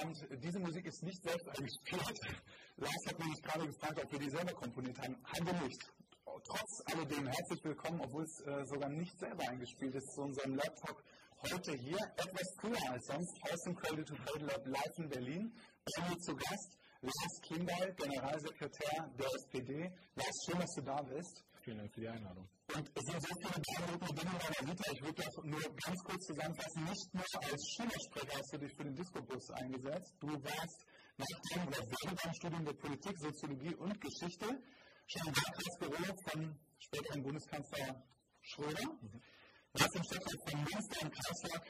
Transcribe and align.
Abend. 0.00 0.16
Diese 0.42 0.58
Musik 0.58 0.86
ist 0.86 1.02
nicht 1.02 1.22
selbst 1.22 1.48
eingespielt. 1.48 2.20
Lars 2.76 3.06
hat 3.06 3.18
mich 3.18 3.42
gerade 3.42 3.66
gefragt, 3.66 4.00
ob 4.02 4.12
wir 4.12 4.18
die 4.18 4.30
selber 4.30 4.52
komponiert 4.52 4.98
haben. 4.98 5.16
Haben 5.24 5.46
wir 5.46 5.68
nicht. 5.68 5.82
Trotz 6.24 6.82
alledem 6.86 7.26
herzlich 7.26 7.64
willkommen, 7.64 8.00
obwohl 8.00 8.24
es 8.24 8.40
äh, 8.46 8.64
sogar 8.64 8.88
nicht 8.88 9.16
selber 9.18 9.48
eingespielt 9.48 9.94
ist, 9.94 10.12
zu 10.14 10.22
unserem 10.22 10.54
Laptop 10.54 11.02
heute 11.50 11.72
hier 11.72 11.98
etwas 12.16 12.54
früher 12.60 12.90
als 12.90 13.06
sonst. 13.06 13.38
Aus 13.50 13.60
dem 13.62 13.76
Cradle 13.76 14.04
to 14.04 14.14
Cradle 14.14 14.46
Lab 14.46 14.66
live 14.66 14.98
in 14.98 15.08
Berlin. 15.08 15.52
Bei 15.84 16.08
mir 16.08 16.18
zu 16.18 16.34
Gast 16.34 16.78
Lars 17.02 17.40
Klingbeil, 17.42 17.94
Generalsekretär 17.94 19.10
der 19.18 19.26
SPD. 19.26 19.92
Lars, 20.14 20.46
schön, 20.46 20.60
dass 20.60 20.70
du 20.76 20.82
da 20.82 21.02
bist. 21.02 21.44
Vielen 21.62 21.78
Dank 21.78 21.92
für 21.92 22.00
die 22.00 22.08
Einladung. 22.08 22.48
Und 22.74 22.90
es 22.94 23.04
sind 23.04 23.20
so 23.20 23.34
viele 23.36 23.60
beeindruckende 23.60 24.14
Dinge 24.22 24.32
in 24.32 24.40
deiner 24.40 24.72
Vita. 24.72 24.92
Ich 24.92 25.02
würde 25.02 25.22
das 25.22 25.36
nur 25.44 25.60
ganz 25.60 25.98
kurz 26.04 26.24
zusammenfassen. 26.24 26.84
Nicht 26.84 27.14
nur 27.14 27.24
als 27.44 27.62
Schülersprecher 27.76 28.38
hast 28.38 28.52
du 28.52 28.58
dich 28.58 28.72
für 28.76 28.84
den 28.84 28.94
Disco-Bus 28.96 29.50
eingesetzt. 29.50 30.14
Du 30.20 30.28
warst 30.28 30.78
nach 31.18 31.26
dem 31.52 31.68
oder 31.68 31.84
während 31.84 32.24
deinem 32.24 32.34
Studium 32.34 32.64
der 32.64 32.72
Politik, 32.72 33.18
Soziologie 33.18 33.74
und 33.74 34.00
Geschichte 34.00 34.46
schon 35.06 35.28
im 35.28 35.34
Wahlkreisbüro 35.36 36.16
von 36.30 36.58
späteren 36.78 37.22
Bundeskanzler 37.22 38.02
Schröder. 38.40 38.88
Du 39.72 39.80
warst 39.80 39.96
im 39.96 40.04
Stadtrat 40.04 40.40
von 40.48 40.60
Münster 40.60 41.02
im 41.02 41.10
Kreistag 41.12 41.62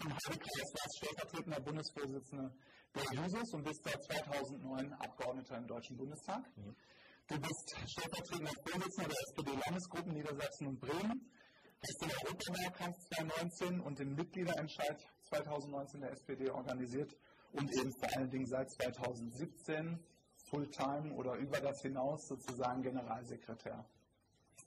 vom 0.00 0.12
Heidekreis, 0.12 0.68
warst 0.74 0.96
stellvertretender 0.98 1.60
Bundesvorsitzender 1.60 2.54
der 2.94 3.22
Jusos 3.22 3.54
und 3.54 3.62
bist 3.62 3.84
seit 3.84 4.02
2009 4.02 4.92
Abgeordneter 4.94 5.58
im 5.58 5.66
Deutschen 5.66 5.96
Bundestag. 5.96 6.42
Mhm. 6.56 6.74
Du 7.30 7.38
bist 7.38 7.76
stellvertretender 7.86 8.50
Vorsitzender 8.66 9.08
der 9.08 9.20
SPD-Landesgruppen 9.28 10.14
Niedersachsen 10.14 10.66
und 10.66 10.80
Bremen, 10.80 11.30
hast 11.80 12.02
den 12.02 12.10
Europawahlkampf 12.26 12.96
2019 13.14 13.80
und 13.82 13.98
den 14.00 14.14
Mitgliederentscheid 14.16 14.98
2019 15.28 16.00
der 16.00 16.10
SPD 16.10 16.50
organisiert 16.50 17.16
und 17.52 17.70
eben 17.78 17.92
vor 18.00 18.08
allen 18.16 18.30
Dingen 18.30 18.46
seit 18.46 18.68
2017 18.72 20.04
Fulltime 20.48 21.14
oder 21.14 21.36
über 21.36 21.60
das 21.60 21.80
hinaus 21.82 22.26
sozusagen 22.26 22.82
Generalsekretär. 22.82 23.88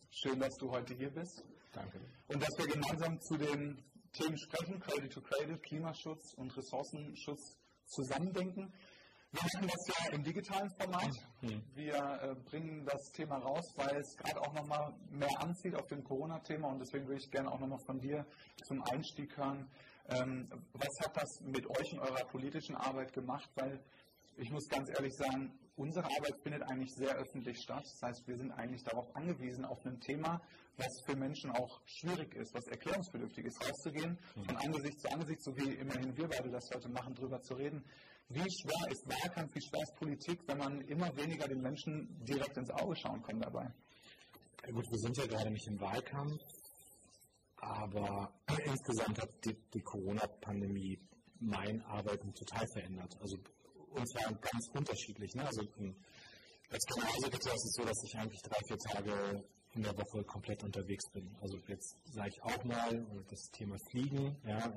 Schön, 0.09 0.39
dass 0.39 0.55
du 0.55 0.71
heute 0.71 0.93
hier 0.93 1.09
bist. 1.09 1.43
Danke. 1.73 1.99
Und 2.27 2.41
dass 2.41 2.57
wir 2.57 2.67
gemeinsam 2.67 3.19
zu 3.19 3.35
den 3.35 3.83
Themen 4.13 4.37
sprechen, 4.37 4.79
Cradle 4.79 5.09
to 5.09 5.19
Cradle, 5.19 5.57
Klimaschutz 5.57 6.33
und 6.35 6.55
Ressourcenschutz 6.55 7.57
zusammendenken. 7.87 8.71
Wir 9.33 9.41
machen 9.41 9.67
das 9.67 9.87
ja 9.87 10.13
im 10.13 10.23
digitalen 10.23 10.69
Format. 10.79 11.09
Mhm. 11.41 11.63
Wir 11.73 11.95
äh, 11.95 12.35
bringen 12.35 12.85
das 12.85 13.01
Thema 13.13 13.37
raus, 13.37 13.65
weil 13.77 13.97
es 13.97 14.15
gerade 14.15 14.39
auch 14.39 14.53
nochmal 14.53 14.93
mehr 15.09 15.41
anzieht 15.41 15.73
auf 15.75 15.87
dem 15.87 16.03
Corona-Thema 16.03 16.67
und 16.67 16.79
deswegen 16.79 17.07
würde 17.07 17.19
ich 17.19 17.31
gerne 17.31 17.51
auch 17.51 17.59
nochmal 17.59 17.79
von 17.87 17.99
dir 17.99 18.27
zum 18.67 18.83
Einstieg 18.83 19.35
hören. 19.35 19.67
Ähm, 20.09 20.47
was 20.73 20.99
hat 21.03 21.17
das 21.17 21.41
mit 21.41 21.67
euch 21.67 21.93
in 21.93 21.99
eurer 21.99 22.25
politischen 22.27 22.75
Arbeit 22.75 23.11
gemacht? 23.11 23.49
Weil 23.55 23.83
ich 24.37 24.49
muss 24.51 24.67
ganz 24.67 24.89
ehrlich 24.89 25.13
sagen, 25.15 25.51
unsere 25.75 26.05
Arbeit 26.05 26.35
findet 26.41 26.63
eigentlich 26.63 26.91
sehr 26.95 27.15
öffentlich 27.15 27.57
statt. 27.61 27.83
Das 27.83 28.09
heißt, 28.09 28.27
wir 28.27 28.37
sind 28.37 28.51
eigentlich 28.51 28.83
darauf 28.83 29.15
angewiesen, 29.15 29.65
auf 29.65 29.85
ein 29.85 29.99
Thema, 29.99 30.41
was 30.77 30.87
für 31.05 31.15
Menschen 31.15 31.51
auch 31.51 31.81
schwierig 31.85 32.35
ist, 32.35 32.53
was 32.53 32.65
erklärungsbedürftig 32.67 33.45
ist, 33.45 33.61
rauszugehen, 33.61 34.17
mhm. 34.35 34.43
von 34.45 34.57
Angesicht 34.57 34.99
zu 34.99 35.11
Angesicht, 35.11 35.43
so 35.43 35.55
wie 35.57 35.73
immerhin 35.75 36.15
wir 36.17 36.27
beide 36.27 36.49
das 36.49 36.69
heute 36.73 36.89
machen, 36.89 37.13
darüber 37.15 37.41
zu 37.41 37.53
reden. 37.55 37.83
Wie 38.29 38.39
schwer 38.39 38.91
ist 38.91 39.05
Wahlkampf, 39.07 39.55
wie 39.55 39.61
schwer 39.61 39.81
ist 39.81 39.95
Politik, 39.95 40.39
wenn 40.47 40.57
man 40.57 40.81
immer 40.81 41.15
weniger 41.15 41.47
den 41.47 41.61
Menschen 41.61 42.23
direkt 42.23 42.57
ins 42.57 42.71
Auge 42.71 42.95
schauen 42.95 43.21
kann 43.21 43.39
dabei? 43.39 43.71
Ja 44.65 44.71
gut, 44.71 44.85
wir 44.89 44.99
sind 44.99 45.17
ja 45.17 45.25
gerade 45.27 45.51
nicht 45.51 45.67
im 45.67 45.79
Wahlkampf, 45.79 46.41
aber 47.57 48.33
insgesamt 48.65 49.21
hat 49.21 49.29
die, 49.45 49.55
die 49.73 49.81
Corona-Pandemie 49.81 50.99
mein 51.39 51.81
Arbeiten 51.81 52.33
total 52.33 52.65
verändert. 52.73 53.17
Also 53.19 53.37
uns 53.93 54.15
war 54.15 54.33
ganz 54.33 54.69
unterschiedlich. 54.73 55.35
Ne? 55.35 55.45
Also 55.45 55.61
als 56.69 56.85
Generalsekretär 56.85 57.53
ist 57.53 57.65
es 57.65 57.73
so, 57.75 57.85
dass 57.85 58.03
ich 58.03 58.15
eigentlich 58.17 58.41
drei, 58.41 58.59
vier 58.67 58.77
Tage 58.77 59.43
in 59.73 59.81
der 59.81 59.97
Woche 59.97 60.23
komplett 60.23 60.63
unterwegs 60.63 61.09
bin. 61.11 61.35
Also 61.41 61.57
jetzt 61.67 61.95
sage 62.13 62.29
ich 62.29 62.43
auch 62.43 62.63
mal 62.63 63.05
das 63.29 63.49
Thema 63.51 63.75
Fliegen. 63.89 64.35
Ja, 64.45 64.71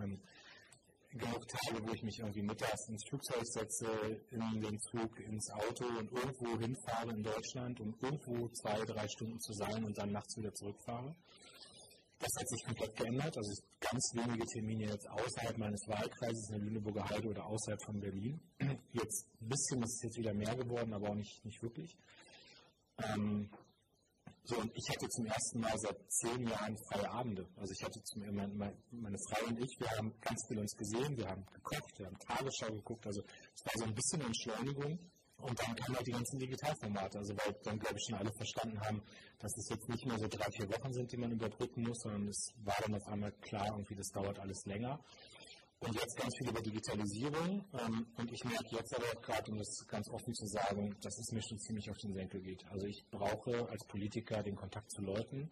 genug 1.19 1.47
Tage, 1.49 1.83
wo 1.87 1.93
ich 1.93 2.03
mich 2.03 2.19
irgendwie 2.19 2.43
mittags 2.43 2.89
ins 2.89 3.03
Flugzeug 3.09 3.45
setze, 3.45 3.87
in 4.31 4.61
den 4.61 4.79
Zug, 4.81 5.19
ins 5.21 5.51
Auto 5.51 5.87
und 5.87 6.13
irgendwo 6.13 6.59
hinfahre 6.59 7.11
in 7.11 7.23
Deutschland, 7.23 7.81
um 7.81 7.95
irgendwo 8.03 8.49
zwei, 8.49 8.85
drei 8.85 9.07
Stunden 9.09 9.41
zu 9.41 9.53
sein 9.55 9.85
und 9.85 9.97
dann 9.97 10.13
nachts 10.13 10.37
wieder 10.37 10.53
zurückfahre. 10.53 11.15
Das 12.19 12.31
hat 12.39 12.49
sich 12.49 12.65
komplett 12.65 12.97
geändert. 12.97 13.37
Also 13.37 13.63
ganz 13.81 14.13
wenige 14.15 14.47
Termine 14.47 14.85
jetzt 14.91 15.09
außerhalb 15.09 15.59
meines 15.59 15.81
Wahlkreises 15.87 16.49
in 16.51 16.57
der 16.57 16.65
Lüneburger 16.65 17.09
Heide 17.09 17.29
oder 17.29 17.45
außerhalb 17.47 17.83
von 17.85 18.01
Berlin. 18.01 18.41
Jetzt 18.93 19.27
ein 19.41 19.49
bisschen 19.49 19.83
ist 19.83 19.97
es 19.97 20.03
jetzt 20.03 20.19
wieder 20.19 20.33
mehr 20.33 20.57
geworden, 20.57 20.95
aber 20.95 21.11
auch 21.11 21.15
nicht, 21.15 21.45
nicht 21.45 21.63
wirklich. 21.63 21.97
Ähm, 23.03 23.51
so, 24.45 24.57
und 24.59 24.71
ich 24.77 24.89
hatte 24.89 25.09
zum 25.09 25.27
ersten 25.27 25.61
Mal 25.61 25.77
seit 25.77 25.99
zehn 26.09 26.47
Jahren 26.47 26.79
freie 26.89 27.11
Abende. 27.11 27.49
Also 27.57 27.73
ich 27.73 27.85
hatte 27.85 28.01
zum, 28.05 28.23
meine, 28.33 28.73
meine 28.93 29.19
Frau 29.29 29.45
und 29.49 29.59
ich, 29.59 29.77
wir 29.81 29.91
haben 29.91 30.15
ganz 30.21 30.41
viel 30.47 30.61
uns 30.61 30.73
gesehen, 30.77 31.17
wir 31.17 31.29
haben 31.29 31.45
gekocht, 31.47 31.99
wir 31.99 32.07
haben 32.07 32.19
Tagesschau 32.19 32.73
geguckt. 32.73 33.07
Also 33.07 33.23
es 33.55 33.65
war 33.67 33.73
so 33.75 33.85
ein 33.85 33.95
bisschen 33.95 34.21
Entschleunigung. 34.21 34.99
Und 35.39 35.59
dann 35.61 35.77
kamen 35.77 35.97
halt 35.97 36.07
die 36.07 36.13
ganzen 36.13 36.39
Digitalformate, 36.39 37.19
also 37.19 37.35
weil 37.37 37.55
dann, 37.63 37.79
glaube 37.79 37.97
ich, 37.99 38.05
schon 38.09 38.19
alle 38.19 38.33
verstanden 38.33 38.81
haben, 38.81 39.03
dass 39.39 39.57
es 39.59 39.69
jetzt 39.69 39.89
nicht 39.89 40.07
mehr 40.07 40.19
so 40.19 40.27
drei, 40.29 40.51
vier 40.51 40.69
Wochen 40.71 40.93
sind, 40.93 41.13
die 41.13 41.19
man 41.19 41.31
überbrücken 41.31 41.83
muss, 41.83 41.99
sondern 42.03 42.29
es 42.29 42.53
war 42.65 42.77
dann 42.83 42.95
auf 42.95 43.07
einmal 43.07 43.33
klar, 43.43 43.67
irgendwie 43.67 43.95
das 43.95 44.09
dauert 44.09 44.39
alles 44.39 44.65
länger. 44.65 44.99
Und 45.79 45.95
jetzt 45.95 46.17
ganz 46.17 46.35
viel 46.39 46.49
über 46.49 46.63
Digitalisierung. 46.63 47.65
Ähm, 47.75 48.07
und 48.17 48.33
ich 48.33 48.43
merke 48.45 48.77
jetzt 48.77 48.95
aber 48.97 49.05
auch 49.07 49.21
gerade, 49.21 49.51
um 49.51 49.59
das 49.59 49.87
ganz 49.87 50.09
offen 50.09 50.35
zu 50.35 50.47
sagen, 50.47 50.97
dass 51.03 51.19
es 51.19 51.33
mir 51.33 51.43
schon 51.43 51.59
ziemlich 51.59 51.91
auf 51.91 51.99
den 51.99 52.15
Senkel 52.15 52.41
geht. 52.41 52.65
Also 52.71 52.87
ich 52.87 53.05
brauche 53.11 53.69
als 53.69 53.87
Politiker 53.87 54.43
den 54.43 54.57
Kontakt 54.57 54.91
zu 54.91 55.03
Leuten. 55.03 55.51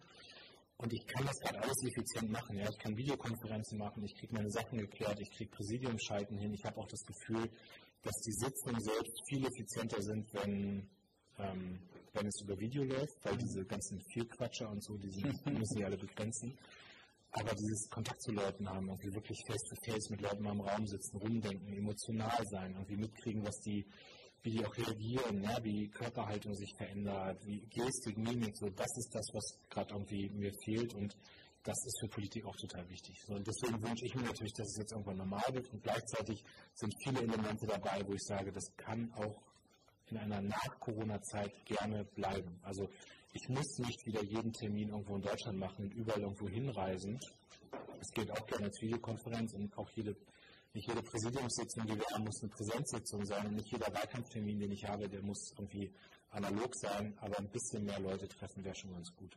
Und 0.77 0.91
ich 0.91 1.05
kann 1.07 1.25
das 1.25 1.39
gerade 1.39 1.61
alles 1.61 1.77
effizient 1.83 2.31
machen. 2.31 2.57
Ja. 2.57 2.67
Ich 2.69 2.77
kann 2.79 2.97
Videokonferenzen 2.97 3.77
machen, 3.77 4.03
ich 4.03 4.15
kriege 4.15 4.33
meine 4.33 4.49
Sachen 4.49 4.77
geklärt, 4.77 5.19
ich 5.21 5.31
kriege 5.31 5.49
Präsidiumschalten 5.51 6.37
hin. 6.37 6.53
Ich 6.53 6.65
habe 6.65 6.77
auch 6.77 6.87
das 6.87 7.05
Gefühl, 7.05 7.49
dass 8.05 8.21
die 8.21 8.33
Sitzungen 8.33 8.79
selbst 8.79 9.19
viel 9.27 9.45
effizienter 9.45 10.01
sind, 10.01 10.31
wenn, 10.33 10.87
ähm, 11.39 11.79
wenn 12.13 12.27
es 12.27 12.41
über 12.41 12.57
Video 12.59 12.83
läuft, 12.83 13.17
weil 13.23 13.35
diese 13.37 13.65
ganzen 13.65 13.99
Vielquatscher 14.13 14.69
und 14.69 14.83
so, 14.83 14.95
die, 14.97 15.09
sind, 15.09 15.33
die 15.45 15.53
müssen 15.53 15.79
ja 15.79 15.87
alle 15.87 15.97
begrenzen. 15.97 16.55
Aber 17.31 17.53
dieses 17.53 17.89
Kontakt 17.89 18.21
zu 18.21 18.31
Leuten 18.31 18.69
haben, 18.69 18.87
irgendwie 18.87 19.13
wirklich 19.13 19.37
face-to-face 19.45 20.09
mit 20.11 20.21
Leuten 20.21 20.43
mal 20.43 20.53
im 20.53 20.61
Raum 20.61 20.87
sitzen, 20.87 21.17
rumdenken, 21.17 21.73
emotional 21.73 22.45
sein, 22.45 22.73
irgendwie 22.73 22.95
mitkriegen, 22.95 23.45
was 23.45 23.59
die, 23.59 23.85
wie 24.43 24.51
die 24.51 24.65
auch 24.65 24.77
reagieren, 24.77 25.43
ja, 25.43 25.61
wie 25.63 25.89
Körperhaltung 25.89 26.55
sich 26.55 26.73
verändert, 26.77 27.45
wie 27.45 27.65
Gestik, 27.71 28.17
Mimik, 28.17 28.55
so, 28.55 28.69
das 28.69 28.97
ist 28.97 29.09
das, 29.13 29.25
was 29.33 29.59
gerade 29.69 29.93
irgendwie 29.95 30.29
mir 30.29 30.53
fehlt 30.63 30.93
und 30.93 31.17
das 31.65 31.83
ist 31.83 31.99
für 31.99 32.07
Politik 32.07 32.45
auch 32.45 32.55
total 32.55 32.87
wichtig. 32.89 33.17
Und 33.27 33.45
deswegen 33.47 33.81
wünsche 33.81 34.05
ich 34.05 34.13
mir 34.13 34.21
natürlich, 34.21 34.53
dass 34.53 34.67
es 34.67 34.77
jetzt 34.77 34.91
irgendwann 34.91 35.17
normal 35.17 35.43
wird 35.51 35.67
und 35.73 35.81
gleichzeitig 35.81 36.43
sind 36.75 36.93
viele 37.03 37.21
Elemente 37.21 37.65
dabei, 37.65 38.01
wo 38.05 38.13
ich 38.13 38.23
sage, 38.23 38.51
das 38.51 38.71
kann 38.77 39.11
auch 39.13 39.41
in 40.11 40.17
einer 40.17 40.41
Nach-Corona-Zeit 40.41 41.65
gerne 41.65 42.05
bleiben. 42.05 42.59
Also 42.61 42.87
ich 43.33 43.49
muss 43.49 43.79
nicht 43.79 44.05
wieder 44.05 44.23
jeden 44.23 44.53
Termin 44.53 44.89
irgendwo 44.89 45.15
in 45.15 45.23
Deutschland 45.23 45.57
machen 45.57 45.85
und 45.85 45.93
überall 45.95 46.21
irgendwo 46.21 46.47
hinreisen. 46.47 47.19
Es 47.99 48.11
geht 48.11 48.29
auch 48.29 48.45
gerne 48.45 48.65
als 48.65 48.79
Videokonferenz 48.81 49.55
und 49.55 49.75
auch 49.75 49.89
jede, 49.95 50.15
nicht 50.73 50.87
jede 50.87 51.01
Präsidiumssitzung, 51.01 51.87
die 51.87 51.97
wir 51.97 52.05
haben, 52.13 52.25
muss 52.25 52.43
eine 52.43 52.51
Präsenzsitzung 52.51 53.25
sein 53.25 53.47
und 53.47 53.55
nicht 53.55 53.71
jeder 53.71 53.91
Wahlkampftermin, 53.91 54.59
den 54.59 54.71
ich 54.71 54.85
habe, 54.85 55.09
der 55.09 55.23
muss 55.23 55.51
irgendwie 55.57 55.91
analog 56.29 56.75
sein, 56.75 57.17
aber 57.21 57.39
ein 57.39 57.49
bisschen 57.49 57.85
mehr 57.85 57.99
Leute 57.99 58.27
treffen 58.27 58.63
wäre 58.63 58.75
schon 58.75 58.93
ganz 58.93 59.09
gut. 59.15 59.35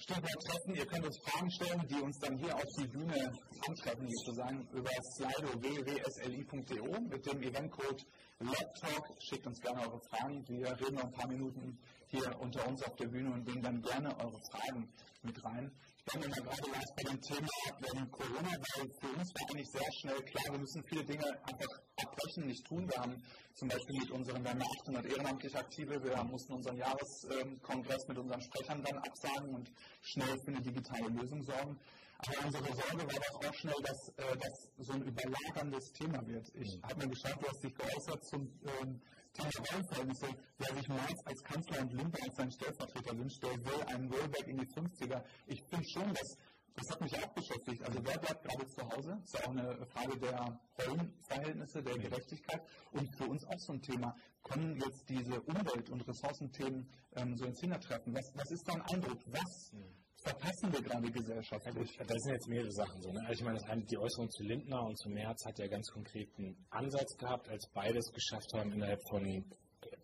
Stichwort 0.00 0.42
treffen, 0.46 0.74
ihr 0.74 0.86
könnt 0.86 1.04
uns 1.04 1.18
Fragen 1.18 1.50
stellen, 1.50 1.86
die 1.86 2.00
uns 2.00 2.18
dann 2.20 2.38
hier 2.38 2.56
auf 2.56 2.64
die 2.78 2.86
Bühne 2.86 3.32
antreffen, 3.68 4.08
sozusagen 4.08 4.66
über 4.72 4.90
Slido 5.12 5.60
www.sli.de 5.60 7.00
mit 7.00 7.26
dem 7.26 7.42
Eventcode 7.42 8.06
Laptalk. 8.38 9.04
Schickt 9.18 9.46
uns 9.46 9.60
gerne 9.60 9.82
eure 9.82 10.00
Fragen. 10.00 10.42
Wir 10.48 10.68
reden 10.80 10.94
noch 10.94 11.04
ein 11.04 11.12
paar 11.12 11.28
Minuten 11.28 11.78
hier 12.06 12.34
unter 12.40 12.66
uns 12.66 12.82
auf 12.82 12.96
der 12.96 13.08
Bühne 13.08 13.30
und 13.30 13.46
nehmen 13.46 13.60
dann 13.60 13.82
gerne 13.82 14.18
eure 14.18 14.40
Fragen 14.50 14.88
mit 15.22 15.44
rein. 15.44 15.70
Ich 16.06 16.12
bin 16.12 16.22
immer 16.22 16.34
gerade 16.34 16.70
erst 16.74 16.96
bei 16.96 17.02
dem 17.02 17.20
Thema 17.20 17.48
ähm, 17.94 18.10
Corona, 18.10 18.50
weil 18.50 18.90
für 19.00 19.18
uns 19.18 19.34
war 19.34 19.50
eigentlich 19.50 19.70
sehr 19.70 19.92
schnell 20.00 20.22
klar, 20.22 20.44
wir 20.50 20.58
müssen 20.58 20.82
viele 20.84 21.04
Dinge 21.04 21.24
einfach 21.24 21.80
abbrechen, 21.96 22.46
nicht 22.46 22.66
tun. 22.66 22.88
Wir 22.88 23.02
haben 23.02 23.22
zum 23.54 23.68
Beispiel 23.68 24.00
mit 24.00 24.10
unseren, 24.10 24.42
wir 24.42 24.50
haben 24.50 24.62
800 24.62 25.06
ehrenamtlich 25.06 25.56
Aktive, 25.56 26.02
wir 26.02 26.24
mussten 26.24 26.54
unseren 26.54 26.76
Jahreskongress 26.76 28.08
mit 28.08 28.18
unseren 28.18 28.40
Sprechern 28.40 28.82
dann 28.82 28.98
absagen 28.98 29.54
und 29.54 29.70
schnell 30.00 30.38
für 30.38 30.50
eine 30.50 30.62
digitale 30.62 31.08
Lösung 31.08 31.42
sorgen. 31.42 31.78
Aber 32.18 32.46
unsere 32.46 32.64
Sorge 32.64 33.06
war 33.06 33.20
doch 33.20 33.48
auch 33.48 33.54
schnell, 33.54 33.82
dass 33.82 34.08
äh, 34.16 34.36
das 34.36 34.68
so 34.78 34.92
ein 34.92 35.02
überlagerndes 35.02 35.92
Thema 35.92 36.26
wird. 36.26 36.46
Ich 36.54 36.76
mhm. 36.76 36.82
habe 36.82 37.06
mir 37.06 37.08
geschaut, 37.08 37.42
du 37.42 37.48
hast 37.48 37.62
dich 37.62 37.74
geäußert 37.74 38.24
zum 38.24 38.60
ähm, 38.80 39.00
Thema 39.32 39.50
Rollenverhältnisse. 39.72 40.28
Wer 40.58 40.76
sich 40.76 40.88
Marx 40.88 41.26
als 41.26 41.42
Kanzler 41.42 41.80
und 41.80 41.92
Linke 41.92 42.22
als 42.22 42.36
seinen 42.36 42.52
Stellvertreter 42.52 43.18
wünscht, 43.18 43.42
der 43.42 43.64
will 43.64 43.82
einen 43.86 44.12
Rollback 44.12 44.46
in 44.48 44.58
die 44.58 44.66
50er. 44.66 45.22
Ich 45.46 45.62
finde 45.64 45.88
schon, 45.88 46.12
dass 46.12 46.36
das 46.74 46.90
hat 46.90 47.00
mich 47.00 47.16
auch 47.16 47.28
beschäftigt. 47.34 47.82
Also 47.82 47.98
wer 48.04 48.18
bleibt 48.18 48.42
gerade 48.42 48.66
zu 48.66 48.82
Hause? 48.88 49.16
Das 49.20 49.24
ist 49.24 49.34
ja 49.34 49.46
auch 49.46 49.50
eine 49.50 49.86
Frage 49.86 50.18
der 50.18 50.60
Rollenverhältnisse, 50.86 51.82
der 51.82 51.98
Gerechtigkeit 51.98 52.62
und 52.92 53.16
für 53.16 53.24
uns 53.24 53.44
auch 53.44 53.58
so 53.58 53.72
ein 53.72 53.82
Thema. 53.82 54.14
Können 54.42 54.76
jetzt 54.76 55.08
diese 55.08 55.40
Umwelt- 55.42 55.90
und 55.90 56.06
Ressourcenthemen 56.06 56.88
ähm, 57.16 57.36
so 57.36 57.44
ins 57.44 57.60
Hintertreffen? 57.60 58.14
Was, 58.14 58.32
was 58.34 58.50
ist 58.50 58.66
dein 58.68 58.80
Eindruck? 58.82 59.20
Was 59.26 59.72
verpassen 60.22 60.72
wir 60.72 60.82
gerade 60.82 61.10
gesellschaftlich? 61.10 61.96
Das 61.98 62.18
sind 62.22 62.32
jetzt 62.32 62.48
mehrere 62.48 62.72
Sachen. 62.72 63.00
So, 63.02 63.12
ne? 63.12 63.20
Also 63.20 63.32
ich 63.32 63.44
meine, 63.44 63.62
eine, 63.68 63.84
die 63.84 63.98
Äußerung 63.98 64.30
zu 64.30 64.42
Lindner 64.42 64.82
und 64.82 64.98
zu 64.98 65.08
Merz 65.08 65.44
hat 65.44 65.58
ja 65.58 65.66
ganz 65.66 65.90
konkreten 65.90 66.56
Ansatz 66.70 67.16
gehabt, 67.16 67.48
als 67.48 67.68
beides 67.72 68.12
geschafft 68.12 68.52
haben, 68.54 68.72
innerhalb 68.72 69.00
von, 69.08 69.44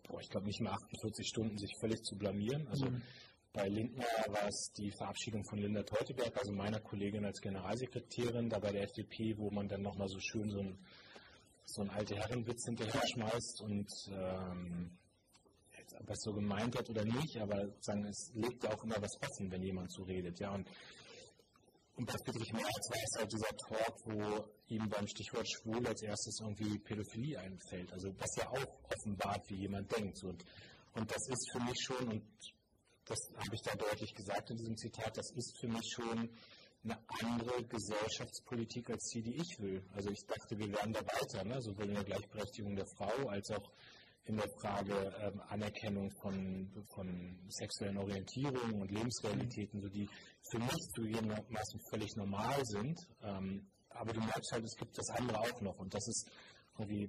boah, 0.09 0.21
ich 0.21 0.31
glaube 0.31 0.47
nicht 0.47 0.61
mehr 0.61 0.73
48 0.73 1.27
Stunden 1.27 1.59
sich 1.59 1.73
völlig 1.81 2.03
zu 2.03 2.17
blamieren. 2.17 2.67
Also 2.69 2.87
mhm. 2.87 3.03
Bei 3.57 3.69
Lindner 3.69 4.05
war 4.29 4.49
es 4.49 4.71
die 4.77 4.91
Verabschiedung 4.91 5.43
von 5.47 5.59
Linda 5.59 5.83
Teuteberg, 5.83 6.37
also 6.37 6.53
meiner 6.53 6.79
Kollegin 6.79 7.25
als 7.25 7.41
Generalsekretärin, 7.41 8.51
da 8.51 8.59
bei 8.59 8.71
der 8.71 8.83
FDP, 8.83 9.35
wo 9.39 9.51
man 9.51 9.67
dann 9.67 9.81
nochmal 9.81 10.09
so 10.09 10.21
schön 10.21 10.51
so 10.51 10.61
ein, 10.61 10.79
so 11.65 11.81
ein 11.81 11.89
alte 11.89 12.17
Herrenwitz 12.17 12.67
hinterher 12.67 13.01
schmeißt 13.15 13.63
und 13.63 13.89
ähm, 14.11 14.99
ob 16.01 16.09
er 16.09 16.13
es 16.13 16.23
so 16.23 16.33
gemeint 16.33 16.77
hat 16.77 16.89
oder 16.91 17.05
nicht, 17.05 17.37
aber 17.39 17.69
sagen, 17.81 18.05
es 18.05 18.31
legt 18.35 18.65
ja 18.65 18.73
auch 18.73 18.83
immer 18.85 19.01
was 19.01 19.17
offen, 19.21 19.51
wenn 19.51 19.63
jemand 19.63 19.93
so 19.93 20.03
redet. 20.03 20.39
Ja, 20.39 20.55
und, 20.55 20.69
und 21.97 22.07
bei 22.07 22.15
Friedrich 22.25 22.53
Merz 22.53 22.91
war 22.91 23.03
es 23.03 23.19
halt 23.19 23.33
dieser 23.33 23.57
Talk, 23.57 23.97
wo 24.05 24.45
ihm 24.69 24.89
beim 24.89 25.07
Stichwort 25.07 25.49
schwul 25.49 25.87
als 25.87 26.03
erstes 26.03 26.41
irgendwie 26.41 26.79
Pädophilie 26.79 27.39
einfällt. 27.39 27.93
Also 27.93 28.13
was 28.19 28.37
ja 28.37 28.49
auch 28.51 28.67
offenbart, 28.93 29.49
wie 29.49 29.57
jemand 29.57 29.91
denkt. 29.97 30.23
Und, 30.25 30.45
und 30.93 31.11
das 31.11 31.29
ist 31.29 31.51
für 31.53 31.61
mich 31.61 31.79
schon, 31.83 32.09
und 32.09 32.23
das 33.07 33.19
habe 33.37 33.55
ich 33.55 33.63
da 33.63 33.75
deutlich 33.75 34.15
gesagt 34.15 34.51
in 34.51 34.57
diesem 34.57 34.77
Zitat, 34.77 35.17
das 35.17 35.31
ist 35.37 35.57
für 35.61 35.69
mich 35.69 35.89
schon 35.95 36.29
eine 36.85 36.99
andere 37.09 37.65
Gesellschaftspolitik 37.65 38.91
als 38.91 39.09
die, 39.09 39.23
die 39.23 39.37
ich 39.37 39.59
will. 39.59 39.83
Also 39.93 40.11
ich 40.11 40.25
dachte, 40.27 40.57
wir 40.59 40.71
werden 40.73 40.93
da 40.93 41.01
weiter, 41.01 41.45
ne? 41.45 41.61
sowohl 41.61 41.89
in 41.89 41.95
der 41.95 42.05
Gleichberechtigung 42.05 42.77
der 42.77 42.87
Frau 42.87 43.29
als 43.29 43.51
auch 43.51 43.73
in 44.27 44.37
der 44.37 44.49
Frage 44.61 44.93
ähm, 45.21 45.41
Anerkennung 45.49 46.11
von, 46.21 46.69
von 46.95 47.39
sexuellen 47.49 47.97
Orientierungen 47.97 48.81
und 48.81 48.91
Lebensrealitäten, 48.91 49.81
so 49.81 49.89
die 49.89 50.09
für 50.51 50.59
mich 50.59 50.77
zugegebenermaßen 50.95 51.81
völlig 51.91 52.15
normal 52.17 52.61
sind. 52.65 52.99
Ähm, 53.23 53.67
aber 53.91 54.13
du 54.13 54.21
merkst 54.21 54.53
halt, 54.53 54.65
es 54.65 54.77
gibt 54.77 54.99
das 54.99 55.09
andere 55.11 55.41
auch 55.41 55.61
noch. 55.61 55.79
Und 55.79 55.95
das 55.95 56.07
ist 56.09 56.31
irgendwie 56.79 57.09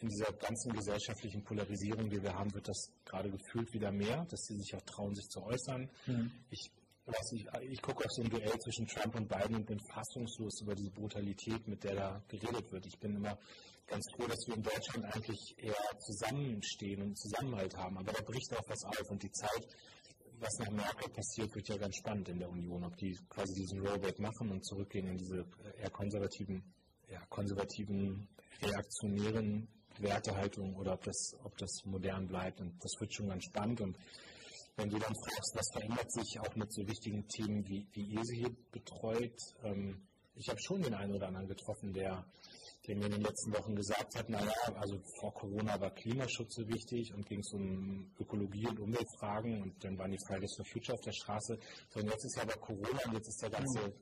in 0.00 0.08
dieser 0.08 0.32
ganzen 0.32 0.72
gesellschaftlichen 0.72 1.42
Polarisierung, 1.42 2.10
die 2.10 2.22
wir 2.22 2.34
haben, 2.34 2.52
wird 2.52 2.68
das 2.68 2.90
gerade 3.04 3.30
gefühlt 3.30 3.72
wieder 3.72 3.90
mehr, 3.90 4.26
dass 4.28 4.42
sie 4.42 4.56
sich 4.56 4.74
auch 4.74 4.82
trauen, 4.82 5.14
sich 5.14 5.26
zu 5.28 5.42
äußern. 5.42 5.88
Mhm. 6.06 6.32
Ich, 6.50 6.70
weiß 7.06 7.32
nicht, 7.32 7.48
ich 7.70 7.82
gucke 7.82 8.04
auf 8.04 8.10
ein 8.18 8.28
Duell 8.28 8.58
zwischen 8.58 8.86
Trump 8.86 9.14
und 9.14 9.28
Biden 9.28 9.56
und 9.56 9.66
bin 9.66 9.78
fassungslos 9.92 10.60
über 10.62 10.74
diese 10.74 10.90
Brutalität, 10.90 11.66
mit 11.68 11.84
der 11.84 11.94
da 11.94 12.22
geredet 12.28 12.70
wird. 12.72 12.86
Ich 12.86 12.98
bin 12.98 13.14
immer 13.14 13.38
ganz 13.86 14.04
froh, 14.14 14.26
dass 14.26 14.44
wir 14.46 14.56
in 14.56 14.62
Deutschland 14.62 15.04
eigentlich 15.04 15.54
eher 15.58 15.98
zusammenstehen 15.98 17.02
und 17.02 17.18
Zusammenhalt 17.18 17.76
haben. 17.76 17.98
Aber 17.98 18.12
da 18.12 18.22
bricht 18.22 18.52
auch 18.56 18.68
was 18.68 18.84
auf 18.84 19.10
und 19.10 19.22
die 19.22 19.30
Zeit, 19.30 19.66
was 20.38 20.58
nach 20.58 20.70
Merkel 20.70 21.08
passiert, 21.12 21.54
wird 21.54 21.68
ja 21.68 21.76
ganz 21.76 21.96
spannend 21.96 22.28
in 22.28 22.38
der 22.38 22.50
Union, 22.50 22.84
ob 22.84 22.96
die 22.96 23.16
quasi 23.28 23.54
diesen 23.54 23.86
Rollback 23.86 24.18
machen 24.18 24.50
und 24.50 24.64
zurückgehen 24.66 25.06
in 25.06 25.16
diese 25.16 25.46
eher 25.78 25.90
konservativen, 25.90 26.62
ja, 27.08 27.24
konservativen, 27.26 28.28
reaktionären 28.60 29.68
Wertehaltung 29.98 30.74
oder 30.76 30.94
ob 30.94 31.04
das, 31.04 31.36
ob 31.44 31.56
das 31.56 31.84
modern 31.84 32.26
bleibt. 32.26 32.60
Und 32.60 32.74
das 32.82 32.92
wird 33.00 33.14
schon 33.14 33.28
ganz 33.28 33.44
spannend. 33.44 33.80
Und 33.80 33.96
wenn 34.76 34.90
du 34.90 34.98
dann 34.98 35.14
fragst, 35.14 35.54
was 35.54 35.68
verändert 35.72 36.12
sich 36.12 36.38
auch 36.40 36.54
mit 36.54 36.72
so 36.72 36.86
wichtigen 36.86 37.26
Themen, 37.28 37.66
wie, 37.66 37.86
wie 37.92 38.04
ihr 38.14 38.24
sie 38.24 38.36
hier 38.36 38.56
betreut, 38.72 39.38
ähm, 39.64 40.06
ich 40.34 40.48
habe 40.48 40.60
schon 40.60 40.82
den 40.82 40.94
einen 40.94 41.14
oder 41.14 41.28
anderen 41.28 41.48
getroffen, 41.48 41.94
der, 41.94 42.26
der 42.86 42.96
mir 42.96 43.06
in 43.06 43.12
den 43.12 43.22
letzten 43.22 43.52
Wochen 43.56 43.74
gesagt 43.74 44.14
hat, 44.16 44.28
naja, 44.28 44.52
also 44.74 45.00
vor 45.18 45.32
Corona 45.32 45.80
war 45.80 45.90
Klimaschutz 45.90 46.56
so 46.56 46.68
wichtig 46.68 47.14
und 47.14 47.26
ging 47.26 47.40
es 47.40 47.52
um 47.54 48.12
Ökologie 48.20 48.66
und 48.68 48.78
Umweltfragen 48.78 49.62
und 49.62 49.82
dann 49.82 49.98
waren 49.98 50.10
die 50.10 50.20
Fridays 50.26 50.54
for 50.56 50.66
Future 50.66 50.94
auf 50.94 51.00
der 51.00 51.12
Straße. 51.12 51.58
So, 51.88 52.00
und 52.00 52.06
jetzt 52.10 52.24
ist 52.24 52.36
ja 52.36 52.42
aber 52.42 52.60
Corona 52.60 53.00
und 53.06 53.14
jetzt 53.14 53.28
ist 53.28 53.42
der 53.42 53.50
ganze 53.50 53.94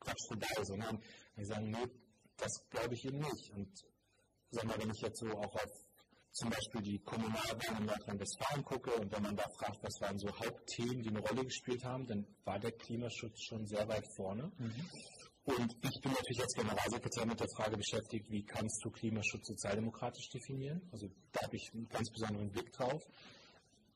Quatsch 0.00 0.26
vorbei. 0.28 0.64
So, 0.64 0.74
ne? 0.74 0.88
Und 0.88 1.02
die 1.36 1.44
sagen, 1.44 1.70
nee, 1.70 1.86
das 2.38 2.50
glaube 2.70 2.94
ich 2.94 3.04
eben 3.04 3.18
nicht. 3.18 3.50
Und 3.54 3.68
sag 4.50 4.64
mal, 4.64 4.78
wenn 4.78 4.90
ich 4.90 5.02
jetzt 5.02 5.20
so 5.20 5.28
auch 5.28 5.54
auf 5.54 5.70
zum 6.32 6.50
Beispiel 6.50 6.82
die 6.82 6.98
Kommunalwahlen 7.00 7.78
in 7.80 7.86
Nordrhein-Westfalen 7.86 8.64
gucke 8.64 8.90
und 8.94 9.12
wenn 9.12 9.22
man 9.22 9.36
da 9.36 9.44
fragt, 9.58 9.82
was 9.82 10.00
waren 10.00 10.18
so 10.18 10.28
Hauptthemen, 10.28 11.02
die 11.02 11.10
eine 11.10 11.20
Rolle 11.20 11.44
gespielt 11.44 11.84
haben, 11.84 12.06
dann 12.06 12.26
war 12.44 12.58
der 12.58 12.72
Klimaschutz 12.72 13.42
schon 13.42 13.66
sehr 13.66 13.86
weit 13.88 14.06
vorne. 14.16 14.50
Mhm. 14.58 14.88
Und 15.44 15.74
ich 15.82 16.00
bin 16.00 16.12
natürlich 16.12 16.40
als 16.40 16.54
Generalsekretär 16.54 17.26
mit 17.26 17.40
der 17.40 17.48
Frage 17.56 17.76
beschäftigt, 17.76 18.30
wie 18.30 18.44
kannst 18.44 18.80
du 18.84 18.90
Klimaschutz 18.90 19.48
sozialdemokratisch 19.48 20.28
definieren? 20.30 20.80
Also 20.92 21.08
da 21.32 21.42
habe 21.42 21.56
ich 21.56 21.68
einen 21.74 21.88
ganz 21.88 22.10
besonderen 22.10 22.50
Blick 22.50 22.72
drauf. 22.72 23.02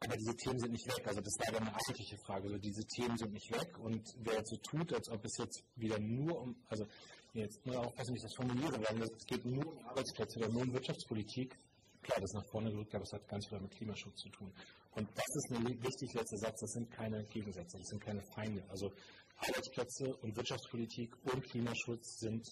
Aber 0.00 0.16
diese 0.16 0.36
Themen 0.36 0.58
sind 0.58 0.72
nicht 0.72 0.86
weg. 0.88 1.06
Also 1.06 1.20
das 1.20 1.38
war 1.38 1.52
dann 1.52 1.68
eine 1.68 1.74
eigentliche 1.74 2.18
Frage. 2.18 2.44
Also 2.48 2.58
diese 2.58 2.84
Themen 2.86 3.16
sind 3.16 3.32
nicht 3.32 3.50
weg 3.50 3.78
und 3.78 4.02
wer 4.18 4.34
jetzt 4.34 4.50
so 4.50 4.56
tut, 4.56 4.92
als 4.92 5.08
ob 5.08 5.24
es 5.24 5.38
jetzt 5.38 5.62
wieder 5.76 5.98
nur 5.98 6.38
um, 6.38 6.56
also 6.68 6.84
jetzt 7.32 7.64
nur 7.64 7.78
aufpassen, 7.78 8.14
wie 8.14 8.18
ich 8.18 8.22
das 8.22 8.34
formuliere, 8.34 8.78
weil 8.82 9.02
es 9.02 9.26
geht 9.26 9.44
nur 9.44 9.66
um 9.66 9.86
Arbeitsplätze 9.86 10.38
oder 10.38 10.48
nur 10.48 10.62
um 10.62 10.72
Wirtschaftspolitik. 10.72 11.56
Klar, 12.06 12.20
das 12.20 12.32
nach 12.34 12.46
vorne 12.52 12.70
gerückt, 12.70 12.94
aber 12.94 13.02
es 13.02 13.12
hat 13.12 13.26
ganz 13.26 13.48
viel 13.48 13.58
mit 13.58 13.72
Klimaschutz 13.72 14.20
zu 14.20 14.28
tun. 14.28 14.52
Und 14.92 15.08
das 15.14 15.26
ist 15.26 15.52
ein 15.52 15.82
wichtig 15.82 16.14
letzter 16.14 16.38
Satz, 16.38 16.60
das 16.60 16.70
sind 16.70 16.90
keine 16.90 17.24
Gegensätze, 17.24 17.78
das 17.78 17.88
sind 17.88 18.00
keine 18.00 18.22
Feinde. 18.32 18.64
Also 18.68 18.92
Arbeitsplätze 19.38 20.16
und 20.22 20.36
Wirtschaftspolitik 20.36 21.16
und 21.24 21.42
Klimaschutz 21.42 22.20
sind 22.20 22.46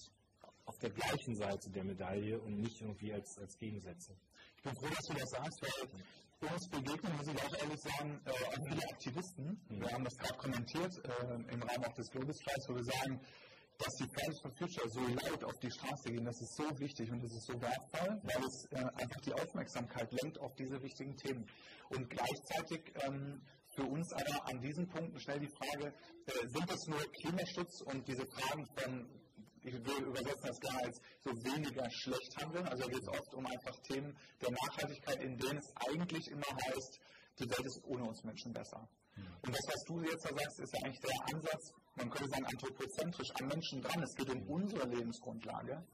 auf 0.65 0.77
der 0.79 0.91
gleichen 0.91 1.37
Seite 1.37 1.71
der 1.71 1.85
Medaille 1.85 2.41
und 2.41 2.59
nicht 2.59 2.81
irgendwie 2.81 3.13
als, 3.13 3.39
als 3.39 3.57
Gegensätze. 3.59 4.17
Ich 4.57 4.63
bin 4.65 4.75
froh, 4.75 4.89
dass 4.89 5.07
du 5.07 5.15
das 5.15 5.31
sagst, 5.31 5.63
weil 5.63 6.53
uns 6.53 6.69
begegnen, 6.69 7.17
muss 7.17 7.29
ich 7.29 7.43
auch 7.43 7.63
ehrlich 7.63 7.81
sagen, 7.81 8.21
äh, 8.25 8.31
auch 8.31 8.69
viele 8.69 8.83
Aktivisten. 8.91 9.61
Mhm. 9.69 9.81
Wir 9.81 9.91
haben 9.93 10.05
das 10.05 10.17
gerade 10.17 10.37
kommentiert 10.37 10.93
äh, 11.05 11.53
im 11.53 11.63
Rahmen 11.63 11.85
auch 11.85 11.95
des 11.95 12.11
Globus-Preis, 12.11 12.67
wo 12.69 12.75
wir 12.75 12.85
sagen, 12.85 13.21
dass 13.79 13.95
die 13.95 14.09
Fridays 14.15 14.41
for 14.41 14.51
Future 14.53 14.89
so 14.89 15.01
laut 15.01 15.45
auf 15.45 15.59
die 15.59 15.71
Straße 15.71 16.11
gehen, 16.11 16.25
das 16.25 16.41
ist 16.41 16.57
so 16.57 16.79
wichtig 16.79 17.11
und 17.11 17.23
das 17.23 17.33
ist 17.33 17.47
so 17.47 17.61
wertvoll, 17.61 18.21
weil 18.23 18.45
es 18.45 18.67
äh, 18.71 19.03
einfach 19.03 19.21
die 19.21 19.33
Aufmerksamkeit 19.33 20.13
lenkt 20.23 20.39
auf 20.41 20.55
diese 20.55 20.81
wichtigen 20.83 21.17
Themen. 21.17 21.47
Und 21.91 22.09
gleichzeitig 22.09 22.93
ähm, 23.03 23.43
für 23.75 23.85
uns 23.85 24.13
aber 24.13 24.49
an 24.49 24.61
diesen 24.61 24.87
Punkten 24.87 25.19
schnell 25.21 25.41
die 25.41 25.49
Frage, 25.49 25.93
äh, 26.27 26.49
sind 26.49 26.71
das 26.71 26.87
nur 26.87 27.01
Klimaschutz 27.21 27.81
und 27.83 28.07
diese 28.07 28.25
Fragen 28.27 28.65
von, 28.77 29.09
ich 29.63 29.75
würde 29.75 30.05
übersetzen 30.07 30.47
das 30.47 30.61
gerne 30.61 30.79
als 30.85 31.01
so 31.25 31.31
weniger 31.31 31.91
schlecht 31.91 32.37
handeln, 32.37 32.67
also 32.69 32.87
geht 32.87 33.03
es 33.03 33.09
oft 33.09 33.35
um 33.35 33.47
einfach 33.47 33.77
Themen 33.89 34.17
der 34.41 34.53
Nachhaltigkeit, 34.53 35.21
in 35.23 35.37
denen 35.37 35.59
es 35.59 35.73
eigentlich 35.91 36.29
immer 36.29 36.47
heißt, 36.67 37.01
die 37.41 37.51
Welt 37.51 37.67
ist 37.67 37.83
ohne 37.85 38.05
uns 38.05 38.23
Menschen 38.23 38.53
besser. 38.53 38.89
Und 39.43 39.55
das, 39.55 39.67
was 39.67 39.85
du 39.87 40.01
jetzt 40.03 40.25
da 40.25 40.35
sagst, 40.37 40.61
ist 40.61 40.75
ja 40.75 40.85
eigentlich 40.85 41.01
der 41.01 41.35
Ansatz, 41.35 41.73
man 41.97 42.11
könnte 42.11 42.29
sagen, 42.31 42.47
anthropozentrisch 42.47 43.31
an 43.35 43.49
Menschen 43.49 43.83
dran. 43.83 44.03
Es 44.03 44.15
geht 44.15 44.31
um 44.31 44.43
unsere 44.49 44.87
Lebensgrundlage. 44.89 45.85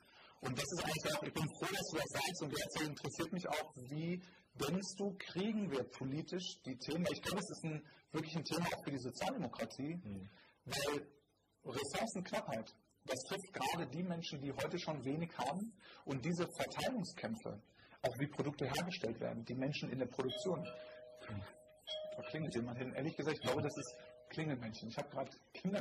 Und 0.41 0.57
das 0.57 0.65
ist 0.65 0.85
eigentlich 0.85 1.17
auch, 1.17 1.23
ich 1.23 1.35
bin 1.35 1.49
froh, 1.59 1.69
dass 1.71 1.89
du 1.91 1.97
das 1.97 2.09
sagst 2.09 2.43
und 2.43 2.55
gleichzeitig 2.55 2.89
interessiert 2.89 3.33
mich 3.33 3.49
auch, 3.49 3.75
wie 3.77 4.23
denkst 4.55 4.95
du, 4.97 5.15
kriegen 5.19 5.71
wir 5.71 5.85
politisch 5.85 6.61
die 6.65 6.77
Themen, 6.77 7.07
ich 7.13 7.23
glaube, 7.23 7.41
es 7.41 7.51
ist 7.51 7.65
ein, 7.65 7.83
wirklich 8.13 8.37
ein 8.37 8.45
Thema 8.45 8.67
auch 8.67 8.85
für 8.85 8.91
die 8.91 8.99
Sozialdemokratie, 8.99 9.97
mhm. 9.97 10.31
weil 10.65 11.07
Ressourcenknappheit, 11.65 12.75
das 13.05 13.19
trifft 13.29 13.53
gerade 13.53 13.87
die 13.89 14.03
Menschen, 14.03 14.41
die 14.41 14.53
heute 14.53 14.79
schon 14.79 15.05
wenig 15.05 15.37
haben 15.37 15.73
und 16.07 16.25
diese 16.25 16.47
Verteilungskämpfe, 16.57 17.61
auch 18.03 18.19
wie 18.19 18.27
Produkte 18.27 18.65
hergestellt 18.65 19.21
werden, 19.21 19.45
die 19.45 19.55
Menschen 19.55 19.91
in 19.91 19.99
der 19.99 20.07
Produktion. 20.07 20.61
Mhm 21.29 21.43
da 22.21 22.29
klingelt 22.29 22.55
jemand 22.55 22.79
hin. 22.79 22.93
Ehrlich 22.95 23.17
gesagt, 23.17 23.37
ich 23.37 23.43
glaube, 23.43 23.63
das 23.63 23.77
ist 23.77 23.95
Klingelmännchen. 24.31 24.89
Ich 24.89 24.97
habe 24.97 25.09
gerade 25.09 25.31
Kinder. 25.61 25.81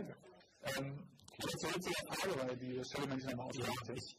Ähm, 0.78 1.08
das 1.38 1.54
ist 1.54 1.66
eine 1.66 1.76
witzige 1.76 1.96
Frage, 2.06 2.48
weil 2.48 2.58
die 2.58 2.84
Stellmännchen 2.84 3.34
am 3.34 3.40
Ausgemacht 3.40 3.90
ist. 3.90 4.16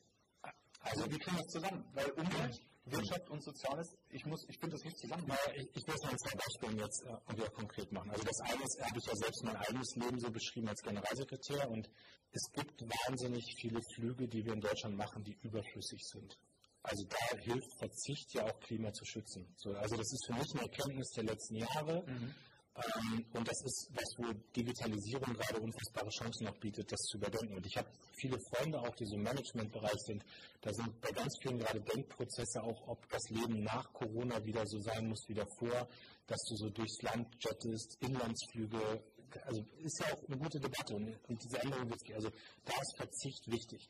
Also, 0.81 1.05
wie 1.05 1.19
kriegen 1.19 1.37
wir 1.37 1.43
das 1.43 1.52
zusammen? 1.52 1.85
Weil 1.93 2.11
Umwelt, 2.12 2.61
Wirtschaft 2.87 3.29
und 3.29 3.45
Soziales, 3.45 3.95
ich, 4.09 4.25
ich 4.25 4.59
finde 4.59 4.76
das 4.76 4.85
nicht 4.85 4.99
zusammen. 4.99 5.25
Naja, 5.26 5.52
ich, 5.55 5.69
ich 5.76 5.87
muss 5.87 6.02
mal 6.02 6.17
zwei 6.17 6.37
Beispiele 6.37 6.83
jetzt 6.83 7.05
äh, 7.05 7.37
wieder 7.37 7.50
konkret 7.50 7.93
machen. 7.93 8.11
Also 8.11 8.25
das 8.25 8.40
eine 8.40 8.62
ist, 8.64 8.81
habe 8.81 8.99
ich 8.99 9.07
ja 9.07 9.14
selbst 9.17 9.45
mein 9.45 9.57
eigenes 9.57 9.95
Leben 9.97 10.19
so 10.19 10.31
beschrieben 10.31 10.69
als 10.69 10.83
Generalsekretär 10.83 11.71
und 11.71 11.90
es 12.33 12.43
gibt 12.52 12.81
wahnsinnig 12.81 13.45
viele 13.61 13.81
Flüge, 13.95 14.29
die 14.29 14.45
wir 14.45 14.55
in 14.55 14.61
Deutschland 14.61 14.97
machen, 14.97 15.23
die 15.25 15.37
überflüssig 15.43 16.00
sind. 16.05 16.38
Also 16.83 17.05
da 17.05 17.38
hilft 17.38 17.79
Verzicht 17.79 18.33
ja 18.33 18.47
auch 18.47 18.59
Klima 18.61 18.93
zu 18.93 19.05
schützen. 19.05 19.52
So, 19.57 19.73
also 19.73 19.97
das 19.97 20.11
ist 20.12 20.26
für 20.26 20.33
mich 20.33 20.50
eine 20.55 20.62
Erkenntnis 20.62 21.11
der 21.11 21.25
letzten 21.25 21.57
Jahre. 21.57 22.02
Mhm. 22.07 22.35
Ähm, 22.77 23.27
und 23.33 23.49
das 23.49 23.62
ist 23.65 23.91
was, 23.93 24.15
wo 24.19 24.33
Digitalisierung 24.55 25.35
gerade 25.35 25.61
unfassbare 25.61 26.09
Chancen 26.11 26.45
noch 26.45 26.59
bietet, 26.59 26.91
das 26.91 27.00
zu 27.00 27.19
überdenken. 27.19 27.55
Und 27.55 27.67
ich 27.67 27.77
habe 27.77 27.89
viele 28.19 28.39
Freunde 28.50 28.81
auch, 28.81 28.95
die 28.97 29.07
so 29.07 29.17
im 29.17 29.23
Managementbereich 29.23 30.00
sind. 30.07 30.25
Da 30.61 30.73
sind 30.73 31.00
bei 31.00 31.11
ganz 31.11 31.37
vielen 31.43 31.59
gerade 31.59 31.81
Denkprozesse 31.81 32.62
auch, 32.62 32.89
ob 32.89 33.09
das 33.09 33.29
Leben 33.31 33.62
nach 33.62 33.93
Corona 33.93 34.45
wieder 34.45 34.67
so 34.67 34.79
sein 34.81 35.09
muss 35.09 35.25
wie 35.29 35.35
davor, 35.35 35.89
dass 36.27 36.41
du 36.49 36.57
so 36.57 36.71
durchs 36.71 37.03
Land 37.03 37.29
jettest, 37.41 37.97
Inlandsflüge 38.00 39.03
also 39.47 39.65
ist 39.79 40.00
ja 40.00 40.12
auch 40.12 40.23
eine 40.27 40.39
gute 40.39 40.59
Debatte 40.59 40.95
und, 40.95 41.17
und 41.29 41.43
diese 41.43 41.61
Änderung 41.61 41.89
wird, 41.89 42.00
also 42.15 42.31
da 42.65 42.73
ist 42.81 42.97
Verzicht 42.97 43.47
wichtig. 43.47 43.89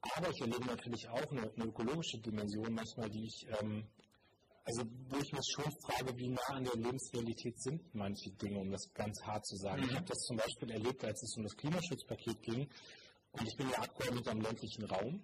Aber 0.00 0.30
ich 0.30 0.40
erlebe 0.40 0.64
natürlich 0.64 1.08
auch 1.08 1.30
eine, 1.32 1.50
eine 1.52 1.64
ökologische 1.64 2.18
Dimension 2.18 2.72
manchmal, 2.72 3.10
die 3.10 3.26
ich, 3.26 3.46
ähm, 3.60 3.84
also 4.68 4.82
wo 5.08 5.16
ich 5.16 5.32
mich 5.32 5.50
schon 5.50 5.72
frage, 5.80 6.14
wie 6.18 6.28
nah 6.28 6.48
an 6.48 6.64
der 6.64 6.74
Lebensrealität 6.74 7.58
sind 7.58 7.82
manche 7.94 8.30
Dinge, 8.32 8.58
um 8.58 8.70
das 8.70 8.92
ganz 8.92 9.18
hart 9.22 9.46
zu 9.46 9.56
sagen. 9.56 9.80
Mhm. 9.80 9.88
Ich 9.88 9.96
habe 9.96 10.06
das 10.06 10.18
zum 10.18 10.36
Beispiel 10.36 10.70
erlebt, 10.70 11.02
als 11.04 11.22
es 11.22 11.34
um 11.38 11.42
das 11.44 11.56
Klimaschutzpaket 11.56 12.42
ging. 12.42 12.68
Und 13.32 13.48
ich 13.48 13.56
bin 13.56 13.70
ja 13.70 13.78
Abgeordneter 13.78 14.32
im 14.32 14.42
ländlichen 14.42 14.84
Raum. 14.84 15.22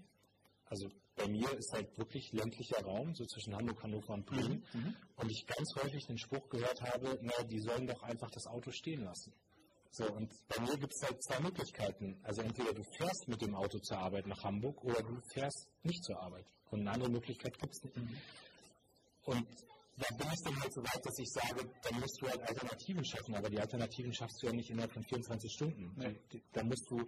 Also 0.66 0.88
bei 1.14 1.28
mir 1.28 1.50
ist 1.52 1.72
halt 1.74 1.96
wirklich 1.98 2.32
ländlicher 2.32 2.82
Raum, 2.82 3.14
so 3.14 3.26
zwischen 3.26 3.54
Hamburg, 3.54 3.82
Hannover 3.82 4.14
und 4.14 4.24
Bremen. 4.24 4.64
Mhm. 4.72 4.80
mhm. 4.80 4.96
Und 5.16 5.30
ich 5.30 5.46
ganz 5.46 5.74
häufig 5.76 6.06
den 6.06 6.18
Spruch 6.18 6.48
gehört 6.48 6.80
habe, 6.80 7.18
na, 7.20 7.44
die 7.44 7.60
sollen 7.60 7.86
doch 7.86 8.02
einfach 8.02 8.30
das 8.30 8.46
Auto 8.46 8.70
stehen 8.70 9.04
lassen. 9.04 9.32
So, 9.90 10.10
und 10.10 10.32
bei 10.48 10.60
mir 10.62 10.76
gibt 10.78 10.92
es 10.94 11.06
halt 11.06 11.22
zwei 11.22 11.38
Möglichkeiten. 11.40 12.16
Also 12.22 12.40
entweder 12.40 12.72
du 12.72 12.82
fährst 12.96 13.28
mit 13.28 13.42
dem 13.42 13.54
Auto 13.54 13.78
zur 13.78 13.98
Arbeit 13.98 14.26
nach 14.26 14.42
Hamburg 14.42 14.82
oder 14.82 15.02
du 15.02 15.20
fährst 15.32 15.68
nicht 15.82 16.02
zur 16.02 16.20
Arbeit. 16.20 16.46
Und 16.70 16.80
eine 16.80 16.92
andere 16.92 17.10
Möglichkeit 17.10 17.56
gibt 17.58 17.74
es 17.74 17.84
nicht. 17.84 17.96
Mhm. 17.96 18.16
Und 19.24 19.46
da 19.96 20.16
bin 20.16 20.26
ich 20.26 20.42
dann 20.42 20.60
halt 20.60 20.72
so 20.72 20.80
weit, 20.82 21.06
dass 21.06 21.18
ich 21.18 21.30
sage, 21.30 21.70
dann 21.82 22.00
musst 22.00 22.20
du 22.20 22.26
halt 22.26 22.40
Alternativen 22.42 23.04
schaffen, 23.04 23.34
aber 23.36 23.48
die 23.48 23.60
Alternativen 23.60 24.12
schaffst 24.12 24.42
du 24.42 24.46
ja 24.46 24.52
nicht 24.52 24.70
innerhalb 24.70 24.92
von 24.92 25.04
24 25.04 25.52
Stunden. 25.52 25.94
Nee. 25.96 26.42
Da 26.52 26.64
musst 26.64 26.90
du 26.90 26.98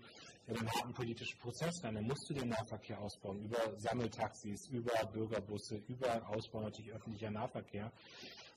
in 0.47 0.57
einen 0.57 0.71
harten 0.71 0.93
politischen 0.93 1.39
Prozess 1.41 1.83
rein, 1.83 1.97
dann 1.97 2.05
musst 2.05 2.31
du 2.31 2.35
den 2.35 2.49
Nahverkehr 2.49 3.01
ausbauen, 3.01 3.41
über 3.41 3.59
Sammeltaxis, 3.79 4.69
über 4.69 4.93
Bürgerbusse, 5.13 5.83
über 5.89 6.29
Ausbau 6.29 6.63
natürlich 6.63 6.93
öffentlicher 6.93 7.31
Nahverkehr. 7.31 7.91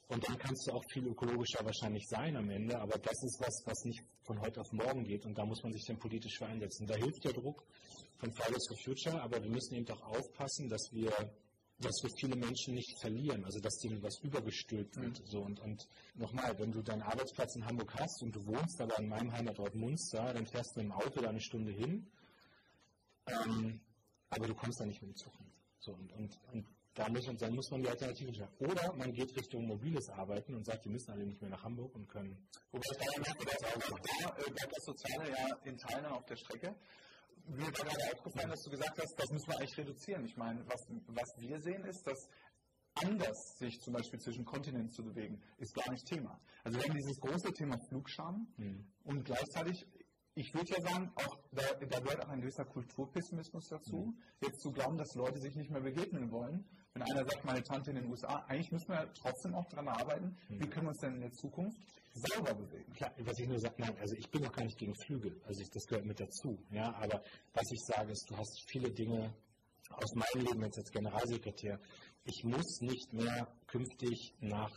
Und 0.10 0.28
dann 0.28 0.38
kannst 0.38 0.68
du 0.68 0.74
auch 0.74 0.84
viel 0.92 1.08
ökologischer 1.08 1.64
wahrscheinlich 1.66 2.06
sein 2.08 2.36
am 2.36 2.50
Ende, 2.50 2.80
aber 2.80 2.98
das 2.98 3.24
ist 3.24 3.40
was, 3.40 3.64
was 3.66 3.84
nicht 3.86 4.04
von 4.24 4.40
heute 4.42 4.62
auf 4.62 4.72
morgen 4.72 5.04
geht 5.04 5.26
und 5.26 5.38
da 5.38 5.46
muss 5.46 5.62
man 5.64 5.72
sich 5.72 5.86
dann 5.88 5.98
politisch 5.98 6.38
für 6.38 6.46
einsetzen. 6.46 6.86
Da 6.86 6.96
hilft 6.96 7.24
der 7.24 7.34
Druck 7.34 7.64
von 8.18 8.32
Fridays 8.34 8.68
for 8.68 8.78
Future, 8.78 9.22
aber 9.22 9.42
wir 9.42 9.50
müssen 9.50 9.76
eben 9.76 9.86
doch 9.86 10.02
aufpassen, 10.02 10.68
dass 10.70 10.90
wir 10.92 11.12
dass 11.80 12.04
wir 12.04 12.10
viele 12.20 12.36
Menschen 12.36 12.74
nicht 12.74 13.00
verlieren, 13.00 13.46
also 13.46 13.60
dass 13.60 13.78
denen 13.80 14.04
was 14.04 14.20
übergestülpt 14.20 14.98
wird. 14.98 15.20
Mhm. 15.20 15.26
So, 15.26 15.42
und, 15.42 15.60
und 15.62 15.88
nochmal, 16.16 16.58
wenn 16.60 16.72
du 16.72 16.82
deinen 16.82 17.02
Arbeitsplatz 17.02 17.56
in 17.56 17.66
Hamburg 17.66 17.94
hast 17.96 18.22
und 18.22 18.36
du 18.36 18.46
wohnst 18.46 18.82
aber 18.82 19.00
in 19.00 19.08
meinem 19.08 19.32
Heimatort 19.32 19.76
Munster, 19.76 20.34
dann 20.34 20.46
fährst 20.46 20.76
du 20.76 20.82
im 20.82 20.92
Auto 20.92 21.22
da 21.22 21.30
eine 21.30 21.42
Stunde 21.42 21.72
hin, 21.72 22.06
ähm, 23.28 23.80
aber 24.30 24.48
du 24.48 24.56
kommst 24.56 24.80
da 24.80 24.86
nicht 24.86 25.02
mit 25.02 25.12
dem 25.12 25.16
Zug 25.16 25.36
hin. 25.38 25.48
So, 25.80 25.94
und, 25.94 26.12
und, 26.14 26.38
und 26.52 26.66
da 26.96 27.08
muss 27.08 27.26
man, 27.28 27.38
dann 27.38 27.56
muss 27.56 27.72
man 27.72 27.82
die 27.82 27.88
Alternativen 27.88 28.36
schaffen. 28.36 28.66
Oder 28.66 28.94
man 28.96 29.14
geht 29.14 29.34
Richtung 29.38 29.66
mobiles 29.66 30.10
Arbeiten 30.10 30.56
und 30.56 30.66
sagt, 30.66 30.84
wir 30.84 30.92
müssen 30.92 31.12
alle 31.12 31.26
nicht 31.26 31.42
mehr 31.42 31.50
nach 31.50 31.64
Hamburg 31.64 31.96
und 31.96 32.10
können. 32.10 32.38
Wobei 32.72 32.84
ich 32.92 32.98
da 32.98 33.22
merke, 33.22 33.46
dass 33.46 33.64
auch 33.64 34.00
da 34.00 34.38
äh, 34.38 34.52
bleibt 34.52 34.74
das 34.76 34.86
Soziale 34.86 35.30
ja 35.30 35.56
in 35.64 35.78
Teilen 35.78 36.06
auf 36.08 36.26
der 36.26 36.36
Strecke 36.36 36.76
mir 37.50 37.72
gerade 37.72 37.98
aufgefallen, 38.14 38.50
dass 38.50 38.62
du 38.62 38.70
gesagt 38.70 39.00
hast, 39.02 39.14
das 39.18 39.30
müssen 39.32 39.48
wir 39.48 39.60
eigentlich 39.60 39.78
reduzieren. 39.78 40.26
Ich 40.26 40.38
meine, 40.38 40.66
was, 40.68 40.88
was 41.08 41.30
wir 41.38 41.60
sehen 41.60 41.84
ist, 41.86 42.06
dass 42.06 42.30
anders 42.96 43.58
sich 43.58 43.80
zum 43.82 43.94
Beispiel 43.94 44.20
zwischen 44.20 44.46
Kontinenten 44.46 44.92
zu 44.92 45.04
bewegen, 45.04 45.42
ist 45.58 45.74
gar 45.74 45.90
nicht 45.92 46.06
Thema. 46.06 46.40
Also 46.64 46.78
wir 46.78 46.86
haben 46.86 46.96
dieses 46.96 47.20
große 47.20 47.54
Thema 47.54 47.78
Flugscham 47.88 48.48
mhm. 48.58 48.86
und 49.04 49.24
gleichzeitig, 49.26 49.86
ich 50.36 50.54
würde 50.54 50.72
ja 50.72 50.82
sagen, 50.82 51.12
auch 51.16 51.38
da, 51.52 51.62
da, 51.74 52.00
gehört 52.00 52.26
auch 52.26 52.30
ein 52.30 52.42
gewisser 52.42 52.66
Kulturpessimismus 52.66 53.68
dazu, 53.70 53.98
mhm. 53.98 54.22
jetzt 54.42 54.62
zu 54.62 54.72
glauben, 54.72 54.98
dass 54.98 55.16
Leute 55.16 55.40
sich 55.40 55.56
nicht 55.56 55.72
mehr 55.72 55.82
begegnen 55.82 56.32
wollen. 56.32 56.66
Wenn 56.94 57.04
einer 57.04 57.24
sagt, 57.24 57.46
meine 57.46 57.64
Tante 57.64 57.92
in 57.92 57.98
den 57.98 58.10
USA, 58.10 58.44
eigentlich 58.48 58.72
müssen 58.72 58.90
wir 58.90 59.12
trotzdem 59.14 59.56
auch 59.56 59.68
daran 59.70 59.88
arbeiten, 59.88 60.36
mhm. 60.50 60.60
wie 60.62 60.68
können 60.68 60.86
wir 60.88 60.90
uns 60.90 61.00
denn 61.00 61.16
in 61.16 61.22
der 61.22 61.32
Zukunft 61.34 61.78
sauber 62.14 62.54
bewegen. 62.54 62.92
Klar, 62.94 63.14
was 63.20 63.40
ich 63.40 63.48
nur 63.48 63.60
sage, 63.60 63.76
nein, 63.78 63.96
also 64.00 64.16
ich 64.16 64.30
bin 64.30 64.42
noch 64.42 64.52
gar 64.52 64.64
nicht 64.64 64.78
gegen 64.78 64.96
Flügel, 65.06 65.40
also 65.46 65.62
ich, 65.62 65.70
das 65.70 65.86
gehört 65.86 66.06
mit 66.06 66.20
dazu. 66.20 66.58
Ja, 66.72 66.94
aber 66.96 67.22
was 67.54 67.72
ich 67.72 67.80
sage 67.86 68.12
ist, 68.12 68.30
du 68.30 68.38
hast 68.38 68.64
viele 68.68 68.92
Dinge 68.92 69.34
aus 69.90 70.16
meinem 70.16 70.46
Leben 70.46 70.64
jetzt 70.64 70.78
als 70.78 70.92
Generalsekretär. 70.92 71.80
Ich 72.26 72.44
muss 72.44 72.82
nicht 72.82 73.14
mehr 73.14 73.48
künftig 73.68 74.34
nach 74.40 74.72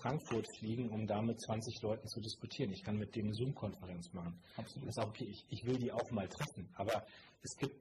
Frankfurt 0.00 0.46
fliegen, 0.58 0.90
um 0.90 1.06
da 1.06 1.22
mit 1.22 1.40
20 1.40 1.82
Leuten 1.82 2.08
zu 2.08 2.20
diskutieren. 2.20 2.72
Ich 2.72 2.82
kann 2.82 2.96
mit 2.96 3.14
denen 3.14 3.32
Zoom-Konferenz 3.32 4.12
machen. 4.12 4.38
Absolut. 4.56 4.88
Das 4.88 4.96
ist 4.96 5.02
auch 5.02 5.08
okay. 5.08 5.24
Ich, 5.24 5.44
ich 5.48 5.64
will 5.64 5.78
die 5.78 5.92
auch 5.92 6.10
mal 6.10 6.28
treffen. 6.28 6.68
Aber 6.74 7.06
es 7.42 7.56
gibt 7.56 7.76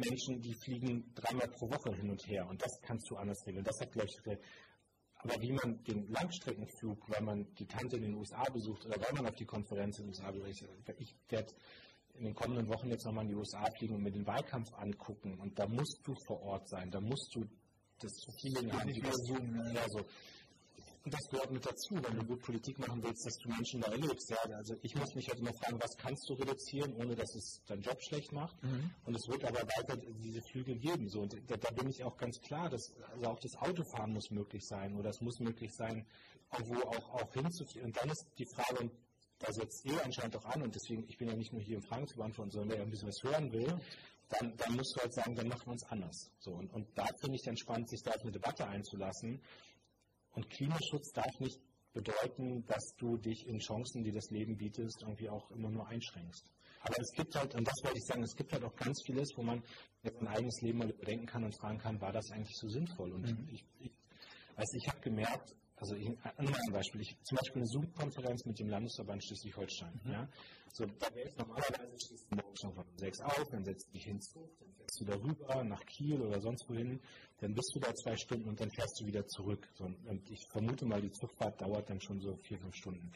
Menschen, 0.00 0.40
die 0.40 0.54
fliegen 0.54 1.12
dreimal 1.14 1.48
pro 1.48 1.70
Woche 1.70 1.94
hin 1.94 2.10
und 2.10 2.26
her 2.26 2.46
und 2.48 2.60
das 2.62 2.80
kannst 2.82 3.08
du 3.10 3.16
anders 3.16 3.46
regeln. 3.46 3.64
Das 3.64 3.80
hat, 3.80 3.92
glaube 3.92 4.08
ich, 4.08 4.38
aber 5.22 5.42
wie 5.42 5.52
man 5.52 5.82
den 5.84 6.08
Langstreckenflug, 6.08 7.10
weil 7.10 7.22
man 7.22 7.54
die 7.54 7.66
Tante 7.66 7.96
in 7.96 8.02
den 8.02 8.14
USA 8.14 8.42
besucht 8.44 8.86
oder 8.86 8.96
weil 9.00 9.12
man 9.14 9.26
auf 9.26 9.34
die 9.36 9.44
Konferenz 9.44 9.98
in 9.98 10.06
den 10.06 10.10
USA 10.10 10.30
besucht, 10.30 10.48
ich 10.98 11.14
werde 11.28 11.52
in 12.14 12.24
den 12.24 12.34
kommenden 12.34 12.68
Wochen 12.68 12.88
jetzt 12.88 13.04
nochmal 13.04 13.24
in 13.24 13.30
die 13.30 13.36
USA 13.36 13.64
fliegen 13.78 13.94
und 13.94 14.02
mir 14.02 14.10
den 14.10 14.26
Wahlkampf 14.26 14.72
angucken 14.74 15.38
und 15.38 15.58
da 15.58 15.66
musst 15.66 16.00
du 16.04 16.14
vor 16.26 16.40
Ort 16.42 16.68
sein, 16.68 16.90
da 16.90 17.00
musst 17.00 17.34
du 17.34 17.46
das 17.98 18.12
zu 18.12 18.32
haben, 18.32 18.92
die 18.92 19.00
das 19.00 19.16
zoomen. 19.26 19.74
Ja, 19.74 19.84
so. 19.88 20.00
Und 21.02 21.14
das 21.14 21.28
gehört 21.30 21.50
mit 21.50 21.64
dazu, 21.64 21.94
wenn 21.94 22.18
du 22.18 22.24
gut 22.26 22.42
Politik 22.42 22.78
machen 22.78 23.02
willst, 23.02 23.24
dass 23.24 23.38
du 23.38 23.48
Menschen 23.48 23.80
da 23.80 23.90
erlebst. 23.90 24.28
Ja, 24.30 24.36
also 24.54 24.76
ich 24.82 24.94
muss 24.94 25.14
mich 25.14 25.28
halt 25.28 25.38
immer 25.38 25.52
fragen, 25.54 25.80
was 25.80 25.96
kannst 25.96 26.28
du 26.28 26.34
reduzieren, 26.34 26.94
ohne 26.96 27.14
dass 27.16 27.34
es 27.34 27.62
deinen 27.66 27.80
Job 27.80 28.02
schlecht 28.02 28.32
macht. 28.32 28.62
Mhm. 28.62 28.90
Und 29.06 29.16
es 29.16 29.26
wird 29.28 29.44
aber 29.44 29.60
weiter 29.60 29.96
diese 29.96 30.42
Flüge 30.42 30.76
geben. 30.76 31.08
So. 31.08 31.22
Und 31.22 31.34
da, 31.48 31.56
da 31.56 31.70
bin 31.70 31.88
ich 31.88 32.04
auch 32.04 32.16
ganz 32.18 32.38
klar, 32.42 32.68
dass 32.68 32.92
also 33.14 33.30
auch 33.30 33.40
das 33.40 33.56
Autofahren 33.56 34.12
muss 34.12 34.30
möglich 34.30 34.66
sein 34.66 34.94
oder 34.96 35.08
es 35.08 35.20
muss 35.22 35.40
möglich 35.40 35.72
sein, 35.74 36.06
irgendwo 36.52 36.80
auch, 36.82 37.22
auch 37.22 37.32
hinzuführen. 37.32 37.86
Und 37.86 37.96
dann 37.96 38.10
ist 38.10 38.26
die 38.38 38.46
Frage, 38.46 38.80
und 38.80 38.92
da 39.38 39.52
setzt 39.52 39.84
ihr 39.86 40.04
anscheinend 40.04 40.36
auch 40.36 40.44
an, 40.44 40.62
und 40.62 40.74
deswegen, 40.74 41.04
ich 41.08 41.16
bin 41.16 41.28
ja 41.28 41.34
nicht 41.34 41.52
nur 41.52 41.62
hier, 41.62 41.78
um 41.78 41.82
Fragen 41.82 42.06
zu 42.06 42.16
beantworten, 42.16 42.50
sondern 42.50 42.76
wer 42.76 42.84
ein 42.84 42.90
bisschen 42.90 43.08
was 43.08 43.22
hören 43.22 43.50
will, 43.52 43.80
dann, 44.28 44.56
dann 44.56 44.76
musst 44.76 44.94
du 44.96 45.00
halt 45.00 45.14
sagen, 45.14 45.34
dann 45.34 45.48
machen 45.48 45.66
wir 45.66 45.72
uns 45.72 45.84
anders. 45.84 46.30
So, 46.38 46.52
und, 46.52 46.72
und 46.72 46.86
da 46.96 47.06
finde 47.20 47.36
ich 47.36 47.42
dann 47.42 47.56
spannend, 47.56 47.88
sich 47.88 48.02
da 48.02 48.12
auf 48.12 48.22
eine 48.22 48.32
Debatte 48.32 48.66
einzulassen, 48.66 49.40
und 50.32 50.48
Klimaschutz 50.50 51.12
darf 51.12 51.40
nicht 51.40 51.60
bedeuten, 51.92 52.64
dass 52.66 52.94
du 52.98 53.16
dich 53.16 53.46
in 53.46 53.58
Chancen, 53.58 54.04
die 54.04 54.12
das 54.12 54.30
Leben 54.30 54.56
bietet, 54.56 54.92
irgendwie 55.00 55.28
auch 55.28 55.50
immer 55.50 55.70
nur 55.70 55.86
einschränkst. 55.88 56.50
Aber 56.82 56.94
es 56.98 57.12
gibt 57.12 57.34
halt, 57.34 57.54
und 57.54 57.66
das 57.66 57.74
wollte 57.82 57.98
ich 57.98 58.04
sagen, 58.04 58.22
es 58.22 58.34
gibt 58.36 58.52
halt 58.52 58.64
auch 58.64 58.74
ganz 58.76 59.02
vieles, 59.04 59.28
wo 59.36 59.42
man 59.42 59.62
sein 60.02 60.28
eigenes 60.28 60.60
Leben 60.62 60.78
mal 60.78 60.90
überdenken 60.90 61.26
kann 61.26 61.44
und 61.44 61.54
fragen 61.54 61.78
kann, 61.78 62.00
war 62.00 62.12
das 62.12 62.30
eigentlich 62.30 62.56
so 62.56 62.68
sinnvoll? 62.68 63.12
Und 63.12 63.26
mhm. 63.26 63.48
ich, 63.50 63.64
ich, 63.80 63.92
also 64.56 64.76
ich 64.76 64.88
habe 64.88 65.00
gemerkt, 65.00 65.54
also 65.80 65.94
ich, 65.94 66.08
ein 66.08 66.72
Beispiel, 66.72 67.00
ich, 67.00 67.16
zum 67.24 67.36
Beispiel 67.38 67.62
eine 67.62 67.66
Zoom-Konferenz 67.66 68.44
mit 68.44 68.58
dem 68.58 68.68
Landesverband 68.68 69.24
Schleswig-Holstein. 69.24 70.00
Mhm. 70.04 70.12
Ja? 70.12 70.28
So, 70.72 70.84
da 70.84 71.14
wäre 71.14 71.30
normalerweise 71.36 71.96
schließt 72.06 72.30
morgen 72.30 72.56
schon 72.56 72.74
von 72.74 72.84
sechs 72.96 73.20
auf, 73.20 73.48
dann 73.50 73.64
setzt 73.64 73.88
du 73.88 73.92
dich 73.92 74.04
hinzu, 74.04 74.48
dann 74.60 74.72
fährst 74.74 75.00
du 75.00 75.04
darüber 75.04 75.64
nach 75.64 75.84
Kiel 75.86 76.20
oder 76.20 76.40
sonst 76.40 76.68
wohin, 76.68 77.00
dann 77.40 77.54
bist 77.54 77.72
du 77.74 77.80
da 77.80 77.94
zwei 77.94 78.16
Stunden 78.16 78.48
und 78.48 78.60
dann 78.60 78.70
fährst 78.70 79.00
du 79.00 79.06
wieder 79.06 79.26
zurück. 79.26 79.66
So, 79.74 79.84
und 79.84 80.30
ich 80.30 80.46
vermute 80.52 80.84
mal, 80.86 81.00
die 81.00 81.10
Zugfahrt 81.10 81.60
dauert 81.60 81.88
dann 81.88 82.00
schon 82.00 82.20
so 82.20 82.36
vier, 82.36 82.58
fünf 82.58 82.74
Stunden. 82.76 83.10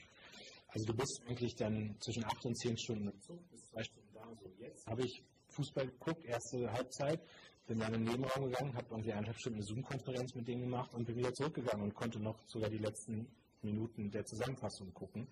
Also 0.68 0.86
du 0.86 0.94
bist 0.94 1.22
wirklich 1.28 1.54
dann 1.54 1.96
zwischen 2.00 2.24
acht 2.24 2.44
und 2.44 2.56
zehn 2.56 2.76
Stunden 2.76 3.08
im 3.08 3.20
Zug, 3.20 3.48
bis 3.50 3.60
zwei 3.66 3.84
Stunden 3.84 4.12
da. 4.12 4.26
So 4.42 4.50
jetzt 4.58 4.86
habe 4.86 5.02
ich 5.04 5.22
Fußball 5.50 5.86
geguckt, 5.86 6.24
erste 6.24 6.72
Halbzeit, 6.72 7.20
bin 7.66 7.78
dann 7.78 7.94
in 7.94 8.04
den 8.04 8.12
Nebenraum 8.12 8.50
gegangen, 8.50 8.74
habe 8.74 8.86
irgendwie 8.90 9.12
eineinhalb 9.12 9.38
Stunden 9.38 9.58
eine 9.58 9.64
Zoom-Konferenz 9.64 10.34
mit 10.34 10.46
denen 10.48 10.62
gemacht 10.62 10.92
und 10.94 11.06
bin 11.06 11.16
wieder 11.16 11.32
zurückgegangen 11.32 11.84
und 11.84 11.94
konnte 11.94 12.20
noch 12.20 12.38
sogar 12.46 12.68
die 12.68 12.78
letzten 12.78 13.26
Minuten 13.62 14.10
der 14.10 14.24
Zusammenfassung 14.24 14.92
gucken 14.92 15.26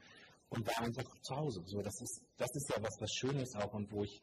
und 0.48 0.66
war 0.66 0.80
einfach 0.80 1.04
zu 1.22 1.36
Hause. 1.36 1.62
So, 1.66 1.82
das 1.82 2.00
ist, 2.00 2.24
das 2.36 2.48
ist 2.54 2.70
ja 2.70 2.82
was, 2.82 2.96
was 3.00 3.12
Schönes 3.12 3.54
auch 3.56 3.72
und 3.74 3.92
wo 3.92 4.02
ich, 4.02 4.22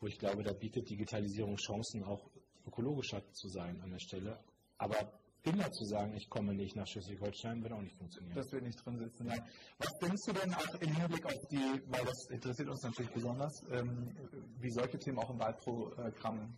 wo 0.00 0.06
ich 0.06 0.18
glaube, 0.18 0.42
da 0.42 0.52
bietet 0.52 0.88
Digitalisierung 0.88 1.56
Chancen, 1.56 2.04
auch 2.04 2.30
ökologischer 2.66 3.22
zu 3.32 3.48
sein 3.48 3.80
an 3.82 3.90
der 3.90 3.98
Stelle. 3.98 4.38
Aber 4.78 4.96
immer 5.44 5.70
zu 5.70 5.84
sagen, 5.84 6.14
ich 6.14 6.28
komme 6.28 6.54
nicht 6.54 6.74
nach 6.74 6.86
Schleswig-Holstein, 6.86 7.62
wird 7.62 7.72
auch 7.72 7.82
nicht 7.82 7.96
funktionieren. 7.96 8.34
Das 8.34 8.50
wird 8.50 8.64
nicht 8.64 8.84
drin 8.84 8.98
sitzen. 8.98 9.26
Nein. 9.26 9.42
Was 9.78 9.92
denkst 10.00 10.22
du 10.26 10.32
denn 10.32 10.54
auch 10.54 10.74
im 10.80 10.94
Hinblick 10.94 11.26
auf 11.26 11.48
die, 11.50 11.82
weil 11.86 12.04
das 12.04 12.26
interessiert 12.30 12.68
uns 12.68 12.82
natürlich 12.82 13.12
besonders, 13.12 13.62
ähm, 13.70 14.16
wie 14.58 14.70
solche 14.70 14.98
Themen 14.98 15.18
auch 15.18 15.30
im 15.30 15.38
Wahlprogramm 15.38 16.56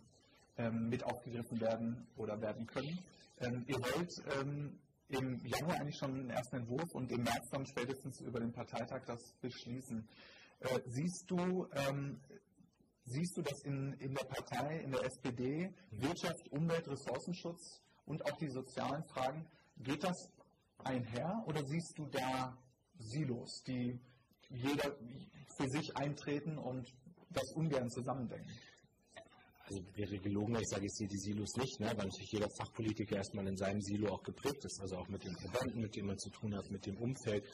mit 0.57 1.03
aufgegriffen 1.03 1.61
werden 1.61 2.07
oder 2.15 2.39
werden 2.41 2.65
können? 2.65 2.99
Ähm, 3.39 3.63
ihr 3.67 3.75
wollt 3.75 4.11
ähm, 4.39 4.79
im 5.09 5.45
Januar 5.45 5.79
eigentlich 5.79 5.97
schon 5.97 6.13
einen 6.13 6.29
ersten 6.29 6.57
Entwurf 6.57 6.93
und 6.93 7.11
im 7.11 7.23
März 7.23 7.49
dann 7.51 7.65
spätestens 7.65 8.19
über 8.21 8.39
den 8.39 8.51
Parteitag 8.51 9.05
das 9.05 9.19
beschließen. 9.41 10.07
Äh, 10.59 10.79
siehst 10.87 11.25
du, 11.29 11.67
ähm, 11.73 12.19
siehst 13.05 13.37
du, 13.37 13.41
dass 13.41 13.63
in, 13.63 13.93
in 13.99 14.13
der 14.13 14.25
Partei, 14.25 14.79
in 14.79 14.91
der 14.91 15.03
SPD, 15.03 15.71
Wirtschaft, 15.91 16.51
Umwelt, 16.51 16.87
Ressourcenschutz 16.87 17.81
und 18.05 18.25
auch 18.25 18.37
die 18.37 18.49
sozialen 18.49 19.03
Fragen, 19.05 19.47
geht 19.77 20.03
das 20.03 20.17
einher 20.83 21.43
oder 21.45 21.63
siehst 21.65 21.97
du 21.97 22.07
da 22.07 22.57
Silos, 22.97 23.61
die 23.67 23.99
jeder 24.49 24.95
für 25.57 25.67
sich 25.69 25.95
eintreten 25.95 26.57
und 26.57 26.87
das 27.29 27.53
ungern 27.55 27.89
zusammendenken? 27.89 28.51
Also 29.67 29.83
wäre 29.95 30.17
gelogen, 30.19 30.53
wenn 30.53 30.61
ich 30.61 30.69
sage, 30.69 30.85
ich 30.85 30.93
sehe 30.93 31.07
die 31.07 31.17
Silos 31.17 31.55
nicht, 31.57 31.79
ne? 31.79 31.87
weil 31.87 32.07
natürlich 32.07 32.31
jeder 32.31 32.49
Fachpolitiker 32.57 33.17
erstmal 33.17 33.47
in 33.47 33.57
seinem 33.57 33.81
Silo 33.81 34.13
auch 34.13 34.23
geprägt 34.23 34.63
ist, 34.63 34.79
also 34.81 34.97
auch 34.97 35.07
mit 35.09 35.23
den 35.23 35.35
Verbänden, 35.37 35.81
mit 35.81 35.95
denen 35.95 36.07
man 36.07 36.17
zu 36.17 36.29
tun 36.29 36.55
hat, 36.55 36.71
mit 36.71 36.85
dem 36.85 36.97
Umfeld. 36.97 37.45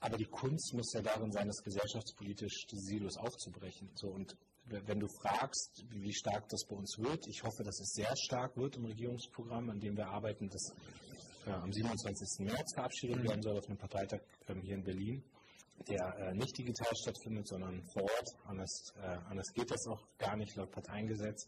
aber 0.00 0.16
die 0.16 0.26
Kunst 0.26 0.72
muss 0.74 0.92
ja 0.92 1.02
darin 1.02 1.32
sein, 1.32 1.48
das 1.48 1.62
gesellschaftspolitisch 1.62 2.66
die 2.70 2.78
Silos 2.78 3.16
aufzubrechen. 3.16 3.90
So, 3.94 4.08
und 4.08 4.36
wenn 4.70 5.00
du 5.00 5.08
fragst, 5.08 5.84
wie 5.90 6.12
stark 6.12 6.48
das 6.48 6.64
bei 6.66 6.76
uns 6.76 6.98
wird, 6.98 7.26
ich 7.26 7.42
hoffe, 7.42 7.62
dass 7.64 7.80
es 7.80 7.92
sehr 7.94 8.14
stark 8.16 8.56
wird 8.56 8.76
im 8.76 8.84
Regierungsprogramm, 8.84 9.70
an 9.70 9.80
dem 9.80 9.96
wir 9.96 10.08
arbeiten, 10.08 10.48
das 10.48 10.74
äh, 11.46 11.50
am 11.50 11.72
27. 11.72 12.46
März 12.46 12.74
verabschiedet 12.74 13.22
werden 13.22 13.42
soll 13.42 13.58
auf 13.58 13.66
einem 13.66 13.78
Parteitag 13.78 14.20
äh, 14.46 14.54
hier 14.60 14.74
in 14.74 14.84
Berlin, 14.84 15.24
der 15.86 16.16
äh, 16.18 16.34
nicht 16.34 16.56
digital 16.56 16.94
stattfindet, 16.96 17.46
sondern 17.48 17.82
vor 17.92 18.02
Ort. 18.02 18.28
Anders, 18.46 18.92
äh, 18.96 19.18
anders 19.28 19.52
geht 19.52 19.70
das 19.70 19.86
auch 19.86 20.06
gar 20.18 20.36
nicht 20.36 20.56
laut 20.56 20.70
Parteiengesetz. 20.70 21.46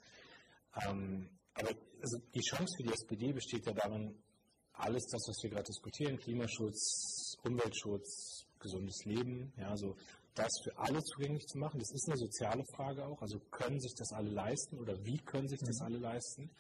Ähm, 0.87 1.29
aber 1.55 1.71
also 2.01 2.19
die 2.35 2.41
Chance 2.41 2.73
für 2.77 2.83
die 2.85 2.93
SPD 2.93 3.33
besteht 3.33 3.67
ja 3.67 3.73
darin, 3.73 4.15
alles 4.73 5.05
das, 5.11 5.27
was 5.29 5.43
wir 5.43 5.51
gerade 5.51 5.65
diskutieren, 5.65 6.19
Klimaschutz, 6.19 7.37
Umweltschutz, 7.43 8.47
gesundes 8.59 9.05
Leben, 9.05 9.53
ja, 9.57 9.77
so 9.77 9.97
das 10.35 10.51
für 10.63 10.77
alle 10.79 11.03
zugänglich 11.03 11.47
zu 11.47 11.59
machen. 11.59 11.81
Das 11.81 11.91
ist 11.93 12.09
eine 12.09 12.17
soziale 12.17 12.65
Frage 12.75 13.05
auch. 13.05 13.21
Also 13.21 13.41
können 13.51 13.81
sich 13.81 13.95
das 13.97 14.13
alle 14.13 14.31
leisten 14.31 14.79
oder 14.79 14.95
wie 15.05 15.19
können 15.19 15.49
sich 15.49 15.61
das 15.61 15.81
mhm. 15.81 15.87
alle 15.87 15.99
leisten? 15.99 16.51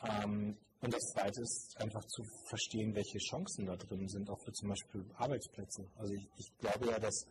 Ähm, 0.00 0.56
und 0.84 0.92
das 0.92 1.12
Zweite 1.12 1.40
ist 1.40 1.76
einfach 1.78 2.04
zu 2.04 2.22
verstehen, 2.48 2.94
welche 2.94 3.18
Chancen 3.18 3.64
da 3.64 3.74
drin 3.74 4.06
sind, 4.06 4.28
auch 4.28 4.38
für 4.44 4.52
zum 4.52 4.68
Beispiel 4.68 5.04
Arbeitsplätze. 5.16 5.88
Also 5.96 6.12
ich, 6.12 6.28
ich 6.36 6.58
glaube 6.58 6.90
ja, 6.90 6.98
dass 6.98 7.24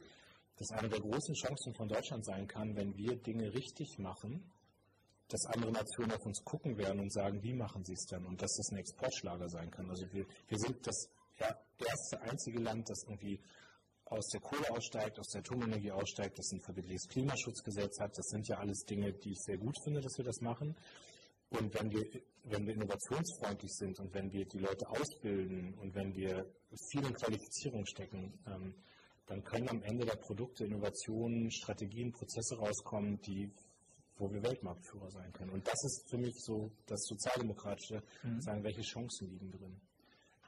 das 0.57 0.71
eine 0.71 0.89
der 0.89 0.99
großen 0.99 1.35
Chancen 1.35 1.75
von 1.75 1.87
Deutschland 1.87 2.25
sein 2.25 2.47
kann, 2.47 2.75
wenn 2.75 2.97
wir 2.97 3.15
Dinge 3.15 3.53
richtig 3.53 3.99
machen, 3.99 4.51
dass 5.27 5.45
andere 5.45 5.71
Nationen 5.71 6.13
auf 6.13 6.25
uns 6.25 6.43
gucken 6.43 6.77
werden 6.77 6.99
und 6.99 7.13
sagen, 7.13 7.43
wie 7.43 7.53
machen 7.53 7.85
sie 7.85 7.93
es 7.93 8.05
denn? 8.05 8.25
Und 8.25 8.41
dass 8.41 8.55
das 8.55 8.71
ein 8.71 8.77
Exportschlager 8.77 9.47
sein 9.49 9.69
kann. 9.69 9.87
Also 9.87 10.11
wir, 10.11 10.25
wir 10.47 10.57
sind 10.57 10.85
das 10.87 11.09
erste, 11.37 12.21
einzige 12.21 12.59
Land, 12.59 12.89
das 12.89 13.03
irgendwie 13.03 13.39
aus 14.05 14.27
der 14.29 14.41
Kohle 14.41 14.69
aussteigt, 14.71 15.19
aus 15.19 15.29
der 15.29 15.41
Atomenergie 15.41 15.91
aussteigt, 15.91 16.39
das 16.39 16.51
ein 16.51 16.61
verbindliches 16.61 17.07
Klimaschutzgesetz 17.07 17.99
hat. 17.99 18.17
Das 18.17 18.27
sind 18.29 18.47
ja 18.47 18.57
alles 18.57 18.83
Dinge, 18.85 19.13
die 19.13 19.31
ich 19.31 19.41
sehr 19.41 19.57
gut 19.57 19.75
finde, 19.83 20.01
dass 20.01 20.17
wir 20.17 20.25
das 20.25 20.41
machen. 20.41 20.75
Und 21.59 21.73
wenn 21.79 21.91
wir, 21.91 22.21
wenn 22.45 22.65
wir 22.65 22.73
innovationsfreundlich 22.73 23.71
sind 23.73 23.99
und 23.99 24.13
wenn 24.13 24.31
wir 24.31 24.45
die 24.45 24.59
Leute 24.59 24.87
ausbilden 24.89 25.73
und 25.75 25.93
wenn 25.95 26.13
wir 26.15 26.45
viel 26.91 27.05
in 27.05 27.13
Qualifizierung 27.13 27.85
stecken, 27.85 28.33
ähm, 28.47 28.73
dann 29.27 29.43
können 29.43 29.69
am 29.69 29.81
Ende 29.83 30.05
der 30.05 30.15
Produkte, 30.17 30.65
Innovationen, 30.65 31.49
Strategien, 31.51 32.11
Prozesse 32.11 32.57
rauskommen, 32.57 33.21
die 33.21 33.51
wo 34.17 34.31
wir 34.31 34.43
Weltmarktführer 34.43 35.09
sein 35.09 35.31
können. 35.33 35.51
Und 35.51 35.67
das 35.67 35.83
ist 35.83 36.09
für 36.09 36.17
mich 36.17 36.35
so 36.39 36.71
das 36.85 37.03
Sozialdemokratische, 37.05 38.03
mhm. 38.23 38.41
sagen, 38.41 38.63
welche 38.63 38.81
Chancen 38.81 39.29
liegen 39.29 39.51
drin. 39.51 39.81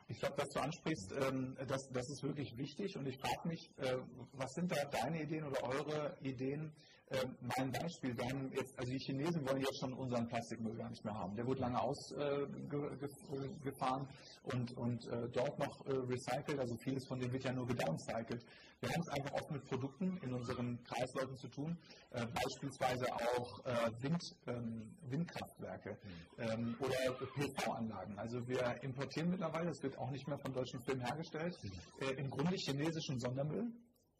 Ich 0.08 0.20
glaube, 0.20 0.36
dass 0.38 0.50
du 0.50 0.60
ansprichst, 0.60 1.14
ähm, 1.20 1.58
das, 1.68 1.90
das 1.90 2.10
ist 2.10 2.22
wirklich 2.22 2.56
wichtig 2.58 2.96
und 2.96 3.08
ich 3.08 3.18
frage 3.18 3.48
mich, 3.48 3.72
äh, 3.78 3.98
was 4.34 4.54
sind 4.54 4.72
da 4.72 4.76
deine 4.86 5.24
Ideen 5.24 5.46
oder 5.46 5.64
eure 5.64 6.18
Ideen, 6.22 6.72
ähm, 7.12 7.36
mein 7.56 7.72
Beispiel, 7.72 8.18
haben 8.18 8.52
jetzt, 8.52 8.78
also 8.80 8.92
die 8.92 8.98
Chinesen 8.98 9.48
wollen 9.48 9.62
jetzt 9.62 9.80
schon 9.80 9.94
unseren 9.94 10.28
Plastikmüll 10.28 10.76
gar 10.76 10.90
nicht 10.90 11.06
mehr 11.06 11.14
haben. 11.14 11.36
Der 11.36 11.46
wurde 11.46 11.62
lange 11.62 11.80
ausgefahren 11.80 14.08
äh, 14.08 14.56
und, 14.56 14.76
und 14.78 15.08
äh, 15.08 15.30
dort 15.32 15.60
noch 15.60 15.86
äh, 15.86 15.92
recycelt, 15.92 16.60
also 16.60 16.76
vieles 16.78 17.06
von 17.08 17.20
dem 17.20 17.32
wird 17.32 17.44
ja 17.44 17.54
nur 17.54 17.68
gedowncycelt. 17.68 18.44
Wir 18.80 18.90
haben 18.90 19.02
es 19.02 19.10
einfach 19.10 19.34
oft 19.34 19.52
mit 19.52 19.64
Produkten 19.66 20.18
in 20.18 20.34
unseren 20.34 20.84
Kreisläufen 20.84 21.38
zu 21.38 21.48
tun, 21.48 21.78
äh, 22.10 22.26
beispielsweise 22.26 23.06
auch 23.14 23.66
äh, 23.66 23.92
Wind, 24.02 24.24
ähm, 24.48 24.98
Windkraftwerke 25.04 26.00
ähm, 26.40 26.76
oder 26.80 27.14
PV-Anlagen. 27.36 28.18
Also 28.18 28.48
wir 28.48 28.82
importieren 28.84 29.30
mittlerweile, 29.30 29.68
das 29.68 29.84
wird 29.84 29.96
auch 29.98 30.10
nicht 30.10 30.28
mehr 30.28 30.40
von 30.40 30.54
deutschen 30.54 30.82
Firmen 30.82 31.06
hergestellt, 31.06 31.56
äh, 32.00 32.16
im 32.16 32.30
Grunde 32.30 32.56
chinesischen 32.58 33.20
Sondermüll 33.20 33.72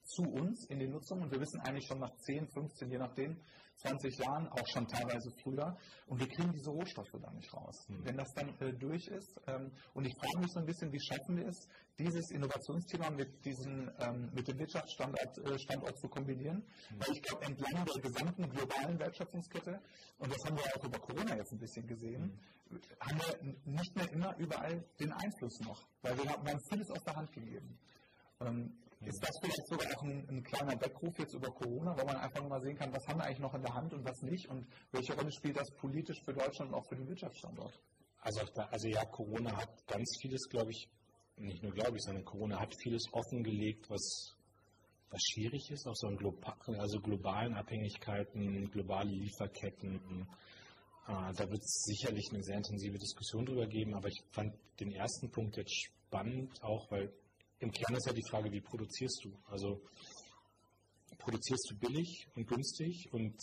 zu 0.06 0.24
uns 0.24 0.66
in 0.70 0.80
die 0.80 0.88
Nutzung 0.88 1.22
und 1.22 1.32
wir 1.32 1.40
wissen 1.40 1.60
eigentlich 1.62 1.88
schon 1.88 2.00
nach 2.00 2.16
10, 2.16 2.48
15, 2.48 2.90
je 2.92 2.98
nachdem, 2.98 3.38
20 3.78 4.18
Jahren, 4.20 4.48
auch 4.48 4.68
schon 4.68 4.88
teilweise 4.88 5.30
früher 5.44 5.76
und 6.08 6.20
wir 6.20 6.28
kriegen 6.28 6.52
diese 6.54 6.70
Rohstoffe 6.70 7.12
da 7.20 7.32
nicht 7.32 7.54
raus. 7.54 7.76
Mhm. 7.90 8.06
Wenn 8.06 8.18
das 8.18 8.32
dann 8.34 8.50
äh, 8.60 8.74
durch 8.74 9.08
ist 9.08 9.40
ähm, 9.48 9.72
und 9.94 10.06
ich 10.06 10.16
frage 10.16 10.40
mich 10.40 10.52
so 10.52 10.60
ein 10.60 10.66
bisschen, 10.66 10.92
wie 10.92 11.00
schaffen 11.00 11.38
wir 11.38 11.48
es, 11.48 11.68
dieses 11.98 12.32
Innovationsthema 12.32 13.10
mit, 13.10 13.44
diesen, 13.44 13.92
ähm, 14.00 14.30
mit 14.34 14.48
dem 14.48 14.60
Wirtschaftsstandort 14.60 15.38
äh, 15.40 15.60
Standort 15.60 15.98
zu 16.00 16.08
kombinieren, 16.08 16.58
mhm. 16.58 17.00
weil 17.00 17.16
ich 17.16 17.22
glaube, 17.22 17.46
entlang 17.46 17.86
der 17.86 18.02
gesamten 18.02 18.50
globalen 18.50 19.00
Wertschöpfungskette, 19.00 19.82
und 20.20 20.32
das 20.32 20.46
haben 20.46 20.58
wir 20.58 20.64
auch 20.64 20.84
über 20.84 21.00
Corona 21.00 21.36
jetzt 21.36 21.52
ein 21.52 21.60
bisschen 21.60 21.88
gesehen, 21.88 22.40
mhm. 22.70 22.80
haben 23.00 23.20
wir 23.20 23.74
nicht 23.74 23.96
mehr 23.96 24.12
immer 24.12 24.38
überall 24.38 24.86
den 25.00 25.12
Einfluss 25.12 25.60
noch, 25.60 25.86
weil 26.02 26.18
wir 26.18 26.30
haben, 26.30 26.46
wir 26.46 26.54
haben 26.54 26.64
vieles 26.70 26.90
aus 26.92 27.04
der 27.04 27.16
Hand 27.16 27.32
gegeben. 27.34 27.78
Ähm, 28.42 28.74
ist 29.02 29.22
das 29.22 29.38
vielleicht 29.42 29.68
sogar 29.68 29.88
auch 29.96 30.04
ein, 30.04 30.28
ein, 30.30 30.44
kleiner 30.44 30.80
Weckruf 30.82 31.18
jetzt 31.20 31.34
über 31.34 31.50
Corona, 31.52 31.96
wo 32.00 32.06
man 32.06 32.18
einfach 32.18 32.48
mal 32.48 32.62
sehen 32.62 32.78
kann, 32.78 32.94
was 32.94 33.06
haben 33.08 33.20
wir 33.20 33.26
eigentlich 33.26 33.40
noch 33.40 33.54
in 33.54 33.62
der 33.62 33.74
Hand 33.74 33.94
und 33.94 34.06
was 34.06 34.22
nicht 34.22 34.48
und 34.50 34.66
welche 34.92 35.14
Rolle 35.14 35.32
spielt 35.32 35.58
das 35.58 35.70
politisch 35.72 36.22
für 36.24 36.34
Deutschland 36.34 36.72
und 36.72 36.78
auch 36.78 36.88
für 36.88 36.96
den 36.96 37.08
Wirtschaftsstandort? 37.08 37.80
Also, 38.22 38.42
also 38.72 38.88
ja, 38.88 39.06
Corona 39.06 39.56
hat 39.56 39.88
ganz 39.88 40.18
vieles, 40.22 40.50
glaube 40.50 40.72
ich, 40.72 40.90
nicht 41.38 41.62
nur 41.62 41.74
glaube 41.74 41.98
ich, 41.98 42.04
sondern 42.04 42.26
Corona 42.26 42.60
hat 42.60 42.74
vieles 42.82 43.04
offengelegt, 43.12 43.90
was, 43.90 44.36
was 45.10 45.22
schwierig 45.22 45.70
ist, 45.70 45.86
auch 45.88 45.96
so 45.96 46.08
in 46.08 46.18
global, 46.18 46.56
also 46.80 47.00
globalen 47.00 47.54
Abhängigkeiten, 47.54 48.72
globale 48.72 49.12
Lieferketten. 49.12 50.28
Äh, 51.08 51.34
da 51.34 51.50
wird 51.50 51.62
es 51.62 51.84
sicherlich 51.84 52.30
eine 52.32 52.42
sehr 52.42 52.58
intensive 52.58 52.98
Diskussion 52.98 53.46
drüber 53.46 53.68
geben, 53.68 53.94
aber 53.94 54.08
ich 54.08 54.24
fand 54.32 54.56
den 54.80 54.92
ersten 54.92 55.30
Punkt 55.30 55.58
jetzt 55.58 55.76
spannend, 55.76 56.64
auch 56.64 56.90
weil 56.90 57.14
im 57.66 57.72
Kern 57.72 57.96
ist 57.96 58.06
ja 58.06 58.14
die 58.14 58.28
Frage, 58.30 58.52
wie 58.52 58.62
produzierst 58.62 59.26
du? 59.26 59.36
Also 59.50 59.82
produzierst 61.18 61.72
du 61.72 61.78
billig 61.80 62.28
und 62.36 62.48
günstig 62.48 63.10
und 63.12 63.36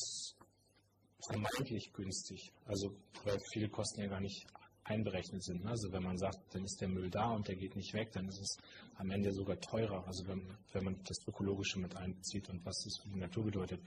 vermeintlich 1.28 1.92
günstig? 1.92 2.52
Also 2.64 2.94
weil 3.24 3.38
viele 3.52 3.68
Kosten 3.68 4.02
ja 4.02 4.08
gar 4.08 4.20
nicht 4.20 4.46
einberechnet 4.84 5.42
sind. 5.42 5.66
Also 5.66 5.92
wenn 5.92 6.02
man 6.04 6.18
sagt, 6.18 6.38
dann 6.54 6.64
ist 6.64 6.80
der 6.80 6.88
Müll 6.88 7.10
da 7.10 7.32
und 7.32 7.46
der 7.48 7.56
geht 7.56 7.74
nicht 7.74 7.92
weg, 7.94 8.12
dann 8.12 8.28
ist 8.28 8.40
es 8.40 8.56
am 8.96 9.10
Ende 9.10 9.32
sogar 9.32 9.58
teurer. 9.60 10.06
Also 10.06 10.26
wenn, 10.28 10.56
wenn 10.72 10.84
man 10.84 11.02
das 11.04 11.18
Ökologische 11.26 11.80
mit 11.80 11.96
einbezieht 11.96 12.48
und 12.48 12.64
was 12.64 12.80
das 12.84 13.02
für 13.02 13.08
die 13.08 13.20
Natur 13.20 13.44
bedeutet. 13.44 13.80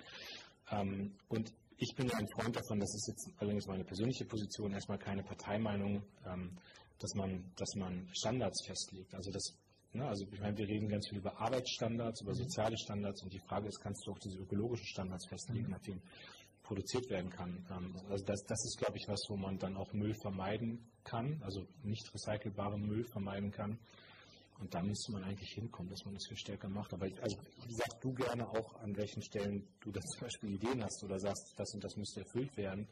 Ähm, 0.71 1.15
und 1.29 1.53
ich 1.77 1.93
bin 1.95 2.11
ein 2.11 2.27
Freund 2.27 2.55
davon, 2.55 2.79
das 2.79 2.93
ist 2.93 3.07
jetzt 3.07 3.41
allerdings 3.41 3.67
meine 3.67 3.83
persönliche 3.83 4.25
Position, 4.25 4.71
erstmal 4.73 4.97
keine 4.97 5.23
Parteimeinung, 5.23 6.03
ähm, 6.25 6.57
dass 6.99 7.13
man, 7.15 7.51
dass 7.57 7.75
man 7.75 8.09
Standards 8.13 8.65
festlegt. 8.65 9.13
Also 9.13 9.31
das 9.31 9.53
Ne? 9.95 10.07
Also 10.07 10.25
ich 10.31 10.39
meine, 10.39 10.57
wir 10.57 10.67
reden 10.67 10.87
ganz 10.89 11.07
viel 11.07 11.19
über 11.19 11.39
Arbeitsstandards, 11.39 12.21
über 12.21 12.33
soziale 12.33 12.77
Standards 12.77 13.23
und 13.23 13.33
die 13.33 13.39
Frage 13.39 13.67
ist, 13.67 13.79
kannst 13.79 14.05
du 14.05 14.11
auch 14.11 14.19
diese 14.19 14.37
ökologischen 14.37 14.85
Standards 14.85 15.27
festlegen, 15.27 15.69
nach 15.69 15.81
denen 15.81 16.01
produziert 16.63 17.09
werden 17.09 17.29
kann. 17.29 17.65
Ähm, 17.71 17.95
also 18.09 18.25
das, 18.25 18.43
das 18.43 18.65
ist, 18.65 18.77
glaube 18.77 18.97
ich, 18.97 19.07
was, 19.07 19.21
wo 19.29 19.37
man 19.37 19.57
dann 19.57 19.77
auch 19.77 19.93
Müll 19.93 20.13
vermeiden 20.21 20.91
kann, 21.03 21.41
also 21.43 21.65
nicht 21.83 22.11
recycelbaren 22.13 22.81
Müll 22.81 23.05
vermeiden 23.05 23.51
kann. 23.51 23.79
Und 24.59 24.73
da 24.73 24.81
müsste 24.81 25.11
man 25.11 25.23
eigentlich 25.23 25.51
hinkommen, 25.51 25.89
dass 25.89 26.05
man 26.05 26.13
das 26.13 26.27
viel 26.27 26.37
stärker 26.37 26.69
macht. 26.69 26.93
Aber 26.93 27.07
ich, 27.07 27.21
also 27.21 27.37
sag 27.67 27.99
du 28.01 28.13
gerne 28.13 28.47
auch, 28.47 28.75
an 28.81 28.95
welchen 28.95 29.21
Stellen 29.21 29.67
du 29.81 29.91
das 29.91 30.03
zum 30.05 30.21
Beispiel 30.21 30.53
Ideen 30.53 30.81
hast 30.81 31.03
oder 31.03 31.19
sagst, 31.19 31.53
das 31.57 31.73
und 31.73 31.83
das 31.83 31.95
müsste 31.97 32.21
erfüllt 32.21 32.55
werden. 32.55 32.87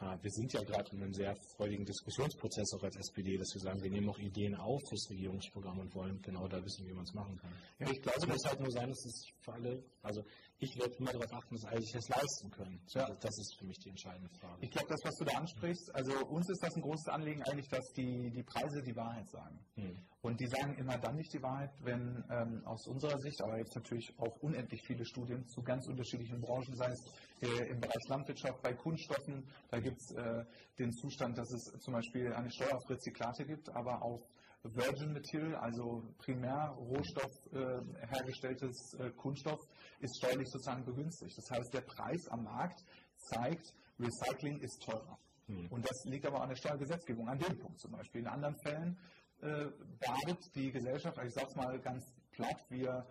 Äh, 0.00 0.16
wir 0.22 0.30
sind 0.30 0.52
ja 0.52 0.62
gerade 0.62 0.90
in 0.92 1.02
einem 1.02 1.12
sehr 1.12 1.34
freudigen 1.56 1.84
Diskussionsprozess 1.84 2.72
auch 2.74 2.82
als 2.82 2.96
SPD, 2.96 3.36
dass 3.36 3.52
wir 3.54 3.60
sagen, 3.60 3.82
wir 3.82 3.90
nehmen 3.90 4.08
auch 4.08 4.18
Ideen 4.18 4.54
auf 4.56 4.80
fürs 4.88 5.10
Regierungsprogramm 5.10 5.78
und 5.78 5.94
wollen 5.94 6.20
genau 6.22 6.48
da 6.48 6.64
wissen, 6.64 6.86
wie 6.86 6.92
man 6.92 7.04
es 7.04 7.12
machen 7.12 7.36
kann. 7.36 7.52
Ja, 7.78 7.90
ich 7.90 8.00
glaube, 8.00 8.18
es 8.18 8.26
muss 8.26 8.44
halt 8.46 8.60
nur 8.60 8.70
sein, 8.70 8.88
dass 8.88 9.04
es 9.04 9.28
für 9.40 9.52
alle, 9.52 9.84
also 10.02 10.24
ich 10.58 10.76
werde 10.78 10.94
immer 10.96 11.12
darauf 11.12 11.32
achten, 11.32 11.54
dass 11.54 11.64
alle 11.64 11.80
sich 11.80 11.92
das 11.92 12.08
leisten 12.08 12.50
können. 12.50 12.80
Ja. 12.88 13.02
Also 13.02 13.14
das 13.20 13.38
ist 13.38 13.56
für 13.58 13.66
mich 13.66 13.78
die 13.78 13.90
entscheidende 13.90 14.30
Frage. 14.40 14.64
Ich 14.64 14.70
glaube, 14.70 14.88
das, 14.88 15.00
was 15.04 15.14
du 15.16 15.24
da 15.24 15.38
ansprichst, 15.38 15.94
also 15.94 16.12
uns 16.26 16.48
ist 16.48 16.62
das 16.62 16.74
ein 16.76 16.82
großes 16.82 17.08
Anliegen 17.08 17.42
eigentlich, 17.42 17.68
dass 17.68 17.86
die, 17.92 18.30
die 18.30 18.42
Preise 18.42 18.82
die 18.82 18.96
Wahrheit 18.96 19.28
sagen. 19.28 19.58
Hm. 19.76 19.98
Und 20.22 20.38
die 20.40 20.46
sagen 20.46 20.76
immer 20.76 20.98
dann 20.98 21.16
nicht 21.16 21.32
die 21.32 21.42
Wahrheit, 21.42 21.70
wenn 21.82 22.24
ähm, 22.30 22.62
aus 22.66 22.86
unserer 22.86 23.18
Sicht, 23.18 23.40
aber 23.42 23.58
jetzt 23.58 23.74
natürlich 23.74 24.12
auch 24.18 24.36
unendlich 24.42 24.82
viele 24.86 25.04
Studien 25.06 25.46
zu 25.46 25.62
ganz 25.62 25.86
unterschiedlichen 25.88 26.40
Branchen, 26.40 26.76
sei 26.76 26.90
es 26.90 27.02
äh, 27.42 27.70
im 27.70 27.80
Bereich 27.80 28.08
Landwirtschaft, 28.08 28.62
bei 28.62 28.74
Kunststoffen, 28.74 29.48
da 29.70 29.80
gibt 29.80 29.98
es 30.00 30.14
äh, 30.16 30.44
den 30.78 30.92
Zustand, 30.92 31.38
dass 31.38 31.50
es 31.52 31.80
zum 31.80 31.94
Beispiel 31.94 32.32
eine 32.32 32.50
Steuer 32.50 32.76
auf 32.76 32.88
Rezyklate 32.88 33.44
gibt, 33.44 33.68
aber 33.70 34.02
auf 34.02 34.20
Virgin 34.62 35.12
Material, 35.12 35.54
also 35.56 36.02
primär 36.18 36.76
Rohstoff 36.78 37.32
äh, 37.52 37.80
hergestelltes 38.08 38.94
äh, 38.98 39.10
Kunststoff, 39.10 39.60
ist 40.00 40.18
steuerlich 40.18 40.48
sozusagen 40.50 40.84
begünstigt. 40.84 41.36
Das 41.36 41.50
heißt, 41.50 41.72
der 41.72 41.80
Preis 41.80 42.28
am 42.28 42.44
Markt 42.44 42.84
zeigt, 43.16 43.72
Recycling 43.98 44.60
ist 44.60 44.82
teurer. 44.82 45.18
Hm. 45.46 45.66
Und 45.68 45.84
das 45.84 46.04
liegt 46.04 46.26
aber 46.26 46.42
an 46.42 46.50
der 46.50 46.56
Steuergesetzgebung, 46.56 47.28
an 47.28 47.38
dem 47.38 47.58
Punkt 47.58 47.80
zum 47.80 47.92
Beispiel. 47.92 48.20
In 48.20 48.26
anderen 48.26 48.56
Fällen 48.62 48.98
äh, 49.40 49.66
badet 49.98 50.54
die 50.54 50.70
Gesellschaft, 50.70 51.18
also 51.18 51.28
ich 51.28 51.34
sage 51.34 51.46
es 51.48 51.56
mal 51.56 51.80
ganz 51.80 52.04
platt, 52.30 52.64
wir 52.68 53.06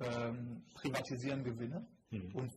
ähm, 0.00 0.64
privatisieren 0.74 1.44
Gewinne 1.44 1.86
hm. 2.10 2.34
und 2.34 2.50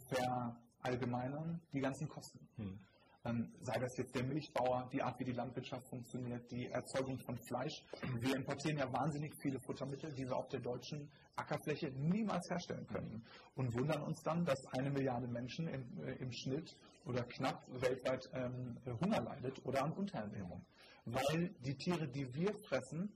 verallgemeinern 0.87 1.61
die 1.73 1.79
ganzen 1.79 2.07
Kosten. 2.07 2.39
Hm. 2.55 2.79
ähm, 3.25 3.51
sei 3.61 3.77
das 3.79 3.97
jetzt 3.97 4.15
der 4.15 4.23
Milchbauer, 4.23 4.89
die 4.93 5.01
Art, 5.01 5.19
wie 5.19 5.25
die 5.25 5.33
Landwirtschaft 5.33 5.85
funktioniert, 5.89 6.49
die 6.51 6.67
Erzeugung 6.67 7.19
von 7.19 7.37
Fleisch. 7.47 7.83
Wir 8.21 8.35
importieren 8.35 8.77
ja 8.77 8.91
wahnsinnig 8.91 9.33
viele 9.41 9.59
Futtermittel, 9.59 10.13
die 10.13 10.25
wir 10.25 10.35
auf 10.35 10.47
der 10.47 10.61
deutschen 10.61 11.09
Ackerfläche 11.35 11.91
niemals 11.91 12.49
herstellen 12.49 12.87
können 12.87 13.23
und 13.55 13.73
wundern 13.73 14.01
uns 14.03 14.21
dann, 14.23 14.45
dass 14.45 14.65
eine 14.77 14.89
Milliarde 14.89 15.27
Menschen 15.27 15.67
im, 15.67 15.99
äh, 15.99 16.13
im 16.15 16.31
Schnitt 16.31 16.75
oder 17.05 17.23
knapp 17.23 17.67
weltweit 17.69 18.29
ähm, 18.33 18.77
Hunger 19.01 19.21
leidet 19.21 19.63
oder 19.65 19.83
an 19.83 19.91
Unterernährung. 19.91 20.65
Weil 21.05 21.53
die 21.65 21.75
Tiere, 21.75 22.07
die 22.07 22.33
wir 22.33 22.53
fressen, 22.67 23.11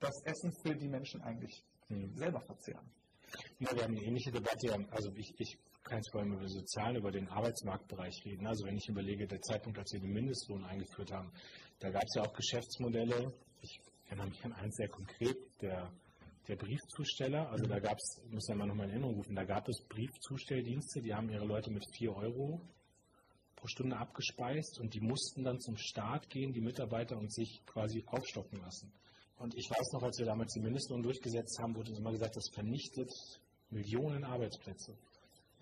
das 0.00 0.14
Essen 0.24 0.52
für 0.62 0.74
die 0.74 0.88
Menschen 0.88 1.20
eigentlich 1.22 1.62
mhm. 1.88 2.14
selber 2.14 2.40
verzehren. 2.40 2.90
Ja, 3.58 3.72
wir 3.72 3.82
haben 3.82 3.96
eine 3.96 4.04
ähnliche 4.04 4.32
Debatte. 4.32 4.88
Also 4.90 5.12
ich, 5.14 5.32
ich 5.38 5.58
jetzt 5.90 6.10
vor 6.12 6.20
allem 6.20 6.34
über 6.34 6.48
Sozialen, 6.48 6.96
über 6.96 7.10
den 7.10 7.28
Arbeitsmarktbereich 7.28 8.24
reden. 8.24 8.46
Also 8.46 8.66
wenn 8.66 8.76
ich 8.76 8.88
überlege, 8.88 9.26
der 9.26 9.40
Zeitpunkt, 9.40 9.78
als 9.78 9.92
wir 9.92 10.00
den 10.00 10.12
Mindestlohn 10.12 10.64
eingeführt 10.64 11.12
haben, 11.12 11.32
da 11.78 11.90
gab 11.90 12.02
es 12.04 12.14
ja 12.14 12.22
auch 12.22 12.32
Geschäftsmodelle. 12.34 13.32
Ich 13.62 13.80
erinnere 14.06 14.28
mich 14.28 14.44
an 14.44 14.52
eins 14.52 14.76
sehr 14.76 14.88
konkret, 14.88 15.36
der, 15.60 15.90
der 16.48 16.56
Briefzusteller. 16.56 17.50
Also 17.50 17.64
da 17.66 17.78
gab 17.78 17.96
es, 17.96 18.22
muss 18.30 18.48
ja 18.48 18.54
mal 18.54 18.66
nochmal 18.66 18.86
in 18.86 18.92
Erinnerung 18.92 19.16
rufen, 19.16 19.34
da 19.34 19.44
gab 19.44 19.68
es 19.68 19.82
Briefzustelldienste, 19.88 21.00
die 21.00 21.14
haben 21.14 21.30
ihre 21.30 21.46
Leute 21.46 21.70
mit 21.70 21.84
4 21.96 22.14
Euro 22.14 22.60
pro 23.56 23.66
Stunde 23.66 23.96
abgespeist 23.96 24.80
und 24.80 24.94
die 24.94 25.00
mussten 25.00 25.44
dann 25.44 25.60
zum 25.60 25.76
Staat 25.76 26.30
gehen, 26.30 26.52
die 26.52 26.62
Mitarbeiter, 26.62 27.18
und 27.18 27.32
sich 27.32 27.60
quasi 27.66 28.02
aufstocken 28.06 28.58
lassen. 28.60 28.92
Und 29.36 29.54
ich 29.56 29.70
weiß 29.70 29.92
noch, 29.92 30.02
als 30.02 30.18
wir 30.18 30.26
damals 30.26 30.52
die 30.52 30.60
Mindestlohn 30.60 31.02
durchgesetzt 31.02 31.58
haben, 31.60 31.74
wurde 31.74 31.90
uns 31.90 31.98
immer 31.98 32.12
gesagt, 32.12 32.36
das 32.36 32.48
vernichtet 32.52 33.10
Millionen 33.70 34.24
Arbeitsplätze. 34.24 34.96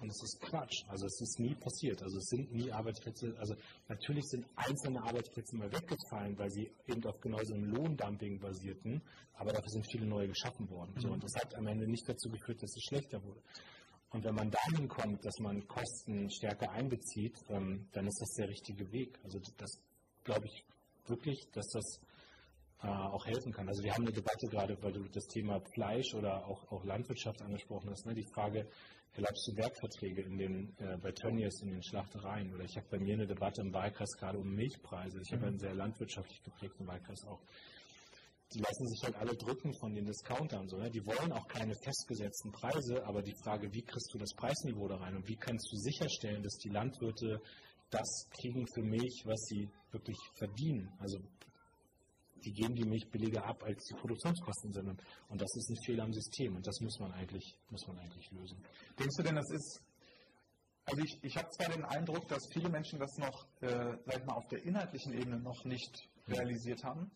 Und 0.00 0.10
es 0.10 0.22
ist 0.22 0.40
Quatsch. 0.40 0.84
Also 0.86 1.06
es 1.06 1.20
ist 1.20 1.40
nie 1.40 1.54
passiert. 1.56 2.02
Also 2.02 2.18
es 2.18 2.26
sind 2.26 2.52
nie 2.52 2.70
Arbeitsplätze. 2.70 3.34
Also 3.38 3.54
natürlich 3.88 4.24
sind 4.26 4.46
einzelne 4.54 5.02
Arbeitsplätze 5.02 5.56
mal 5.56 5.72
weggefallen, 5.72 6.38
weil 6.38 6.50
sie 6.50 6.70
eben 6.86 7.04
auf 7.04 7.20
genau 7.20 7.38
so 7.42 7.54
einem 7.54 7.64
Lohndumping 7.64 8.38
basierten. 8.38 9.02
Aber 9.34 9.52
dafür 9.52 9.70
sind 9.70 9.90
viele 9.90 10.06
neue 10.06 10.28
geschaffen 10.28 10.70
worden. 10.70 10.92
Mhm. 10.94 11.00
So, 11.00 11.08
und 11.08 11.24
das 11.24 11.34
hat 11.34 11.54
am 11.56 11.66
Ende 11.66 11.88
nicht 11.88 12.08
dazu 12.08 12.28
geführt, 12.30 12.62
dass 12.62 12.76
es 12.76 12.84
schlechter 12.84 13.22
wurde. 13.24 13.42
Und 14.10 14.24
wenn 14.24 14.34
man 14.34 14.50
dahin 14.50 14.88
kommt, 14.88 15.24
dass 15.24 15.38
man 15.40 15.66
Kosten 15.66 16.30
stärker 16.30 16.70
einbezieht, 16.70 17.36
ähm, 17.48 17.88
dann 17.92 18.06
ist 18.06 18.20
das 18.20 18.30
der 18.38 18.48
richtige 18.48 18.90
Weg. 18.92 19.18
Also 19.24 19.38
das 19.58 19.80
glaube 20.24 20.46
ich 20.46 20.64
wirklich, 21.06 21.46
dass 21.52 21.66
das 21.68 22.00
äh, 22.82 22.86
auch 22.86 23.26
helfen 23.26 23.52
kann. 23.52 23.68
Also 23.68 23.82
wir 23.82 23.92
haben 23.92 24.04
eine 24.04 24.12
Debatte 24.12 24.46
gerade, 24.46 24.80
weil 24.82 24.92
du 24.92 25.02
das 25.08 25.26
Thema 25.26 25.60
Fleisch 25.74 26.14
oder 26.14 26.46
auch, 26.46 26.70
auch 26.70 26.84
Landwirtschaft 26.84 27.42
angesprochen 27.42 27.90
hast, 27.90 28.06
ne? 28.06 28.14
die 28.14 28.26
Frage, 28.32 28.68
erlaubst 29.14 29.48
du 29.48 29.56
Werkverträge 29.56 30.22
in 30.22 30.38
den, 30.38 30.76
äh, 30.78 30.96
bei 30.98 31.12
Tönnies 31.12 31.60
in 31.62 31.70
den 31.70 31.82
Schlachtereien? 31.82 32.54
Oder 32.54 32.64
ich 32.64 32.76
habe 32.76 32.86
bei 32.90 32.98
mir 32.98 33.14
eine 33.14 33.26
Debatte 33.26 33.62
im 33.62 33.72
Wahlkreis 33.72 34.10
gerade 34.18 34.38
um 34.38 34.54
Milchpreise. 34.54 35.20
Ich 35.20 35.30
mhm. 35.30 35.36
habe 35.36 35.46
einen 35.48 35.58
sehr 35.58 35.74
landwirtschaftlich 35.74 36.42
geprägten 36.42 36.86
Wahlkreis 36.86 37.24
auch. 37.26 37.40
Die 38.54 38.60
lassen 38.60 38.88
sich 38.88 39.02
halt 39.04 39.16
alle 39.16 39.36
drücken 39.36 39.74
von 39.74 39.94
den 39.94 40.06
Discountern. 40.06 40.66
So, 40.68 40.78
ne? 40.78 40.90
Die 40.90 41.04
wollen 41.04 41.32
auch 41.32 41.46
keine 41.48 41.74
festgesetzten 41.84 42.50
Preise, 42.50 43.04
aber 43.04 43.22
die 43.22 43.34
Frage, 43.44 43.68
wie 43.74 43.82
kriegst 43.82 44.12
du 44.14 44.18
das 44.18 44.32
Preisniveau 44.34 44.88
da 44.88 44.96
rein 44.96 45.16
und 45.16 45.28
wie 45.28 45.36
kannst 45.36 45.70
du 45.70 45.76
sicherstellen, 45.76 46.42
dass 46.42 46.56
die 46.56 46.70
Landwirte 46.70 47.42
das 47.90 48.28
kriegen 48.30 48.66
für 48.74 48.82
Milch, 48.82 49.22
was 49.24 49.40
sie 49.48 49.68
wirklich 49.90 50.16
verdienen. 50.38 50.90
Also 50.98 51.18
die 52.44 52.52
geben 52.52 52.74
die 52.74 52.84
Milch 52.84 53.10
billiger 53.10 53.44
ab, 53.44 53.62
als 53.64 53.84
die 53.84 53.94
Produktionskosten 53.94 54.72
sind. 54.72 55.02
Und 55.28 55.40
das 55.40 55.48
ist 55.56 55.70
ein 55.70 55.76
Fehler 55.84 56.04
am 56.04 56.12
System 56.12 56.56
und 56.56 56.66
das 56.66 56.80
muss 56.80 56.98
man 56.98 57.12
eigentlich, 57.12 57.56
muss 57.70 57.86
man 57.86 57.98
eigentlich 57.98 58.30
lösen. 58.30 58.62
Denkst 58.98 59.16
du 59.16 59.22
denn, 59.22 59.36
das 59.36 59.50
ist, 59.50 59.80
also 60.84 61.02
ich, 61.02 61.18
ich 61.22 61.36
habe 61.36 61.48
zwar 61.50 61.68
den 61.68 61.84
Eindruck, 61.84 62.28
dass 62.28 62.42
viele 62.52 62.68
Menschen 62.68 62.98
das 62.98 63.16
noch, 63.18 63.46
äh, 63.60 63.96
sag 64.06 64.18
ich 64.18 64.24
mal, 64.24 64.34
auf 64.34 64.48
der 64.48 64.62
inhaltlichen 64.62 65.12
Ebene 65.12 65.38
noch 65.38 65.64
nicht 65.64 66.08
realisiert 66.26 66.82
haben, 66.84 67.10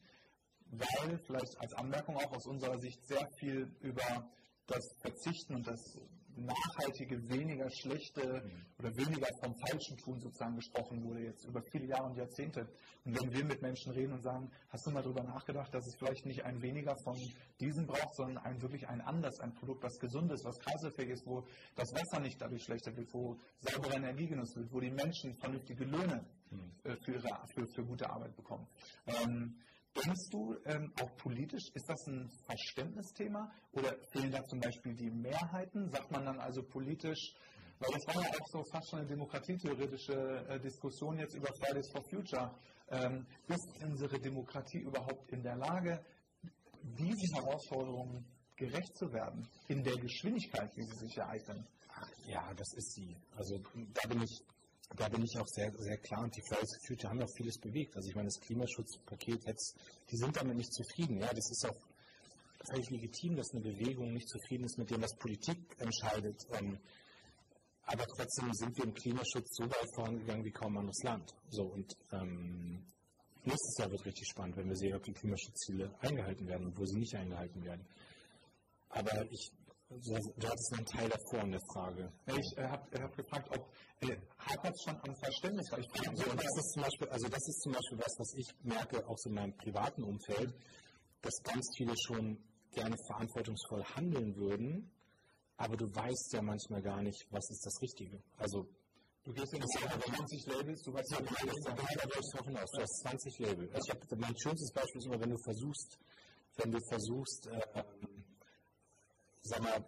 weil 0.70 1.18
vielleicht 1.26 1.58
als 1.58 1.74
Anmerkung 1.74 2.16
auch 2.16 2.32
aus 2.32 2.46
unserer 2.46 2.78
Sicht 2.78 3.06
sehr 3.06 3.28
viel 3.38 3.74
über 3.80 4.30
das 4.66 4.84
Verzichten 5.00 5.54
und 5.54 5.66
das 5.66 5.98
nachhaltige, 6.36 7.28
weniger 7.28 7.68
schlechte 7.70 8.42
mhm. 8.44 8.66
oder 8.78 8.96
weniger 8.96 9.28
vom 9.42 9.54
Falschen 9.66 9.96
tun 9.98 10.20
sozusagen 10.20 10.56
gesprochen 10.56 11.02
wurde, 11.04 11.24
jetzt 11.24 11.44
über 11.44 11.62
viele 11.70 11.86
Jahre 11.86 12.04
und 12.04 12.16
Jahrzehnte. 12.16 12.68
Und 13.04 13.20
wenn 13.20 13.32
wir 13.32 13.44
mit 13.44 13.62
Menschen 13.62 13.92
reden 13.92 14.12
und 14.12 14.22
sagen, 14.22 14.50
hast 14.68 14.86
du 14.86 14.90
mal 14.90 15.02
darüber 15.02 15.22
nachgedacht, 15.22 15.72
dass 15.74 15.86
es 15.86 15.96
vielleicht 15.96 16.26
nicht 16.26 16.44
ein 16.44 16.60
weniger 16.62 16.94
von 17.04 17.16
diesem 17.60 17.86
braucht, 17.86 18.14
sondern 18.14 18.38
ein 18.38 18.60
wirklich 18.62 18.88
ein 18.88 19.00
anders, 19.00 19.40
ein 19.40 19.54
Produkt, 19.54 19.82
was 19.82 19.98
gesund 19.98 20.30
ist, 20.32 20.44
was 20.44 20.58
kreiselfähig 20.58 21.10
ist, 21.10 21.26
wo 21.26 21.44
das 21.74 21.92
Wasser 21.92 22.20
nicht 22.20 22.40
dadurch 22.40 22.62
schlechter 22.62 22.96
wird, 22.96 23.12
wo 23.12 23.38
saubere 23.60 23.94
Energie 23.94 24.26
genutzt 24.26 24.56
wird, 24.56 24.72
wo 24.72 24.80
die 24.80 24.90
Menschen 24.90 25.34
vernünftige 25.34 25.84
Löhne 25.84 26.24
mhm. 26.50 26.72
äh, 26.84 26.96
für, 26.96 27.12
ihre, 27.12 27.28
für, 27.54 27.66
für 27.66 27.84
gute 27.84 28.08
Arbeit 28.08 28.34
bekommen. 28.36 28.66
Ähm, 29.06 29.56
Denkst 29.94 30.30
du, 30.30 30.56
ähm, 30.64 30.92
auch 31.00 31.16
politisch, 31.16 31.64
ist 31.74 31.88
das 31.88 32.06
ein 32.06 32.28
Verständnisthema 32.46 33.52
oder 33.72 33.94
fehlen 34.10 34.30
da 34.30 34.42
zum 34.44 34.60
Beispiel 34.60 34.94
die 34.94 35.10
Mehrheiten? 35.10 35.90
Sagt 35.90 36.10
man 36.10 36.24
dann 36.24 36.40
also 36.40 36.62
politisch, 36.62 37.34
weil 37.78 37.90
das 37.92 38.14
war 38.14 38.22
ja 38.22 38.30
auch 38.30 38.48
so 38.48 38.64
fast 38.72 38.90
schon 38.90 39.00
eine 39.00 39.08
demokratietheoretische 39.08 40.46
äh, 40.48 40.60
Diskussion 40.60 41.18
jetzt 41.18 41.34
über 41.34 41.48
Fridays 41.54 41.90
for 41.92 42.02
Future. 42.08 42.54
Ähm, 42.90 43.26
ist 43.48 43.68
unsere 43.82 44.18
Demokratie 44.18 44.80
überhaupt 44.80 45.30
in 45.30 45.42
der 45.42 45.56
Lage, 45.56 46.04
diesen 46.82 47.34
Herausforderungen 47.34 48.24
gerecht 48.56 48.96
zu 48.96 49.12
werden, 49.12 49.48
in 49.68 49.82
der 49.82 49.96
Geschwindigkeit, 49.96 50.74
wie 50.76 50.84
sie 50.84 51.06
sich 51.06 51.16
ereignen? 51.18 51.66
Ja, 52.26 52.52
das 52.54 52.72
ist 52.74 52.94
sie. 52.94 53.16
Also 53.36 53.58
da 53.74 54.08
bin 54.08 54.22
ich 54.22 54.42
da 54.96 55.08
bin 55.08 55.22
ich 55.22 55.38
auch 55.38 55.46
sehr, 55.48 55.72
sehr 55.78 55.98
klar 55.98 56.22
und 56.22 56.36
die 56.36 56.42
Fridays 56.42 56.70
for 56.74 56.86
Future 56.88 57.10
haben 57.10 57.22
auch 57.22 57.34
vieles 57.36 57.58
bewegt. 57.58 57.96
Also 57.96 58.08
ich 58.08 58.14
meine, 58.14 58.28
das 58.28 58.40
Klimaschutzpaket 58.40 59.46
jetzt, 59.46 59.76
die 60.10 60.16
sind 60.16 60.36
damit 60.36 60.56
nicht 60.56 60.72
zufrieden. 60.72 61.18
Ja, 61.18 61.28
das 61.28 61.50
ist 61.50 61.66
auch 61.68 61.80
völlig 62.70 62.90
legitim, 62.90 63.36
dass 63.36 63.50
eine 63.52 63.62
Bewegung 63.62 64.12
nicht 64.12 64.28
zufrieden 64.28 64.64
ist 64.64 64.78
mit 64.78 64.90
dem, 64.90 65.02
was 65.02 65.16
Politik 65.16 65.58
entscheidet. 65.78 66.36
Ähm, 66.52 66.78
aber 67.84 68.04
trotzdem 68.16 68.52
sind 68.52 68.76
wir 68.76 68.84
im 68.84 68.94
Klimaschutz 68.94 69.56
so 69.56 69.64
weit 69.64 69.94
vorangegangen 69.94 70.44
wie 70.44 70.52
kaum 70.52 70.76
anderes 70.76 71.02
Land. 71.02 71.34
So 71.48 71.64
und 71.64 71.92
ähm, 72.12 72.86
nächstes 73.44 73.78
Jahr 73.78 73.90
wird 73.90 74.04
richtig 74.06 74.28
spannend, 74.28 74.56
wenn 74.56 74.68
wir 74.68 74.76
sehen, 74.76 74.94
ob 74.94 75.02
die 75.02 75.12
Klimaschutzziele 75.12 75.92
eingehalten 76.00 76.46
werden 76.46 76.66
und 76.66 76.78
wo 76.78 76.84
sie 76.84 76.98
nicht 76.98 77.14
eingehalten 77.14 77.64
werden. 77.64 77.84
Aber 78.90 79.26
ich 79.30 79.50
Du 80.00 80.48
hattest 80.48 80.72
einen 80.74 80.86
Teil 80.86 81.08
davor 81.08 81.44
in 81.44 81.50
der 81.50 81.60
Frage. 81.72 82.12
Ich 82.26 82.56
äh, 82.56 82.66
habe 82.66 83.02
hab 83.02 83.14
gefragt, 83.14 83.48
ob 83.50 83.68
äh, 84.00 84.16
hapert 84.38 84.74
schon 84.82 84.96
am 84.96 85.14
Verständnis? 85.16 85.66
Ich 85.76 85.86
so, 86.16 86.30
und 86.30 86.38
das 86.38 86.56
ist 86.56 86.72
zum 86.72 86.82
Beispiel, 86.82 87.08
also 87.08 87.28
das 87.28 87.48
ist 87.48 87.60
zum 87.60 87.72
Beispiel 87.72 87.98
was, 87.98 88.14
was 88.18 88.34
ich 88.36 88.48
merke, 88.62 89.06
auch 89.06 89.18
so 89.18 89.28
in 89.28 89.34
meinem 89.34 89.56
privaten 89.56 90.02
Umfeld, 90.02 90.54
dass 91.20 91.42
ganz 91.42 91.66
viele 91.76 91.94
schon 92.06 92.38
gerne 92.70 92.96
verantwortungsvoll 93.06 93.84
handeln 93.84 94.34
würden, 94.36 94.90
aber 95.56 95.76
du 95.76 95.86
weißt 95.94 96.32
ja 96.32 96.42
manchmal 96.42 96.80
gar 96.80 97.02
nicht, 97.02 97.26
was 97.30 97.50
ist 97.50 97.64
das 97.66 97.82
Richtige. 97.82 98.22
Also 98.38 98.66
Du 99.24 99.32
gehst 99.32 99.54
in 99.54 99.60
die 99.60 99.66
20 99.68 100.46
Labels, 100.46 100.82
du 100.82 100.92
weißt 100.92 101.12
ja, 101.12 101.20
da 101.20 101.30
wollte 101.30 102.18
ich 102.18 102.32
drauf 102.34 102.44
hinaus. 102.44 102.68
Du 102.72 102.82
hast 102.82 103.02
20 103.02 103.38
Labels. 103.38 103.70
Ja. 103.70 103.78
Ich 103.78 103.90
hab, 103.90 104.18
mein 104.18 104.36
schönstes 104.36 104.72
Beispiel 104.72 104.98
ist 104.98 105.06
immer, 105.06 105.20
wenn 105.20 105.30
du 105.30 105.38
versuchst, 105.44 105.96
wenn 106.56 106.72
du 106.72 106.78
versuchst, 106.88 107.46
äh, 107.46 107.84
sag 109.42 109.62
mal, 109.62 109.84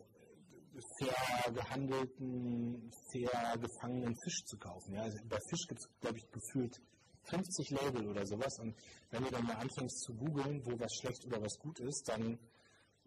fair 0.98 1.52
gehandelten, 1.52 2.90
fair 3.12 3.56
gefangenen 3.58 4.16
Fisch 4.24 4.44
zu 4.44 4.58
kaufen. 4.58 4.94
Ja? 4.94 5.02
Also 5.02 5.18
bei 5.28 5.38
Fisch 5.48 5.66
gibt 5.68 5.80
es, 5.80 5.88
glaube 6.00 6.18
ich, 6.18 6.30
gefühlt 6.30 6.80
50 7.24 7.70
Label 7.70 8.08
oder 8.08 8.26
sowas. 8.26 8.58
Und 8.58 8.74
wenn 9.10 9.24
du 9.24 9.30
dann 9.30 9.44
mal 9.44 9.56
anfängst 9.56 10.00
zu 10.00 10.14
googeln, 10.14 10.64
wo 10.66 10.78
was 10.78 10.92
schlecht 10.94 11.24
oder 11.26 11.40
was 11.40 11.58
gut 11.58 11.80
ist, 11.80 12.08
dann 12.08 12.38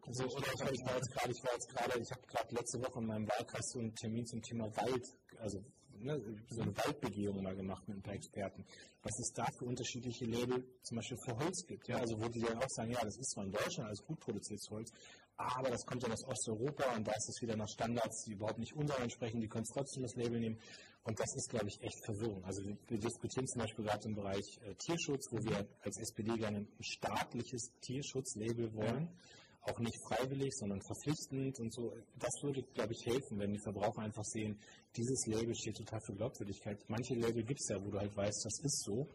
so, 0.10 0.23
oder 0.23 0.47
ich, 0.47 0.71
ich 0.71 0.86
war 0.86 0.95
jetzt 0.95 1.12
gerade, 1.12 1.31
ich 1.31 1.43
war 1.43 1.53
jetzt 1.53 1.69
gerade, 1.69 1.99
ich 1.99 2.12
habe 2.12 2.27
gerade 2.27 2.55
letzte 2.55 2.79
Woche 2.79 2.99
in 2.99 3.07
meinem 3.07 3.27
Wahlkreis 3.27 3.69
so 3.73 3.79
einen 3.79 3.93
Termin 3.93 4.25
zum 4.25 4.41
Thema 4.41 4.65
Wald, 4.77 5.05
also 5.39 5.62
ne, 5.99 6.21
so 6.49 6.62
eine 6.62 6.75
Waldbegehung 6.77 7.43
mal 7.43 7.55
gemacht 7.55 7.86
mit 7.88 7.97
ein 7.97 8.01
paar 8.01 8.13
Experten, 8.13 8.65
was 9.01 9.19
es 9.19 9.33
da 9.33 9.45
für 9.57 9.65
unterschiedliche 9.65 10.25
Label 10.25 10.63
zum 10.83 10.97
Beispiel 10.97 11.17
für 11.25 11.38
Holz 11.38 11.65
gibt. 11.67 11.88
Ja? 11.89 11.97
Also 11.97 12.19
wo 12.21 12.29
die 12.29 12.39
dann 12.39 12.57
auch 12.57 12.69
sagen, 12.69 12.91
ja, 12.91 13.01
das 13.03 13.17
ist 13.17 13.31
zwar 13.31 13.45
in 13.45 13.51
Deutschland 13.51 13.88
alles 13.88 14.01
gut 14.03 14.19
produziertes 14.19 14.69
Holz, 14.69 14.91
aber 15.38 15.69
das 15.69 15.86
kommt 15.86 16.04
dann 16.04 16.12
aus 16.12 16.26
Osteuropa 16.26 16.95
und 16.95 17.08
da 17.08 17.12
ist 17.12 17.30
es 17.30 17.41
wieder 17.41 17.56
nach 17.56 17.69
Standards, 17.69 18.23
die 18.26 18.34
überhaupt 18.34 18.60
nicht 18.60 18.76
unseren 18.76 19.04
entsprechen, 19.04 19.39
die 19.39 19.47
können 19.47 19.65
trotzdem 19.71 20.04
das 20.04 20.15
Label 20.15 20.39
nehmen. 20.39 20.60
Und 21.04 21.17
das 21.19 21.34
ist, 21.36 21.50
glaube 21.50 21.67
ich, 21.69 21.82
echt 21.82 22.06
Verwirrung. 22.06 22.43
Also 22.43 22.63
wir, 22.65 22.78
wir 22.88 23.00
diskutieren 23.00 23.47
zum 23.47 23.62
Beispiel 23.62 23.86
gerade 23.86 24.08
im 24.10 24.15
Bereich 24.15 24.60
äh, 24.62 24.76
Tierschutz, 24.76 25.32
wo 25.32 25.38
wir 25.38 25.65
als 25.82 25.97
SPD 26.00 26.36
gerne 26.36 26.58
ein 26.58 26.67
staatliches 26.82 27.71
Tierschutzlabel 27.82 28.73
wollen. 28.73 29.06
Ja 29.06 29.38
auch 29.69 29.80
nicht 29.80 29.97
freiwillig, 30.08 30.54
sondern 30.56 30.82
verpflichtend 30.82 31.60
und 31.60 31.73
so. 31.73 31.93
Das 32.17 32.32
würde, 32.41 32.63
glaube 32.73 32.93
ich, 32.93 33.06
helfen, 33.06 33.39
wenn 33.39 33.52
die 33.52 33.60
Verbraucher 33.60 34.02
einfach 34.02 34.23
sehen, 34.23 34.60
dieses 34.95 35.26
Label 35.28 35.54
steht 35.56 35.76
total 35.76 36.00
für 36.06 36.13
Glaubwürdigkeit. 36.15 36.80
Manche 36.88 37.15
Label 37.15 37.43
gibt 37.43 37.60
es 37.60 37.69
ja, 37.69 37.84
wo 37.84 37.89
du 37.89 38.00
halt 38.00 38.15
weißt, 38.15 38.45
das 38.45 38.60
ist 38.63 38.84
so. 38.84 39.08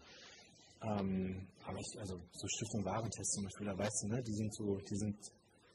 Ähm, 0.83 1.47
aber 1.65 1.79
ich, 1.79 1.99
also 1.99 2.21
so 2.33 2.47
Stiftung 2.49 2.85
Warentest 2.85 3.33
zum 3.33 3.45
Beispiel, 3.45 3.67
da 3.67 3.79
weißt 3.79 4.03
du, 4.03 4.09
ne, 4.09 4.23
die 4.23 4.35
sind 4.35 4.55
so, 4.55 4.77
die 4.79 4.97
sind 4.97 5.17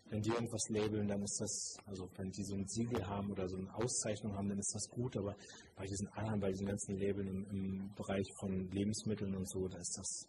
wenn 0.10 0.22
die 0.22 0.30
irgendwas 0.30 0.70
labeln, 0.70 1.08
dann 1.08 1.22
ist 1.22 1.40
das, 1.40 1.78
also 1.86 2.10
wenn 2.16 2.32
die 2.32 2.44
so 2.44 2.56
ein 2.56 2.68
Siegel 2.68 3.06
haben 3.06 3.32
oder 3.32 3.48
so 3.48 3.58
eine 3.58 3.74
Auszeichnung 3.76 4.36
haben, 4.36 4.50
dann 4.50 4.60
ist 4.60 4.74
das 4.74 4.90
gut, 4.90 5.18
aber 5.18 5.36
bei 5.76 5.86
diesen 5.86 6.08
anderen, 6.10 6.40
bei 6.40 6.52
diesen 6.52 6.68
ganzen 6.68 6.98
Labeln 6.98 7.28
im, 7.28 7.46
im 7.50 7.94
Bereich 7.96 8.28
von 8.40 8.70
Lebensmitteln 8.72 9.36
und 9.36 9.50
so, 9.50 9.68
da 9.68 9.78
ist 9.78 9.98
das 9.98 10.28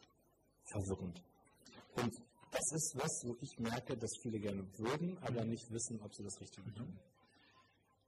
verwirrend. 0.65 1.23
Und 1.97 2.13
das 2.51 2.73
ist 2.73 2.97
was, 2.97 3.23
wo 3.25 3.37
ich 3.41 3.59
merke, 3.59 3.97
dass 3.97 4.11
viele 4.23 4.41
gerne 4.41 4.67
würden, 4.79 5.19
aber 5.19 5.45
nicht 5.45 5.71
wissen, 5.71 6.01
ob 6.01 6.15
sie 6.15 6.25
das 6.25 6.41
Richtige 6.41 6.73
tun. 6.75 6.99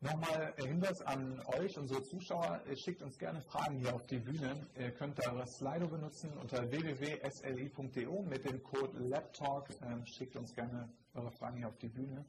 Nochmal 0.02 0.54
Hinweis 0.56 1.02
an 1.02 1.38
euch, 1.58 1.76
unsere 1.76 2.02
Zuschauer, 2.02 2.62
schickt 2.74 3.02
uns 3.02 3.18
gerne 3.18 3.42
Fragen 3.42 3.80
hier 3.80 3.94
auf 3.94 4.06
die 4.06 4.18
Bühne. 4.18 4.66
Ihr 4.78 4.92
könnt 4.92 5.18
da 5.18 5.34
das 5.34 5.58
Slido 5.58 5.88
benutzen 5.88 6.32
unter 6.40 6.70
www.sli.de 6.70 8.22
mit 8.22 8.44
dem 8.46 8.62
Code 8.62 8.98
LabTalk. 8.98 9.68
Ähm, 9.82 10.06
schickt 10.06 10.36
uns 10.36 10.54
gerne 10.54 10.90
eure 11.12 11.30
Fragen 11.32 11.58
hier 11.58 11.68
auf 11.68 11.76
die 11.76 11.90
Bühne. 11.90 12.24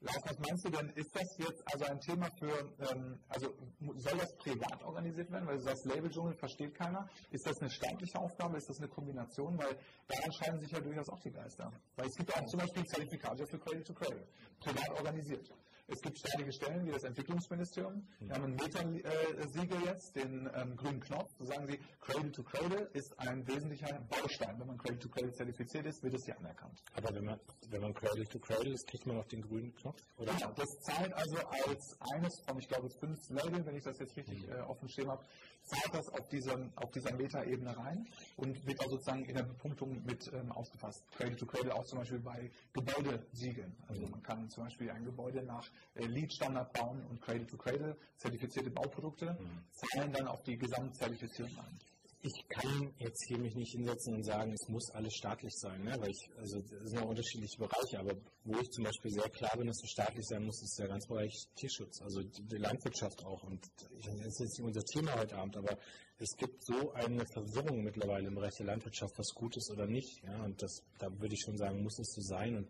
Lars, 0.00 0.18
was 0.24 0.38
meinst 0.40 0.64
du 0.64 0.70
denn, 0.70 0.88
ist 0.96 1.14
das 1.14 1.38
jetzt 1.38 1.62
also 1.72 1.84
ein 1.84 2.00
Thema 2.00 2.28
für, 2.40 2.74
ähm, 2.90 3.20
also 3.28 3.54
soll 3.94 4.18
das 4.18 4.34
privat 4.38 4.82
organisiert 4.82 5.30
werden, 5.30 5.46
weil 5.46 5.60
sagst, 5.60 5.86
Label-Dschungel 5.86 6.34
versteht 6.34 6.74
keiner. 6.74 7.08
Ist 7.30 7.46
das 7.46 7.56
eine 7.60 7.70
staatliche 7.70 8.18
Aufgabe, 8.18 8.56
ist 8.56 8.68
das 8.68 8.78
eine 8.78 8.88
Kombination, 8.88 9.56
weil 9.58 9.78
da 10.08 10.18
entscheiden 10.24 10.58
sich 10.58 10.72
ja 10.72 10.80
durchaus 10.80 11.08
auch 11.08 11.20
die 11.20 11.30
Geister. 11.30 11.70
Weil 11.94 12.06
es 12.08 12.16
gibt 12.16 12.34
auch 12.34 12.44
zum 12.46 12.58
Beispiel 12.58 12.84
Zertifikate 12.84 13.46
für 13.46 13.60
Credit 13.60 13.86
to 13.86 13.94
Credit, 13.94 14.26
privat 14.58 14.90
organisiert. 14.90 15.48
Es 15.88 16.00
gibt 16.00 16.18
staatliche 16.18 16.52
Stellen 16.52 16.86
wie 16.86 16.92
das 16.92 17.04
Entwicklungsministerium. 17.04 18.06
Wir 18.20 18.34
haben 18.34 18.44
ein 18.44 18.54
Meta-Siegel 18.54 19.82
jetzt, 19.84 20.16
den 20.16 20.48
ähm, 20.54 20.76
grünen 20.76 21.00
Knopf. 21.00 21.30
So 21.38 21.44
sagen 21.44 21.66
sie, 21.66 21.78
Cradle 22.00 22.32
to 22.32 22.42
Cradle 22.42 22.88
ist 22.92 23.18
ein 23.18 23.46
wesentlicher 23.46 24.00
Baustein. 24.08 24.58
Wenn 24.58 24.68
man 24.68 24.78
Cradle 24.78 24.98
to 24.98 25.08
Cradle 25.08 25.32
zertifiziert 25.32 25.86
ist, 25.86 26.02
wird 26.02 26.14
es 26.14 26.24
hier 26.24 26.38
anerkannt. 26.38 26.82
Aber 26.94 27.14
wenn 27.14 27.24
man, 27.24 27.40
wenn 27.68 27.80
man 27.80 27.94
Cradle 27.94 28.24
to 28.24 28.38
Cradle 28.38 28.72
ist, 28.72 28.86
kriegt 28.86 29.06
man 29.06 29.18
auch 29.18 29.26
den 29.26 29.42
grünen 29.42 29.74
Knopf? 29.74 30.00
Oder? 30.16 30.32
Ja, 30.38 30.50
das 30.52 30.68
zahlt 30.80 31.12
also 31.14 31.36
als 31.66 31.96
eines 32.14 32.42
von, 32.46 32.58
ich 32.58 32.68
glaube, 32.68 32.88
fünf 33.00 33.18
Label, 33.30 33.66
wenn 33.66 33.76
ich 33.76 33.84
das 33.84 33.98
jetzt 33.98 34.16
richtig 34.16 34.46
mhm. 34.46 34.52
äh, 34.52 34.60
offen 34.60 34.88
stehen 34.88 35.10
habe, 35.10 35.24
zahlt 35.62 35.94
das 35.94 36.08
auf, 36.08 36.28
diese, 36.28 36.70
auf 36.76 36.90
dieser 36.90 37.14
Meta-Ebene 37.14 37.76
rein 37.76 38.06
und 38.36 38.66
wird 38.66 38.80
auch 38.80 38.90
sozusagen 38.90 39.24
in 39.24 39.34
der 39.34 39.44
Bepunktung 39.44 40.04
mit 40.04 40.30
ähm, 40.32 40.52
aufgefasst. 40.52 41.04
Cradle 41.16 41.36
to 41.36 41.46
Cradle 41.46 41.74
auch 41.74 41.84
zum 41.84 41.98
Beispiel 41.98 42.20
bei 42.20 42.50
Gebäudesiegeln. 42.72 43.74
Also 43.88 44.06
man 44.08 44.22
kann 44.22 44.48
zum 44.50 44.64
Beispiel 44.64 44.90
ein 44.90 45.04
Gebäude 45.04 45.42
nach 45.42 45.68
äh, 45.94 46.04
Lead-Standard 46.06 46.72
bauen 46.72 47.04
und 47.06 47.20
Cradle 47.20 47.46
to 47.46 47.56
Cradle, 47.56 47.96
zertifizierte 48.16 48.70
Bauprodukte, 48.70 49.38
mhm. 49.38 49.64
zahlen 49.70 50.12
dann 50.12 50.28
auf 50.28 50.42
die 50.42 50.56
Gesamtzertifizierung 50.56 51.52
ein 51.58 51.78
ich 52.24 52.48
kann 52.48 52.94
jetzt 52.98 53.24
hier 53.26 53.38
mich 53.38 53.56
nicht 53.56 53.72
hinsetzen 53.72 54.14
und 54.14 54.22
sagen, 54.22 54.52
es 54.52 54.68
muss 54.68 54.90
alles 54.90 55.12
staatlich 55.14 55.52
sein, 55.56 55.82
ne? 55.82 55.96
weil 55.98 56.10
ich, 56.10 56.30
also 56.38 56.60
das 56.60 56.90
sind 56.90 57.00
ja 57.00 57.04
unterschiedliche 57.04 57.58
Bereiche, 57.58 57.98
aber 57.98 58.14
wo 58.44 58.58
ich 58.60 58.70
zum 58.70 58.84
Beispiel 58.84 59.10
sehr 59.10 59.28
klar 59.28 59.56
bin, 59.56 59.66
dass 59.66 59.82
es 59.82 59.90
staatlich 59.90 60.24
sein 60.26 60.44
muss, 60.44 60.62
ist 60.62 60.78
der 60.78 60.86
ganze 60.86 61.08
Bereich 61.08 61.34
Tierschutz, 61.56 62.00
also 62.00 62.22
die, 62.22 62.42
die 62.44 62.58
Landwirtschaft 62.58 63.24
auch. 63.24 63.42
Und 63.42 63.66
das 64.04 64.14
ist 64.14 64.40
jetzt 64.40 64.58
nicht 64.58 64.66
unser 64.66 64.84
Thema 64.84 65.18
heute 65.18 65.36
Abend, 65.36 65.56
aber 65.56 65.76
es 66.18 66.36
gibt 66.36 66.64
so 66.64 66.92
eine 66.92 67.26
Verwirrung 67.26 67.82
mittlerweile 67.82 68.28
im 68.28 68.34
Bereich 68.36 68.54
der 68.56 68.66
Landwirtschaft, 68.66 69.18
was 69.18 69.34
gut 69.34 69.56
ist 69.56 69.72
oder 69.72 69.88
nicht. 69.88 70.22
Ja? 70.22 70.44
Und 70.44 70.62
das, 70.62 70.84
da 70.98 71.10
würde 71.18 71.34
ich 71.34 71.40
schon 71.44 71.58
sagen, 71.58 71.82
muss 71.82 71.98
es 71.98 72.12
so 72.14 72.20
sein. 72.20 72.56
Und 72.56 72.68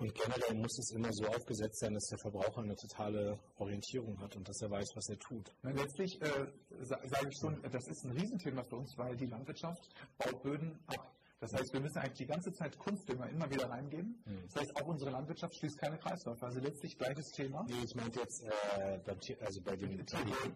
und 0.00 0.14
generell 0.14 0.54
muss 0.54 0.78
es 0.78 0.92
immer 0.92 1.12
so 1.12 1.26
aufgesetzt 1.26 1.78
sein, 1.78 1.92
dass 1.92 2.06
der 2.06 2.18
Verbraucher 2.18 2.62
eine 2.62 2.74
totale 2.74 3.38
Orientierung 3.58 4.18
hat 4.20 4.34
und 4.34 4.48
dass 4.48 4.62
er 4.62 4.70
weiß, 4.70 4.88
was 4.94 5.08
er 5.10 5.18
tut. 5.18 5.54
Letztlich 5.62 6.20
äh, 6.22 6.46
sage 6.80 7.28
ich 7.28 7.38
schon, 7.38 7.60
das 7.70 7.86
ist 7.86 8.04
ein 8.04 8.12
Riesenthema 8.12 8.64
für 8.64 8.76
uns, 8.76 8.96
weil 8.96 9.14
die 9.16 9.26
Landwirtschaft 9.26 9.88
baut 10.16 10.42
Böden 10.42 10.78
ab. 10.86 11.14
Das 11.40 11.54
heißt, 11.54 11.72
wir 11.72 11.80
müssen 11.80 11.98
eigentlich 11.98 12.18
die 12.18 12.26
ganze 12.26 12.52
Zeit 12.52 12.78
Kunstdünger 12.78 13.28
immer 13.30 13.50
wieder 13.50 13.68
reingeben. 13.70 14.22
Mhm. 14.26 14.42
Das 14.44 14.56
heißt, 14.56 14.76
auch 14.76 14.86
unsere 14.86 15.10
Landwirtschaft 15.10 15.54
schließt 15.56 15.78
keine 15.78 15.96
Kreisläufe. 15.96 16.44
Also 16.44 16.60
letztlich 16.60 16.98
gleiches 16.98 17.32
Thema. 17.32 17.64
Nee, 17.66 17.82
ich 17.82 17.94
meinte 17.94 18.20
jetzt 18.20 18.44
äh, 18.44 19.16
Tier, 19.20 19.38
also 19.40 19.62
bei 19.62 19.74
den 19.74 20.04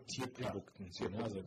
Tierprodukten. 0.07 0.91
Ja. 0.93 1.09
Ne? 1.09 1.25
Also, 1.25 1.43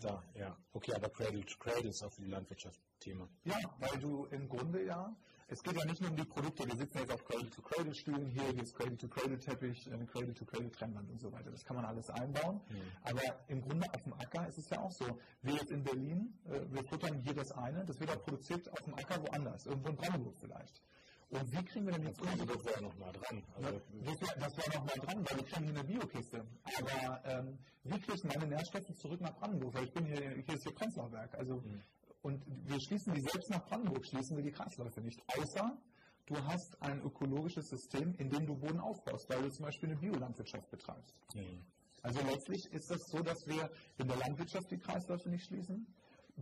da, 0.00 0.22
ja. 0.34 0.56
Okay, 0.72 0.92
aber 0.92 1.08
Cradle 1.08 1.44
to 1.44 1.56
Cradle 1.58 1.88
ist 1.88 2.02
auch 2.02 2.12
für 2.12 2.22
die 2.22 2.30
Landwirtschaft 2.30 2.80
Thema. 2.98 3.28
Ja, 3.44 3.58
weil 3.78 3.98
du 4.00 4.26
im 4.26 4.48
Grunde 4.48 4.84
ja 4.84 5.16
es 5.50 5.62
geht 5.62 5.76
ja 5.76 5.84
nicht 5.84 6.00
nur 6.00 6.10
um 6.10 6.16
die 6.16 6.24
Produkte, 6.24 6.64
wir 6.66 6.76
sitzen 6.76 6.98
jetzt 6.98 7.12
auf 7.12 7.24
Cradle-to-Cradle-Stühlen, 7.24 8.26
hier 8.30 8.44
gibt 8.54 8.68
es 8.68 8.74
Cradle-to-Cradle-Teppich, 8.74 9.90
äh, 9.90 10.06
Cradle-to-Cradle-Trennwand 10.06 11.10
und 11.10 11.20
so 11.20 11.32
weiter. 11.32 11.50
Das 11.50 11.64
kann 11.64 11.76
man 11.76 11.84
alles 11.84 12.08
einbauen. 12.08 12.60
Mhm. 12.68 12.76
Aber 13.02 13.20
im 13.48 13.60
Grunde 13.60 13.86
auf 13.92 14.02
dem 14.02 14.12
Acker 14.12 14.46
ist 14.46 14.58
es 14.58 14.70
ja 14.70 14.80
auch 14.80 14.92
so. 14.92 15.18
Wir 15.42 15.54
jetzt 15.54 15.72
in 15.72 15.82
Berlin, 15.82 16.38
äh, 16.46 16.60
wir 16.70 16.84
futtern 16.84 17.18
hier 17.18 17.34
das 17.34 17.50
eine, 17.52 17.84
das 17.84 17.98
wird 17.98 18.10
auch 18.10 18.22
produziert 18.22 18.70
auf 18.70 18.80
dem 18.82 18.94
Acker 18.94 19.20
woanders, 19.22 19.66
irgendwo 19.66 19.88
in 19.88 19.96
Brandenburg 19.96 20.36
vielleicht. 20.38 20.82
Und 21.30 21.52
wie 21.52 21.64
kriegen 21.64 21.86
wir 21.86 21.92
denn 21.94 22.06
jetzt 22.06 22.20
unsere... 22.20 22.46
Das 22.46 22.64
wäre 22.64 22.82
noch 22.82 22.98
mal 22.98 23.12
dran. 23.12 23.42
Also 23.54 23.80
das 23.94 24.56
wäre 24.56 24.72
wär 24.72 24.80
noch 24.80 24.86
mal 24.86 25.06
dran, 25.06 25.24
weil 25.30 25.36
wir 25.38 25.44
kriegen 25.44 25.64
hier 25.64 25.78
eine 25.78 25.84
Biokiste. 25.84 26.44
Aber 26.78 27.24
ähm, 27.24 27.58
wie 27.84 28.00
kriege 28.00 28.14
ich 28.14 28.24
meine 28.24 28.46
Nährstoffe 28.46 28.92
zurück 28.96 29.20
nach 29.20 29.34
Brandenburg? 29.36 29.74
Weil 29.74 29.84
ich 29.84 29.92
bin 29.92 30.06
hier, 30.06 30.18
hier 30.18 30.54
ist 30.54 30.64
hier 30.64 30.74
Prenzlauberg. 30.74 31.32
Also 31.36 31.56
mhm. 31.56 31.82
Und 32.22 32.44
wir 32.68 32.80
schließen 32.80 33.14
die 33.14 33.20
selbst 33.20 33.50
nach 33.50 33.64
Brandenburg, 33.66 34.06
schließen 34.06 34.36
wir 34.36 34.42
die 34.42 34.52
Kreisläufe 34.52 35.00
nicht. 35.00 35.22
Außer 35.38 35.78
du 36.26 36.36
hast 36.44 36.80
ein 36.82 37.00
ökologisches 37.02 37.68
System, 37.68 38.14
in 38.18 38.28
dem 38.28 38.46
du 38.46 38.56
Boden 38.56 38.80
aufbaust, 38.80 39.28
weil 39.30 39.42
du 39.42 39.50
zum 39.50 39.64
Beispiel 39.64 39.90
eine 39.90 39.98
Biolandwirtschaft 39.98 40.70
betreibst. 40.70 41.14
Mhm. 41.34 41.64
Also 42.02 42.20
letztlich 42.22 42.64
ist 42.72 42.90
das 42.90 43.00
so, 43.10 43.18
dass 43.18 43.46
wir 43.46 43.70
in 43.98 44.08
der 44.08 44.16
Landwirtschaft 44.16 44.70
die 44.70 44.78
Kreisläufe 44.78 45.28
nicht 45.28 45.44
schließen, 45.44 45.86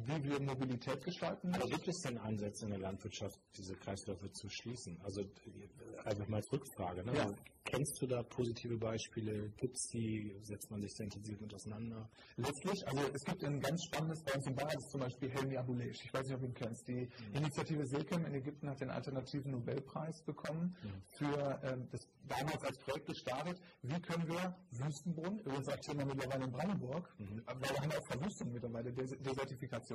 wie 0.07 0.25
wir 0.25 0.41
Mobilität 0.41 1.05
gestalten. 1.05 1.55
Aber 1.55 1.67
gibt 1.67 1.89
es 1.89 2.01
denn 2.03 2.19
Ansätze 2.19 2.65
in 2.65 2.71
der 2.71 2.81
Landwirtschaft, 2.81 3.39
diese 3.57 3.75
Kreisläufe 3.75 4.31
zu 4.33 4.49
schließen? 4.49 4.99
Also 5.03 5.23
einfach 6.05 6.29
mal 6.29 6.37
als 6.37 6.53
Rückfrage. 6.53 7.05
Ne? 7.05 7.15
Ja. 7.15 7.23
Also, 7.23 7.35
kennst 7.65 8.01
du 8.01 8.07
da 8.07 8.23
positive 8.23 8.77
Beispiele? 8.79 9.51
Gibt 9.57 9.77
es 9.77 9.89
die? 9.93 10.35
Setzt 10.41 10.71
man 10.71 10.81
sich 10.81 10.95
da 10.97 11.05
intensiv 11.05 11.41
mit 11.41 11.55
auseinander? 11.55 12.09
Letztlich, 12.37 12.87
also 12.87 13.03
es 13.13 13.25
gibt 13.25 13.45
ein 13.45 13.61
ganz 13.61 13.85
spannendes 13.85 14.23
bei 14.23 14.35
uns 14.35 14.47
in 14.47 14.81
zum 14.91 15.01
Beispiel 15.01 15.31
Helmi 15.31 15.57
Abuleish. 15.57 15.99
Ich 16.05 16.13
weiß 16.13 16.27
nicht, 16.27 16.35
ob 16.35 16.41
du 16.41 16.47
ihn 16.47 16.55
kennst. 16.55 16.89
Die 16.89 17.09
mhm. 17.09 17.35
Initiative 17.35 17.87
Silkem 17.87 18.25
in 18.27 18.35
Ägypten 18.35 18.71
hat 18.71 18.81
den 18.81 18.91
alternativen 18.91 19.53
Nobelpreis 19.53 20.23
bekommen 20.23 20.77
mhm. 20.83 21.03
für 21.19 21.61
ähm, 21.63 21.89
das 21.91 22.01
damals 22.27 22.63
als 22.65 22.79
Projekt 22.79 23.07
gestartet. 23.07 23.61
Wie 23.83 24.01
können 24.01 24.29
wir 24.29 24.57
Wüstenboden, 24.71 25.39
übrigens 25.41 25.67
sagt 25.67 25.85
Thema 25.85 26.05
mittlerweile 26.05 26.45
in 26.45 26.53
Brandenburg, 26.53 27.15
mhm. 27.19 27.43
weil 27.47 27.71
wir 27.71 27.81
haben 27.81 27.93
auch 27.93 28.07
Verwüstung 28.07 28.53
mittlerweile, 28.53 28.93
Desertifikation, 28.93 29.88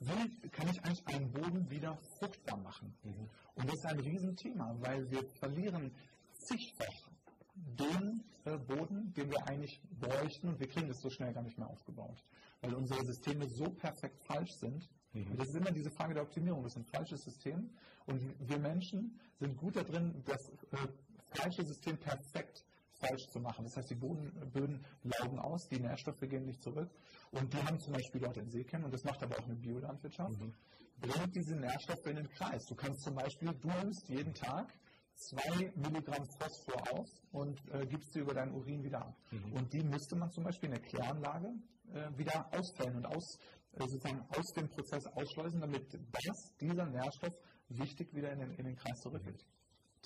wie 0.00 0.48
kann 0.50 0.68
ich 0.68 0.82
eigentlich 0.84 1.06
einen 1.06 1.30
Boden 1.32 1.70
wieder 1.70 1.96
fruchtbar 2.18 2.58
machen? 2.58 2.94
Mhm. 3.02 3.28
Und 3.54 3.68
das 3.68 3.76
ist 3.76 3.86
ein 3.86 4.00
Riesenthema, 4.00 4.76
weil 4.80 5.10
wir 5.10 5.24
verlieren 5.38 5.92
zigfach 6.34 7.10
den 7.54 8.22
äh, 8.44 8.58
Boden, 8.58 9.12
den 9.14 9.30
wir 9.30 9.46
eigentlich 9.48 9.80
bräuchten, 9.98 10.48
und 10.48 10.60
wir 10.60 10.68
kriegen 10.68 10.88
das 10.88 11.00
so 11.00 11.10
schnell 11.10 11.32
gar 11.32 11.42
nicht 11.42 11.58
mehr 11.58 11.68
aufgebaut, 11.68 12.22
weil 12.60 12.74
unsere 12.74 13.04
Systeme 13.04 13.48
so 13.48 13.70
perfekt 13.70 14.22
falsch 14.24 14.52
sind. 14.52 14.88
Mhm. 15.12 15.36
Das 15.36 15.48
ist 15.48 15.56
immer 15.56 15.70
diese 15.70 15.90
Frage 15.90 16.14
der 16.14 16.22
Optimierung. 16.22 16.62
Das 16.62 16.72
ist 16.72 16.78
ein 16.78 16.84
falsches 16.84 17.24
System. 17.24 17.70
Und 18.06 18.20
wir 18.38 18.58
Menschen 18.58 19.18
sind 19.38 19.56
gut 19.56 19.76
darin, 19.76 20.22
das 20.26 20.50
äh, 20.50 20.88
falsche 21.30 21.64
System 21.64 21.96
perfekt 21.96 22.65
falsch 23.00 23.26
zu 23.30 23.40
machen. 23.40 23.64
Das 23.64 23.76
heißt, 23.76 23.90
die 23.90 23.94
Boden, 23.94 24.32
Böden 24.52 24.84
laugen 25.02 25.38
aus, 25.38 25.68
die 25.68 25.80
Nährstoffe 25.80 26.20
gehen 26.20 26.44
nicht 26.44 26.62
zurück. 26.62 26.90
Und 27.30 27.52
die 27.52 27.58
haben 27.58 27.78
zum 27.80 27.92
Beispiel 27.92 28.20
dort 28.20 28.36
in 28.36 28.48
Seekennen, 28.50 28.84
und 28.84 28.94
das 28.94 29.04
macht 29.04 29.22
aber 29.22 29.38
auch 29.38 29.44
eine 29.44 29.56
Biolandwirtschaft, 29.56 30.40
mhm. 30.40 30.54
bringt 31.00 31.34
diese 31.34 31.56
Nährstoffe 31.56 32.06
in 32.06 32.16
den 32.16 32.28
Kreis. 32.30 32.64
Du 32.66 32.74
kannst 32.74 33.02
zum 33.02 33.14
Beispiel, 33.14 33.52
du 33.52 33.68
nimmst 33.68 34.08
jeden 34.08 34.34
Tag 34.34 34.72
zwei 35.16 35.72
Milligramm 35.76 36.26
Phosphor 36.38 36.82
aus 36.92 37.22
und 37.32 37.58
äh, 37.72 37.86
gibst 37.86 38.12
sie 38.12 38.20
über 38.20 38.34
deinen 38.34 38.52
Urin 38.52 38.82
wieder 38.82 39.00
ab. 39.00 39.16
Mhm. 39.30 39.52
Und 39.52 39.72
die 39.72 39.82
müsste 39.82 40.16
man 40.16 40.30
zum 40.30 40.44
Beispiel 40.44 40.68
in 40.68 40.74
der 40.74 40.82
Kläranlage 40.82 41.48
äh, 41.92 42.18
wieder 42.18 42.46
ausfällen 42.52 42.96
und 42.96 43.06
aus, 43.06 43.38
äh, 43.72 43.86
sozusagen 43.86 44.20
aus 44.28 44.52
dem 44.54 44.68
Prozess 44.68 45.06
ausschleusen, 45.06 45.60
damit 45.60 45.98
das, 46.12 46.54
dieser 46.60 46.86
Nährstoff 46.86 47.34
wichtig 47.68 48.12
wieder 48.14 48.32
in 48.32 48.40
den, 48.40 48.50
in 48.52 48.64
den 48.64 48.76
Kreis 48.76 49.00
zurückgeht. 49.00 49.44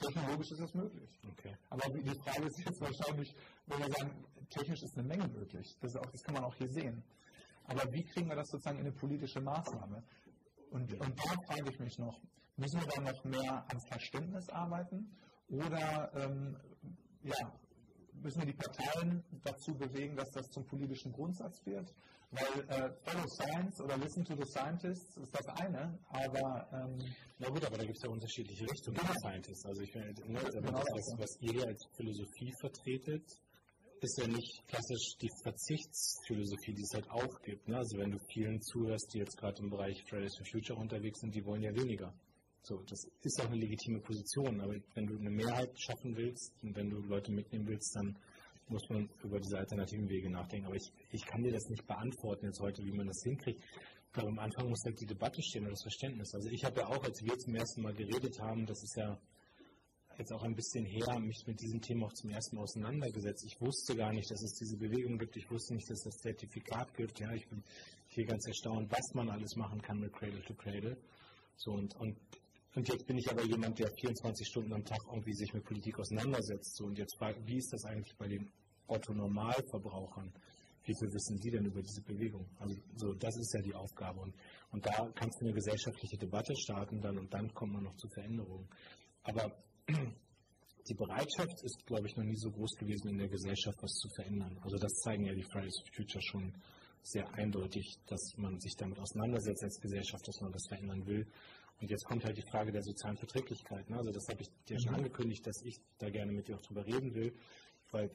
Technologisch 0.00 0.50
ist 0.52 0.60
das 0.60 0.74
möglich. 0.74 1.10
Okay. 1.32 1.56
Aber 1.68 1.88
die 1.90 2.18
Frage 2.20 2.46
ist 2.46 2.58
jetzt 2.58 2.80
wahrscheinlich, 2.80 3.34
wenn 3.66 3.78
wir 3.78 3.88
sagen, 3.90 4.24
technisch 4.48 4.82
ist 4.82 4.98
eine 4.98 5.06
Menge 5.06 5.28
möglich. 5.28 5.76
Das, 5.80 5.96
auch, 5.96 6.10
das 6.10 6.22
kann 6.22 6.34
man 6.34 6.44
auch 6.44 6.54
hier 6.54 6.68
sehen. 6.68 7.02
Aber 7.64 7.82
wie 7.92 8.04
kriegen 8.04 8.28
wir 8.28 8.36
das 8.36 8.48
sozusagen 8.48 8.78
in 8.78 8.86
eine 8.86 8.92
politische 8.92 9.40
Maßnahme? 9.40 10.02
Und, 10.70 10.92
und 10.92 11.18
da 11.18 11.42
frage 11.46 11.70
ich 11.70 11.78
mich 11.78 11.98
noch, 11.98 12.20
müssen 12.56 12.80
wir 12.80 12.86
da 12.86 13.00
noch 13.12 13.24
mehr 13.24 13.64
ans 13.68 13.86
Verständnis 13.88 14.48
arbeiten 14.48 15.10
oder 15.48 16.10
ähm, 16.14 16.56
ja, 17.22 17.52
müssen 18.14 18.40
wir 18.40 18.46
die 18.46 18.52
Parteien 18.52 19.24
dazu 19.44 19.74
bewegen, 19.74 20.16
dass 20.16 20.30
das 20.30 20.50
zum 20.50 20.64
politischen 20.66 21.12
Grundsatz 21.12 21.64
wird? 21.64 21.92
Weil 22.30 22.60
äh, 22.68 22.90
Follow 23.02 23.26
Science 23.26 23.80
oder 23.80 23.98
Listen 23.98 24.24
to 24.24 24.36
the 24.36 24.44
Scientists 24.46 25.16
ist 25.16 25.34
das 25.34 25.46
eine, 25.60 25.98
aber... 26.08 26.68
Ähm, 26.72 26.98
Na 27.38 27.48
gut, 27.48 27.64
aber 27.64 27.76
da 27.76 27.84
gibt 27.84 27.96
es 27.96 28.02
ja 28.04 28.10
unterschiedliche 28.10 28.64
Richtungen 28.70 28.98
genau. 28.98 29.12
Scientists. 29.20 29.66
Also 29.66 29.82
ich 29.82 29.90
finde, 29.90 30.14
ne, 30.30 30.38
genau 30.38 30.78
was, 30.78 31.18
was 31.18 31.36
ihr 31.40 31.66
als 31.66 31.84
Philosophie 31.96 32.52
vertretet, 32.60 33.24
ist 34.00 34.18
ja 34.18 34.28
nicht 34.28 34.62
klassisch 34.66 35.16
die 35.20 35.30
Verzichtsphilosophie, 35.42 36.74
die 36.74 36.82
es 36.82 36.94
halt 36.94 37.10
auch 37.10 37.42
gibt. 37.42 37.68
Ne? 37.68 37.76
Also 37.76 37.98
wenn 37.98 38.12
du 38.12 38.18
vielen 38.32 38.60
zuhörst, 38.62 39.12
die 39.12 39.18
jetzt 39.18 39.36
gerade 39.36 39.60
im 39.62 39.70
Bereich 39.70 40.02
Fridays 40.08 40.36
for 40.36 40.46
Future 40.46 40.78
unterwegs 40.78 41.20
sind, 41.20 41.34
die 41.34 41.44
wollen 41.44 41.62
ja 41.62 41.74
weniger. 41.74 42.14
So, 42.62 42.82
das 42.88 43.06
ist 43.22 43.40
auch 43.40 43.46
eine 43.46 43.56
legitime 43.56 44.00
Position, 44.00 44.60
aber 44.60 44.74
wenn 44.94 45.06
du 45.06 45.16
eine 45.16 45.30
Mehrheit 45.30 45.70
schaffen 45.80 46.14
willst 46.16 46.52
und 46.62 46.76
wenn 46.76 46.90
du 46.90 47.00
Leute 47.00 47.32
mitnehmen 47.32 47.66
willst, 47.66 47.96
dann 47.96 48.16
muss 48.70 48.88
man 48.88 49.08
über 49.22 49.40
diese 49.40 49.58
alternativen 49.58 50.08
Wege 50.08 50.30
nachdenken. 50.30 50.66
Aber 50.66 50.76
ich, 50.76 50.92
ich 51.10 51.24
kann 51.24 51.42
dir 51.42 51.52
das 51.52 51.68
nicht 51.68 51.86
beantworten 51.86 52.46
jetzt 52.46 52.60
heute, 52.60 52.84
wie 52.84 52.92
man 52.92 53.06
das 53.06 53.22
hinkriegt. 53.22 53.62
Glaube, 54.12 54.30
am 54.30 54.38
Anfang 54.38 54.68
muss 54.68 54.84
halt 54.84 55.00
die 55.00 55.06
Debatte 55.06 55.42
stehen 55.42 55.64
und 55.64 55.70
das 55.70 55.82
Verständnis. 55.82 56.34
Also 56.34 56.48
ich 56.48 56.64
habe 56.64 56.80
ja 56.80 56.86
auch, 56.88 57.04
als 57.04 57.22
wir 57.22 57.38
zum 57.38 57.54
ersten 57.54 57.82
Mal 57.82 57.94
geredet 57.94 58.40
haben, 58.40 58.66
das 58.66 58.82
ist 58.82 58.96
ja 58.96 59.18
jetzt 60.20 60.32
auch 60.32 60.42
ein 60.42 60.54
bisschen 60.54 60.84
her, 60.84 61.18
mich 61.18 61.46
mit 61.46 61.60
diesem 61.60 61.80
Thema 61.80 62.06
auch 62.06 62.12
zum 62.12 62.30
ersten 62.30 62.56
Mal 62.56 62.62
auseinandergesetzt. 62.62 63.44
Ich 63.46 63.60
wusste 63.60 63.96
gar 63.96 64.12
nicht, 64.12 64.30
dass 64.30 64.42
es 64.42 64.52
diese 64.54 64.76
Bewegung 64.76 65.18
gibt. 65.18 65.36
Ich 65.36 65.50
wusste 65.50 65.74
nicht, 65.74 65.90
dass 65.90 66.02
das 66.02 66.16
Zertifikat 66.18 66.94
gibt. 66.94 67.18
Ja, 67.20 67.32
ich 67.32 67.48
bin 67.48 67.62
hier 68.08 68.26
ganz 68.26 68.46
erstaunt, 68.46 68.90
was 68.90 69.14
man 69.14 69.30
alles 69.30 69.56
machen 69.56 69.80
kann 69.80 69.98
mit 69.98 70.12
Cradle 70.12 70.42
to 70.42 70.54
Cradle. 70.54 70.96
So 71.56 71.72
und, 71.72 71.96
und, 71.96 72.16
und 72.74 72.88
jetzt 72.88 73.06
bin 73.06 73.16
ich 73.18 73.30
aber 73.30 73.44
jemand, 73.44 73.78
der 73.78 73.90
24 73.90 74.46
Stunden 74.46 74.72
am 74.72 74.84
Tag 74.84 75.00
irgendwie 75.10 75.34
sich 75.34 75.52
mit 75.54 75.64
Politik 75.64 75.98
auseinandersetzt. 75.98 76.76
So 76.76 76.84
und 76.84 76.98
jetzt 76.98 77.16
frage, 77.16 77.40
wie 77.46 77.56
ist 77.56 77.72
das 77.72 77.84
eigentlich 77.84 78.16
bei 78.16 78.28
den 78.28 78.50
Otto-Normalverbrauchern? 78.90 80.32
Wie 80.84 80.94
viel 80.98 81.12
wissen 81.12 81.38
die 81.38 81.50
denn 81.50 81.66
über 81.66 81.82
diese 81.82 82.02
Bewegung? 82.02 82.46
Also 82.58 82.74
so, 82.96 83.12
das 83.14 83.36
ist 83.36 83.52
ja 83.54 83.60
die 83.62 83.74
Aufgabe. 83.74 84.20
Und, 84.20 84.34
und 84.72 84.84
da 84.84 85.10
kannst 85.14 85.40
du 85.40 85.44
eine 85.44 85.54
gesellschaftliche 85.54 86.16
Debatte 86.16 86.54
starten 86.56 87.00
dann 87.00 87.18
und 87.18 87.32
dann 87.32 87.52
kommt 87.54 87.74
man 87.74 87.84
noch 87.84 87.96
zu 87.96 88.08
Veränderungen. 88.08 88.68
Aber 89.22 89.52
die 90.88 90.94
Bereitschaft 90.94 91.62
ist, 91.62 91.86
glaube 91.86 92.06
ich, 92.06 92.16
noch 92.16 92.24
nie 92.24 92.36
so 92.36 92.50
groß 92.50 92.76
gewesen 92.76 93.08
in 93.08 93.18
der 93.18 93.28
Gesellschaft, 93.28 93.78
was 93.82 93.92
zu 93.92 94.08
verändern. 94.16 94.58
Also 94.62 94.78
das 94.78 94.92
zeigen 95.04 95.26
ja 95.26 95.34
die 95.34 95.44
Fridays 95.52 95.78
for 95.80 95.94
Future 95.94 96.22
schon 96.22 96.54
sehr 97.02 97.32
eindeutig, 97.34 97.98
dass 98.06 98.34
man 98.36 98.58
sich 98.58 98.74
damit 98.76 98.98
auseinandersetzt 98.98 99.62
als 99.62 99.80
Gesellschaft, 99.80 100.26
dass 100.26 100.40
man 100.40 100.52
das 100.52 100.66
verändern 100.68 101.06
will. 101.06 101.26
Und 101.80 101.90
jetzt 101.90 102.04
kommt 102.04 102.24
halt 102.24 102.36
die 102.36 102.48
Frage 102.50 102.72
der 102.72 102.82
sozialen 102.82 103.16
Verträglichkeit. 103.16 103.88
Ne? 103.88 103.96
Also 103.96 104.10
das 104.10 104.26
habe 104.28 104.42
ich 104.42 104.48
dir 104.68 104.78
schon 104.80 104.92
mhm. 104.92 104.98
angekündigt, 104.98 105.46
dass 105.46 105.62
ich 105.64 105.80
da 105.98 106.10
gerne 106.10 106.32
mit 106.32 106.48
dir 106.48 106.56
auch 106.56 106.62
drüber 106.62 106.84
reden 106.84 107.14
will, 107.14 107.34
weil 107.90 108.10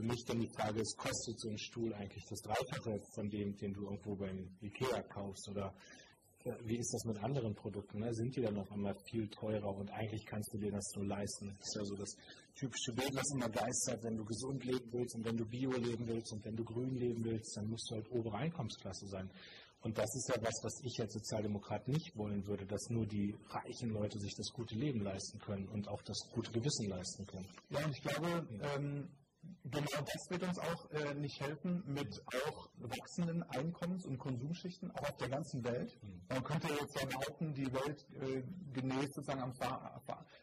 für 0.00 0.06
mich 0.06 0.24
dann 0.24 0.40
die 0.40 0.48
Frage 0.48 0.80
ist, 0.80 0.96
kostet 0.96 1.38
so 1.38 1.50
ein 1.50 1.58
Stuhl 1.58 1.92
eigentlich 1.92 2.24
das 2.28 2.40
Dreifache 2.40 3.00
von 3.14 3.28
dem, 3.28 3.54
den 3.56 3.74
du 3.74 3.84
irgendwo 3.84 4.16
beim 4.16 4.48
Ikea 4.62 5.02
kaufst 5.02 5.48
oder 5.50 5.74
wie 6.64 6.78
ist 6.78 6.94
das 6.94 7.04
mit 7.04 7.22
anderen 7.22 7.54
Produkten? 7.54 7.98
Ne? 7.98 8.14
Sind 8.14 8.34
die 8.34 8.40
dann 8.40 8.56
auf 8.56 8.72
einmal 8.72 8.94
viel 9.10 9.28
teurer 9.28 9.76
und 9.76 9.90
eigentlich 9.90 10.24
kannst 10.24 10.54
du 10.54 10.58
dir 10.58 10.70
das 10.70 10.90
so 10.94 11.02
leisten? 11.02 11.54
Das 11.58 11.68
ist 11.68 11.76
ja 11.76 11.84
so 11.84 11.96
das 11.96 12.16
typische 12.54 12.94
Bild, 12.94 13.14
was 13.14 13.30
immer 13.34 13.50
geistert, 13.50 14.02
wenn 14.02 14.16
du 14.16 14.24
gesund 14.24 14.64
leben 14.64 14.90
willst 14.90 15.14
und 15.16 15.24
wenn 15.26 15.36
du 15.36 15.44
bio 15.44 15.70
leben 15.72 16.06
willst 16.06 16.32
und 16.32 16.42
wenn 16.46 16.56
du 16.56 16.64
grün 16.64 16.94
leben 16.94 17.22
willst, 17.22 17.54
dann 17.58 17.68
musst 17.68 17.90
du 17.90 17.96
halt 17.96 18.10
obere 18.10 18.36
Einkommensklasse 18.38 19.06
sein. 19.06 19.30
Und 19.82 19.98
das 19.98 20.14
ist 20.14 20.28
ja 20.34 20.42
was, 20.42 20.60
was 20.62 20.80
ich 20.82 20.98
als 21.00 21.12
Sozialdemokrat 21.12 21.88
nicht 21.88 22.16
wollen 22.16 22.46
würde, 22.46 22.64
dass 22.64 22.88
nur 22.88 23.06
die 23.06 23.34
reichen 23.48 23.90
Leute 23.90 24.18
sich 24.18 24.34
das 24.34 24.50
gute 24.52 24.76
Leben 24.76 25.00
leisten 25.00 25.38
können 25.40 25.68
und 25.68 25.88
auch 25.88 26.02
das 26.02 26.18
gute 26.32 26.52
Gewissen 26.52 26.88
leisten 26.88 27.26
können. 27.26 27.48
Ja, 27.68 27.84
und 27.84 27.96
ich 27.96 28.02
glaube, 28.02 28.46
ähm, 28.76 29.08
Genau 29.64 29.86
das 30.00 30.30
wird 30.30 30.42
uns 30.42 30.58
auch 30.58 30.90
äh, 30.90 31.14
nicht 31.14 31.40
helfen 31.40 31.82
mit 31.86 32.20
auch 32.26 32.68
wachsenden 32.78 33.42
Einkommens- 33.44 34.06
und 34.06 34.18
Konsumschichten 34.18 34.90
auch 34.90 35.02
auf 35.02 35.16
der 35.18 35.28
ganzen 35.28 35.62
Welt. 35.64 35.96
Mhm. 36.02 36.20
Man 36.28 36.42
könnte 36.42 36.68
jetzt 36.68 37.00
ja 37.00 37.06
behaupten, 37.06 37.54
die 37.54 37.72
Welt 37.72 38.06
äh, 38.20 38.42
genäht 38.72 39.14
sozusagen 39.14 39.42
am, 39.42 39.52
Ver 39.54 40.02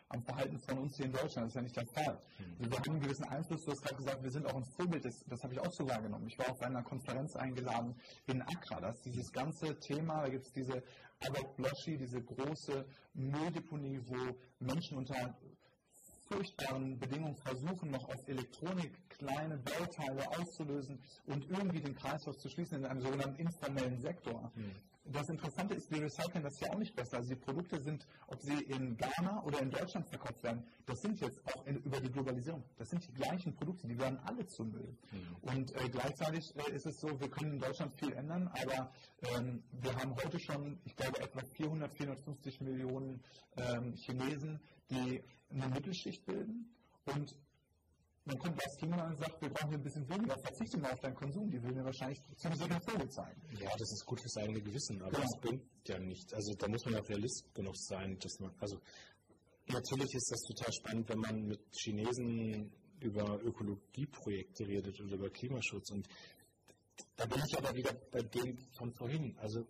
am, 0.10 0.24
Verhalten 0.24 0.60
von 0.60 0.78
uns 0.80 0.96
hier 0.96 1.06
in 1.06 1.12
Deutschland. 1.12 1.46
Das 1.46 1.48
ist 1.48 1.56
ja 1.56 1.62
nicht 1.62 1.76
der 1.76 1.88
Fall. 1.88 2.22
Mhm. 2.40 2.70
Wir 2.70 2.78
haben 2.78 2.92
einen 2.92 3.02
gewissen 3.02 3.26
Einfluss. 3.26 3.64
Du 3.64 3.72
hast 3.72 3.82
gerade 3.82 3.96
gesagt, 3.96 4.24
wir 4.24 4.32
sind 4.32 4.46
auch 4.46 4.56
ein 4.56 4.66
Vorbild. 4.76 5.04
Das, 5.04 5.20
das 5.28 5.44
habe 5.44 5.54
ich 5.54 5.60
auch 5.60 5.72
so 5.72 5.88
wahrgenommen. 5.88 6.28
Ich 6.28 6.38
war 6.40 6.50
auf 6.50 6.62
einer 6.62 6.84
Konferenz 6.84 7.36
eingeladen 7.36 7.96
in 8.28 8.42
Accra. 8.42 8.80
Das 8.80 8.96
ist 8.98 9.06
dieses 9.06 9.32
ganze 9.32 9.78
Thema, 9.80 10.22
da 10.22 10.30
gibt 10.30 10.46
es 10.46 10.52
diese 10.54 10.84
Abbott 11.20 11.56
Bloschi, 11.56 11.98
diese 11.98 12.22
große 12.22 12.86
Mülldeponie, 13.14 14.00
wo 14.06 14.38
Menschen 14.60 14.98
unter 14.98 15.36
furchtbaren 16.30 17.00
Bedingungen 17.00 17.36
versuchen, 17.36 17.92
noch 17.92 18.08
aus 18.10 18.24
Elektronik 18.28 18.92
kleine 19.10 19.58
Bauteile 19.58 20.28
auszulösen 20.40 21.00
und 21.26 21.50
irgendwie 21.50 21.80
den 21.80 21.96
Kreislauf 21.96 22.38
zu 22.38 22.50
schließen 22.50 22.80
in 22.80 22.86
einem 22.86 23.02
sogenannten 23.02 23.40
informellen 23.42 24.00
Sektor. 24.00 24.52
Mhm. 24.56 24.76
Das 25.12 25.30
Interessante 25.30 25.74
ist, 25.76 25.90
wir 25.92 26.02
recyceln 26.02 26.44
das 26.44 26.60
ja 26.60 26.70
auch 26.72 26.78
nicht 26.78 26.96
besser. 26.96 27.18
Also 27.18 27.30
die 27.30 27.36
Produkte 27.40 27.80
sind, 27.80 28.06
ob 28.28 28.42
sie 28.42 28.64
in 28.64 28.98
Ghana 28.98 29.44
oder 29.44 29.62
in 29.62 29.72
Deutschland 29.72 30.08
verkauft 30.08 30.44
werden, 30.44 30.64
das 30.86 31.02
sind 31.02 31.20
jetzt 31.20 31.42
auch 31.48 31.66
in, 31.66 31.78
über 31.78 32.00
die 32.00 32.12
Globalisierung. 32.12 32.64
Das 32.78 32.90
sind 32.90 33.08
die 33.08 33.14
gleichen 33.14 33.54
Produkte, 33.56 33.88
die 33.88 33.98
werden 33.98 34.20
alle 34.26 34.46
zu 34.46 34.66
Müll. 34.66 34.98
Mhm. 35.12 35.50
Und 35.50 35.76
äh, 35.76 35.90
gleichzeitig 35.90 36.54
äh, 36.56 36.72
ist 36.72 36.86
es 36.86 37.00
so, 37.00 37.20
wir 37.20 37.30
können 37.30 37.54
in 37.54 37.60
Deutschland 37.60 37.94
viel 37.94 38.14
ändern, 38.14 38.48
aber 38.48 38.92
ähm, 39.34 39.64
wir 39.72 39.96
haben 39.96 40.16
heute 40.16 40.40
schon, 40.40 40.80
ich 40.84 40.96
glaube, 40.96 41.20
etwa 41.20 41.42
400, 41.56 41.94
450 41.94 42.62
Millionen 42.62 43.22
ähm, 43.56 43.94
Chinesen, 43.94 44.60
die 44.90 45.24
eine 45.50 45.68
Mittelschicht 45.70 46.26
bilden 46.26 46.74
und 47.06 47.36
dann 48.28 48.38
kommt 48.40 48.62
das 48.62 48.76
Team 48.78 48.94
und 48.94 49.18
sagt, 49.18 49.42
wir 49.42 49.50
brauchen 49.50 49.70
hier 49.70 49.78
ein 49.78 49.84
bisschen 49.84 50.10
weniger, 50.10 50.38
verzichte 50.40 50.78
mal 50.78 50.92
auf 50.92 51.00
deinen 51.00 51.16
Konsum, 51.16 51.50
die 51.50 51.62
will 51.64 51.72
mir 51.72 51.86
wahrscheinlich 51.86 52.20
ziemlich 52.36 52.60
sicher 52.60 52.82
Vogel 52.82 53.10
zeigen. 53.10 53.42
Ja, 53.60 53.70
das 53.78 53.92
ist 53.92 54.06
gut 54.06 54.20
fürs 54.20 54.38
eigene 54.38 54.62
Gewissen, 54.62 55.02
aber 55.02 55.12
genau. 55.12 55.24
das 55.24 55.42
bringt 55.42 55.64
ja 55.88 56.00
nicht. 56.00 56.34
Also 56.34 56.54
da 56.54 56.68
muss 56.68 56.86
man 56.86 56.94
ja 56.96 57.02
auch 57.02 57.10
realist 57.10 57.54
genug 57.54 57.78
sein, 57.78 58.18
dass 58.20 58.40
man, 58.40 58.52
also 58.60 58.80
natürlich 59.68 60.14
ist 60.14 60.32
das 60.32 60.42
total 60.42 60.74
spannend, 60.74 61.10
wenn 61.10 61.20
man 61.20 61.48
mit 61.48 61.62
Chinesen 61.76 62.72
über 63.00 63.40
Ökologieprojekte 63.44 64.68
redet 64.68 65.00
und 65.00 65.12
über 65.12 65.30
Klimaschutz 65.30 65.92
und 65.92 66.08
da 67.16 67.26
bin 67.26 67.42
ich 67.48 67.58
aber 67.58 67.76
wieder 67.76 67.94
bei 68.12 68.22
dem 68.22 68.58
von 68.78 68.92
vorhin. 68.94 69.38
Also 69.38 69.66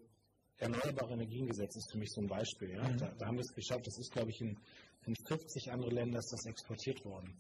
Erneuerbare 0.60 1.14
Energiengesetz 1.14 1.76
ist 1.76 1.92
für 1.92 2.00
mich 2.00 2.10
so 2.12 2.22
ein 2.22 2.28
Beispiel. 2.28 2.72
Ja? 2.72 2.88
Mhm. 2.88 2.98
Da, 2.98 3.12
da, 3.12 3.26
haben 3.28 3.36
wir 3.36 3.42
es 3.42 3.54
geschafft. 3.54 3.86
Das 3.86 3.98
ist, 4.00 4.12
glaube 4.12 4.32
ich, 4.32 4.42
in, 4.42 4.58
in 5.06 5.16
50 5.28 5.72
andere 5.72 5.92
Länder 5.92 6.20
ist 6.20 6.32
das 6.32 6.46
exportiert 6.46 7.04
worden. 7.06 7.40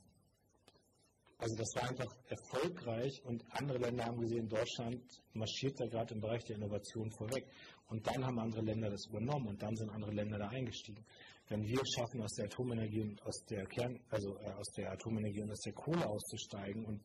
Also 1.39 1.55
das 1.55 1.69
war 1.75 1.89
einfach 1.89 2.15
erfolgreich 2.29 3.21
und 3.23 3.43
andere 3.51 3.77
Länder 3.77 4.05
haben 4.05 4.19
gesehen, 4.19 4.49
Deutschland 4.49 5.03
marschiert 5.33 5.79
da 5.79 5.85
gerade 5.85 6.15
im 6.15 6.21
Bereich 6.21 6.43
der 6.45 6.55
Innovation 6.55 7.11
vorweg. 7.11 7.45
Und 7.89 8.05
dann 8.07 8.25
haben 8.25 8.39
andere 8.39 8.61
Länder 8.61 8.89
das 8.89 9.05
übernommen 9.07 9.47
und 9.47 9.61
dann 9.61 9.75
sind 9.75 9.89
andere 9.91 10.11
Länder 10.11 10.39
da 10.39 10.49
eingestiegen. 10.49 11.05
Wenn 11.47 11.63
wir 11.63 11.79
schaffen, 11.85 12.21
aus 12.21 12.33
der 12.33 12.45
Atomenergie 12.45 13.01
und 13.01 13.21
aus 13.21 13.45
der 13.45 13.65
Kern, 13.67 13.99
also 14.09 14.35
äh, 14.39 14.51
aus 14.51 14.71
der 14.75 14.91
Atomenergie 14.91 15.41
und 15.41 15.51
aus 15.51 15.61
der 15.61 15.73
Kohle 15.73 16.05
auszusteigen 16.05 16.83
und 16.85 17.01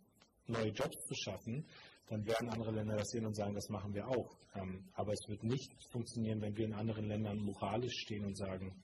neue 0.47 0.71
Jobs 0.71 0.97
zu 1.05 1.15
schaffen, 1.15 1.67
dann 2.09 2.27
werden 2.27 2.49
andere 2.49 2.73
Länder 2.73 2.97
das 2.97 3.11
sehen 3.11 3.27
und 3.27 3.35
sagen, 3.35 3.55
das 3.55 3.69
machen 3.69 3.95
wir 3.95 4.09
auch. 4.09 4.37
Ähm, 4.55 4.89
aber 4.95 5.13
es 5.13 5.29
wird 5.29 5.45
nicht 5.45 5.71
funktionieren, 5.91 6.41
wenn 6.41 6.57
wir 6.57 6.65
in 6.65 6.75
anderen 6.75 7.07
Ländern 7.07 7.39
moralisch 7.39 8.01
stehen 8.01 8.25
und 8.25 8.37
sagen, 8.37 8.83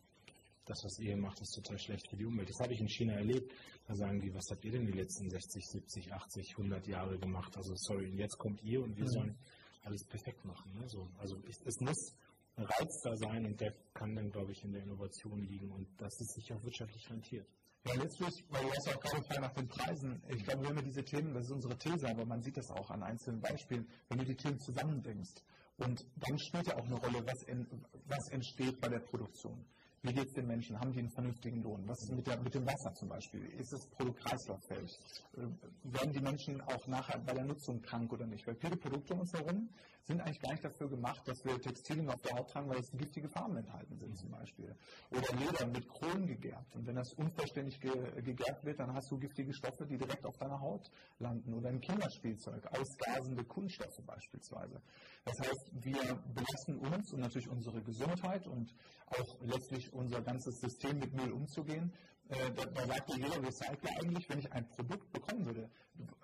das, 0.69 0.85
was 0.85 0.99
ihr 0.99 1.17
macht, 1.17 1.41
ist 1.41 1.55
total 1.55 1.79
schlecht 1.79 2.09
für 2.09 2.17
die 2.17 2.25
Umwelt. 2.25 2.49
Das 2.49 2.61
habe 2.61 2.73
ich 2.75 2.81
in 2.81 2.89
China 2.89 3.15
erlebt. 3.15 3.53
Da 3.87 3.95
sagen 3.95 4.21
die, 4.21 4.33
was 4.35 4.45
habt 4.51 4.65
ihr 4.65 4.73
denn 4.73 4.87
die 4.87 4.93
letzten 4.93 5.31
60, 5.31 5.65
70, 5.67 6.13
80, 6.13 6.51
100 6.59 6.87
Jahre 6.87 7.19
gemacht? 7.19 7.57
Also 7.57 7.73
sorry, 7.77 8.11
jetzt 8.17 8.37
kommt 8.39 8.63
ihr 8.63 8.83
und 8.83 8.97
wir 8.97 9.05
mhm. 9.05 9.09
sollen 9.09 9.39
alles 9.83 10.05
perfekt 10.05 10.45
machen. 10.45 10.75
Ne? 10.75 10.89
So, 10.89 11.09
also 11.19 11.37
ich, 11.47 11.57
es 11.65 11.81
muss 11.81 12.15
ein 12.57 12.65
Reiz 12.65 13.01
da 13.03 13.17
sein 13.17 13.47
und 13.47 13.61
der 13.61 13.73
kann 13.95 14.15
dann, 14.15 14.31
glaube 14.31 14.53
ich, 14.53 14.63
in 14.65 14.73
der 14.73 14.83
Innovation 14.83 15.43
liegen 15.45 15.71
und 15.71 15.89
dass 16.01 16.21
es 16.21 16.35
sich 16.35 16.53
auch 16.53 16.63
wirtschaftlich 16.63 17.09
rentiert. 17.09 17.47
Ja, 17.87 17.95
letztlich, 17.95 18.45
weil 18.51 18.63
du 18.65 18.71
hast 18.71 18.87
ja 18.87 18.97
auch 18.97 19.01
gerade 19.01 19.23
gefragt 19.23 19.41
nach 19.41 19.55
den 19.55 19.69
Preisen. 19.69 20.23
Ich 20.29 20.45
glaube, 20.45 20.69
wenn 20.69 20.77
wir 20.77 20.83
diese 20.83 21.05
Themen, 21.05 21.33
das 21.33 21.45
ist 21.45 21.53
unsere 21.53 21.79
These, 21.79 22.09
aber 22.09 22.27
man 22.27 22.43
sieht 22.43 22.57
das 22.57 22.71
auch 22.71 22.91
an 22.91 23.03
einzelnen 23.03 23.41
Beispielen, 23.41 23.89
wenn 24.09 24.19
du 24.19 24.25
die 24.25 24.37
Themen 24.37 24.59
zusammenbringst. 24.59 25.43
Und 25.79 26.05
dann 26.17 26.39
spielt 26.39 26.67
ja 26.67 26.77
auch 26.77 26.85
eine 26.85 26.97
Rolle, 26.97 27.25
was, 27.25 27.43
in, 27.45 27.67
was 28.07 28.29
entsteht 28.31 28.81
bei 28.81 28.89
der 28.89 28.99
Produktion. 28.99 29.65
Wie 30.03 30.13
geht 30.13 30.29
es 30.29 30.33
den 30.33 30.47
Menschen? 30.47 30.79
Haben 30.79 30.93
die 30.93 31.01
einen 31.01 31.11
vernünftigen 31.11 31.63
Lohn? 31.63 31.83
Was 31.89 31.99
ist 32.03 32.13
mit, 32.13 32.27
der, 32.27 32.41
mit 32.41 32.55
dem 32.55 32.65
Wasser 32.65 32.95
zum 32.95 33.09
Beispiel? 33.09 33.45
Ist 33.59 33.73
das 33.73 33.85
Produkt 33.89 34.21
kreislauffähig? 34.21 34.97
Äh, 35.35 35.41
werden 35.83 36.13
die 36.13 36.21
Menschen 36.21 36.61
auch 36.61 36.87
nachher 36.87 37.19
bei 37.19 37.33
der 37.33 37.45
Nutzung 37.45 37.83
krank 37.83 38.13
oder 38.13 38.27
nicht? 38.27 38.47
Weil 38.47 38.55
viele 38.55 38.77
Produkte 38.77 39.15
um 39.15 39.21
uns 39.21 39.33
herum 39.33 39.69
sind 40.05 40.21
eigentlich 40.23 40.41
gar 40.41 40.53
nicht 40.53 40.65
dafür 40.65 40.89
gemacht, 40.89 41.21
dass 41.27 41.45
wir 41.45 41.61
Textilien 41.61 42.09
auf 42.09 42.21
der 42.23 42.37
Haut 42.37 42.49
tragen, 42.51 42.69
weil 42.71 42.79
es 42.79 42.91
giftige 42.93 43.29
Farben 43.29 43.57
enthalten 43.57 43.97
sind 43.99 44.17
zum 44.17 44.31
Beispiel. 44.31 44.75
Oder 45.11 45.37
Leder 45.37 45.67
mit 45.67 45.87
Kronen 45.89 46.27
gegerbt. 46.27 46.75
Und 46.77 46.87
wenn 46.87 46.97
das 46.97 47.13
unvollständig 47.15 47.79
ge 47.81 47.93
gegerbt 48.23 48.65
wird, 48.65 48.81
dann 48.81 48.95
hast 48.95 49.11
du 49.11 49.19
giftige 49.19 49.53
Stoffe, 49.53 49.85
die 49.85 49.99
direkt 49.99 50.25
auf 50.25 50.37
deiner 50.39 50.61
Haut 50.61 50.91
landen. 51.19 51.53
Oder 51.53 51.69
ein 51.69 51.81
Kinderspielzeug, 51.81 52.67
ausgasende 52.69 53.45
Kunststoffe 53.45 54.01
beispielsweise. 54.07 54.81
Das 55.25 55.39
heißt, 55.41 55.71
wir 55.73 56.23
belasten 56.35 56.79
uns 56.79 57.13
und 57.13 57.21
natürlich 57.21 57.49
unsere 57.49 57.83
Gesundheit 57.83 58.47
und 58.47 58.75
auch 59.07 59.41
letztlich 59.43 59.93
unser 59.93 60.23
ganzes 60.23 60.59
System 60.61 60.99
mit 60.99 61.13
Müll 61.13 61.33
umzugehen. 61.33 61.93
Äh, 62.29 62.53
da, 62.53 62.65
da 62.65 62.87
sagt 62.87 63.11
ja 63.11 63.17
jeder 63.17 63.43
Recycler 63.43 63.91
eigentlich, 64.01 64.29
wenn 64.29 64.39
ich 64.39 64.53
ein 64.53 64.69
Produkt 64.69 65.11
bekommen 65.13 65.47
würde, 65.47 65.71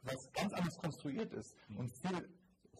was 0.03 0.33
ganz 0.33 0.53
anders 0.55 0.77
konstruiert 0.79 1.33
ist 1.33 1.55
und 1.77 1.91
viel 2.03 2.29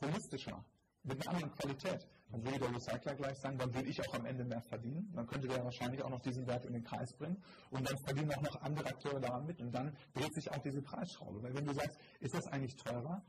holistischer, 0.01 0.65
mit 1.05 1.21
einer 1.21 1.37
anderen 1.37 1.55
Qualität, 1.57 2.07
dann 2.31 2.45
würde 2.45 2.59
der 2.61 2.75
Recycler 2.75 3.15
gleich 3.15 3.39
sagen, 3.39 3.59
dann 3.59 3.73
würde 3.75 3.89
ich 3.89 4.01
auch 4.01 4.15
am 4.15 4.25
Ende 4.25 4.45
mehr 4.45 4.63
verdienen. 4.63 5.13
Dann 5.15 5.27
könnte 5.27 5.49
der 5.49 5.63
wahrscheinlich 5.63 6.03
auch 6.03 6.09
noch 6.09 6.21
diesen 6.21 6.47
Wert 6.47 6.65
in 6.65 6.73
den 6.73 6.83
Kreis 6.83 7.15
bringen 7.17 7.43
und 7.71 7.89
dann 7.89 7.97
verdienen 8.07 8.33
auch 8.33 8.43
noch 8.43 8.63
andere 8.63 8.89
Akteure 8.89 9.21
daran 9.21 9.47
mit 9.47 9.61
und 9.61 9.73
dann 9.73 9.95
dreht 10.15 10.35
sich 10.35 10.51
auch 10.51 10.59
diese 10.59 10.83
Preisschraube. 10.83 11.43
Weil 11.43 11.55
wenn 11.55 11.67
du 11.67 11.75
sagst, 11.75 11.99
ist 12.21 12.35
das 12.35 12.47
eigentlich 12.49 12.75
teurer, 12.77 13.23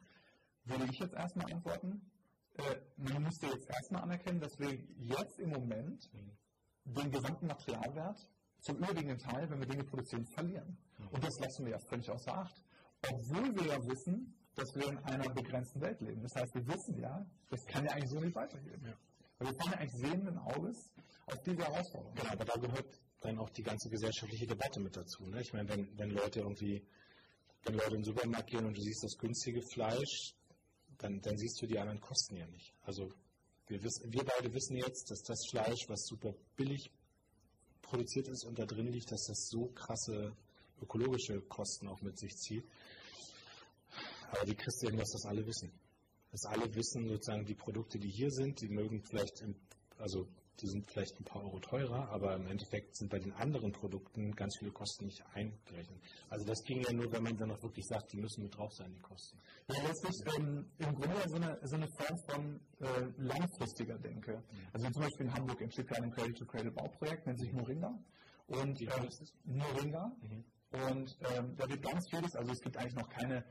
würde 0.63 0.85
ich 0.89 0.99
jetzt 0.99 1.13
erstmal 1.13 1.51
antworten, 1.51 2.01
äh, 2.57 2.75
man 2.97 3.23
müsste 3.23 3.47
jetzt 3.47 3.69
erstmal 3.69 4.03
anerkennen, 4.03 4.39
dass 4.39 4.57
wir 4.59 4.73
jetzt 4.97 5.39
im 5.39 5.49
Moment 5.49 6.09
den 6.85 7.11
gesamten 7.11 7.47
Materialwert 7.47 8.27
zum 8.59 8.77
überwiegenden 8.77 9.17
Teil, 9.17 9.49
wenn 9.49 9.59
wir 9.59 9.67
Dinge 9.67 9.83
produzieren, 9.83 10.25
verlieren. 10.25 10.77
Und 11.11 11.23
das 11.23 11.39
lassen 11.39 11.65
wir 11.65 11.73
ja 11.73 11.79
völlig 11.79 12.09
außer 12.09 12.33
Acht. 12.33 12.63
Obwohl 13.11 13.55
wir 13.55 13.67
ja 13.67 13.77
wissen, 13.85 14.35
dass 14.55 14.73
wir 14.75 14.87
in 14.87 14.97
einer 14.99 15.29
begrenzten 15.29 15.81
Welt 15.81 15.99
leben. 16.01 16.21
Das 16.23 16.35
heißt, 16.35 16.55
wir 16.55 16.67
wissen 16.67 16.97
ja, 16.97 17.25
das 17.49 17.65
kann 17.65 17.85
ja 17.85 17.91
eigentlich 17.91 18.09
so 18.09 18.19
nicht 18.19 18.35
weitergehen. 18.35 18.81
Ja. 18.83 18.97
wir 19.39 19.53
fahren 19.55 19.71
ja 19.73 19.77
eigentlich 19.79 20.01
sehenden 20.01 20.37
Auges 20.37 20.93
auf 21.27 21.41
diese 21.43 21.57
Herausforderung. 21.57 22.15
Genau, 22.15 22.31
aber 22.31 22.45
da 22.45 22.53
gehört 22.55 23.01
dann 23.21 23.39
auch 23.39 23.49
die 23.49 23.63
ganze 23.63 23.89
gesellschaftliche 23.89 24.47
Debatte 24.47 24.79
mit 24.79 24.95
dazu. 24.95 25.25
Ne? 25.27 25.41
Ich 25.41 25.51
meine, 25.53 25.69
wenn, 25.69 25.97
wenn 25.97 26.09
Leute 26.11 26.39
irgendwie, 26.39 26.83
wenn 27.63 27.75
Leute 27.75 27.95
in 27.95 28.01
den 28.01 28.03
Supermarkt 28.05 28.49
gehen 28.49 28.65
und 28.65 28.77
du 28.77 28.81
siehst 28.81 29.03
das 29.03 29.17
günstige 29.17 29.61
Fleisch, 29.73 30.35
dann, 30.97 31.21
dann 31.21 31.37
siehst 31.37 31.61
du 31.61 31.67
die 31.67 31.79
anderen 31.79 32.01
Kosten 32.01 32.35
ja 32.35 32.47
nicht. 32.47 32.73
Also 32.83 33.11
wir, 33.67 33.83
wissen, 33.83 34.11
wir 34.11 34.23
beide 34.23 34.53
wissen 34.53 34.77
jetzt, 34.77 35.09
dass 35.11 35.21
das 35.23 35.47
Fleisch, 35.49 35.87
was 35.87 36.05
super 36.05 36.33
billig 36.55 36.91
produziert 37.81 38.27
ist 38.27 38.45
und 38.45 38.59
da 38.59 38.65
drin 38.65 38.87
liegt, 38.87 39.11
dass 39.11 39.25
das 39.27 39.47
so 39.49 39.67
krasse 39.67 40.35
ökologische 40.81 41.41
Kosten 41.41 41.87
auch 41.87 42.01
mit 42.01 42.17
sich 42.17 42.35
zieht. 42.35 42.65
Aber 44.31 44.45
die 44.45 44.57
hin, 44.81 44.97
dass 44.97 45.11
das 45.11 45.25
alle 45.25 45.45
wissen. 45.45 45.71
Dass 46.31 46.45
alle 46.45 46.73
wissen, 46.75 47.07
sozusagen, 47.07 47.45
die 47.45 47.55
Produkte, 47.55 47.99
die 47.99 48.09
hier 48.09 48.31
sind, 48.31 48.59
die 48.61 48.67
mögen 48.67 49.01
vielleicht, 49.01 49.41
im, 49.41 49.55
also 49.97 50.27
die 50.61 50.67
sind 50.67 50.89
vielleicht 50.89 51.19
ein 51.19 51.23
paar 51.23 51.43
Euro 51.43 51.59
teurer, 51.59 52.09
aber 52.09 52.35
im 52.35 52.47
Endeffekt 52.47 52.95
sind 52.95 53.09
bei 53.09 53.19
den 53.19 53.33
anderen 53.33 53.71
Produkten 53.71 54.31
ganz 54.35 54.55
viele 54.59 54.71
Kosten 54.71 55.05
nicht 55.05 55.23
eingerechnet. 55.33 55.99
Also 56.29 56.45
das 56.45 56.61
ging 56.63 56.81
ja 56.81 56.93
nur, 56.93 57.11
wenn 57.11 57.23
man 57.23 57.35
dann 57.37 57.51
auch 57.51 57.61
wirklich 57.61 57.85
sagt, 57.85 58.11
die 58.13 58.17
müssen 58.17 58.43
mit 58.43 58.55
drauf 58.55 58.71
sein, 58.73 58.93
die 58.93 59.01
Kosten. 59.01 59.37
Ja, 59.69 59.81
das 59.87 60.03
ist 60.09 60.23
ähm, 60.37 60.65
im 60.77 60.95
Grunde 60.95 61.21
so 61.27 61.35
eine, 61.35 61.59
so 61.63 61.75
eine 61.75 61.87
Form 61.97 62.17
von 62.29 62.59
äh, 62.79 63.11
langfristiger 63.17 63.97
Denke. 63.97 64.37
Mhm. 64.37 64.67
Also 64.73 64.89
zum 64.91 65.01
Beispiel 65.01 65.25
in 65.25 65.33
Hamburg 65.33 65.61
entsteht 65.61 65.87
gerade 65.87 66.03
ein 66.03 66.11
Cradle-to-Cradle-Bauprojekt, 66.11 67.25
nennt 67.27 67.39
sich 67.39 67.51
Moringa. 67.51 67.97
Und 68.47 68.81
äh, 68.81 69.09
Moringa. 69.45 70.11
Mhm. 70.21 70.43
Und 70.71 71.17
ähm, 71.31 71.55
da 71.55 71.69
wird 71.69 71.81
ganz 71.81 72.05
vieles, 72.09 72.35
also 72.35 72.51
es 72.51 72.59
gibt 72.59 72.77
eigentlich 72.77 72.95
noch 72.95 73.09
keine 73.09 73.45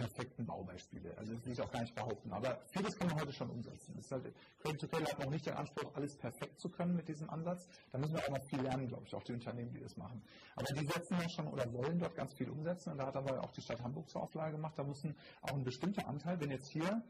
perfekten 0.00 0.46
Baubeispiele. 0.46 1.16
Also 1.18 1.34
das 1.34 1.44
will 1.44 1.52
ich 1.52 1.60
auch 1.60 1.70
gar 1.70 1.80
nicht 1.82 1.94
behaupten. 1.94 2.32
Aber 2.32 2.58
vieles 2.72 2.96
kann 2.96 3.08
man 3.08 3.20
heute 3.20 3.32
schon 3.32 3.50
umsetzen. 3.50 3.94
Das 3.96 4.06
ist 4.06 4.12
halt, 4.12 4.34
Cradle 4.60 4.78
to 4.78 4.88
Cradle 4.88 5.06
hat 5.06 5.18
noch 5.18 5.30
nicht 5.30 5.46
den 5.46 5.54
Anspruch, 5.54 5.94
alles 5.94 6.16
perfekt 6.16 6.58
zu 6.58 6.70
können 6.70 6.96
mit 6.96 7.08
diesem 7.08 7.28
Ansatz. 7.28 7.66
Da 7.92 7.98
müssen 7.98 8.14
wir 8.14 8.24
auch 8.24 8.36
noch 8.36 8.44
viel 8.44 8.60
lernen, 8.60 8.88
glaube 8.88 9.04
ich, 9.06 9.14
auch 9.14 9.22
die 9.22 9.32
Unternehmen, 9.32 9.72
die 9.72 9.80
das 9.80 9.96
machen. 9.96 10.22
Aber 10.56 10.66
die 10.72 10.86
setzen 10.86 11.18
ja 11.20 11.28
schon 11.28 11.48
oder 11.48 11.70
wollen 11.72 11.98
dort 11.98 12.14
ganz 12.14 12.32
viel 12.34 12.48
umsetzen. 12.48 12.92
Und 12.92 12.98
da 12.98 13.06
hat 13.06 13.16
aber 13.16 13.42
auch 13.42 13.52
die 13.52 13.60
Stadt 13.60 13.82
Hamburg 13.82 14.08
zur 14.08 14.22
Auflage 14.22 14.56
gemacht, 14.56 14.78
da 14.78 14.84
müssen 14.84 15.14
auch 15.42 15.52
ein 15.52 15.64
bestimmter 15.64 16.08
Anteil, 16.08 16.40
wenn 16.40 16.50
jetzt 16.50 16.70
hier 16.70 17.02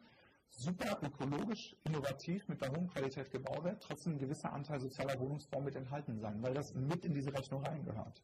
super 0.50 0.98
ökologisch, 1.02 1.76
innovativ 1.84 2.48
mit 2.48 2.60
der 2.60 2.70
hohen 2.70 2.88
Qualität 2.88 3.30
gebaut 3.30 3.62
wird, 3.62 3.82
trotzdem 3.82 4.14
ein 4.14 4.18
gewisser 4.18 4.52
Anteil 4.52 4.80
sozialer 4.80 5.18
Wohnungsbau 5.20 5.60
mit 5.60 5.76
enthalten 5.76 6.18
sein, 6.18 6.42
weil 6.42 6.54
das 6.54 6.74
mit 6.74 7.04
in 7.04 7.14
diese 7.14 7.32
Rechnung 7.32 7.64
reingehört. 7.64 8.20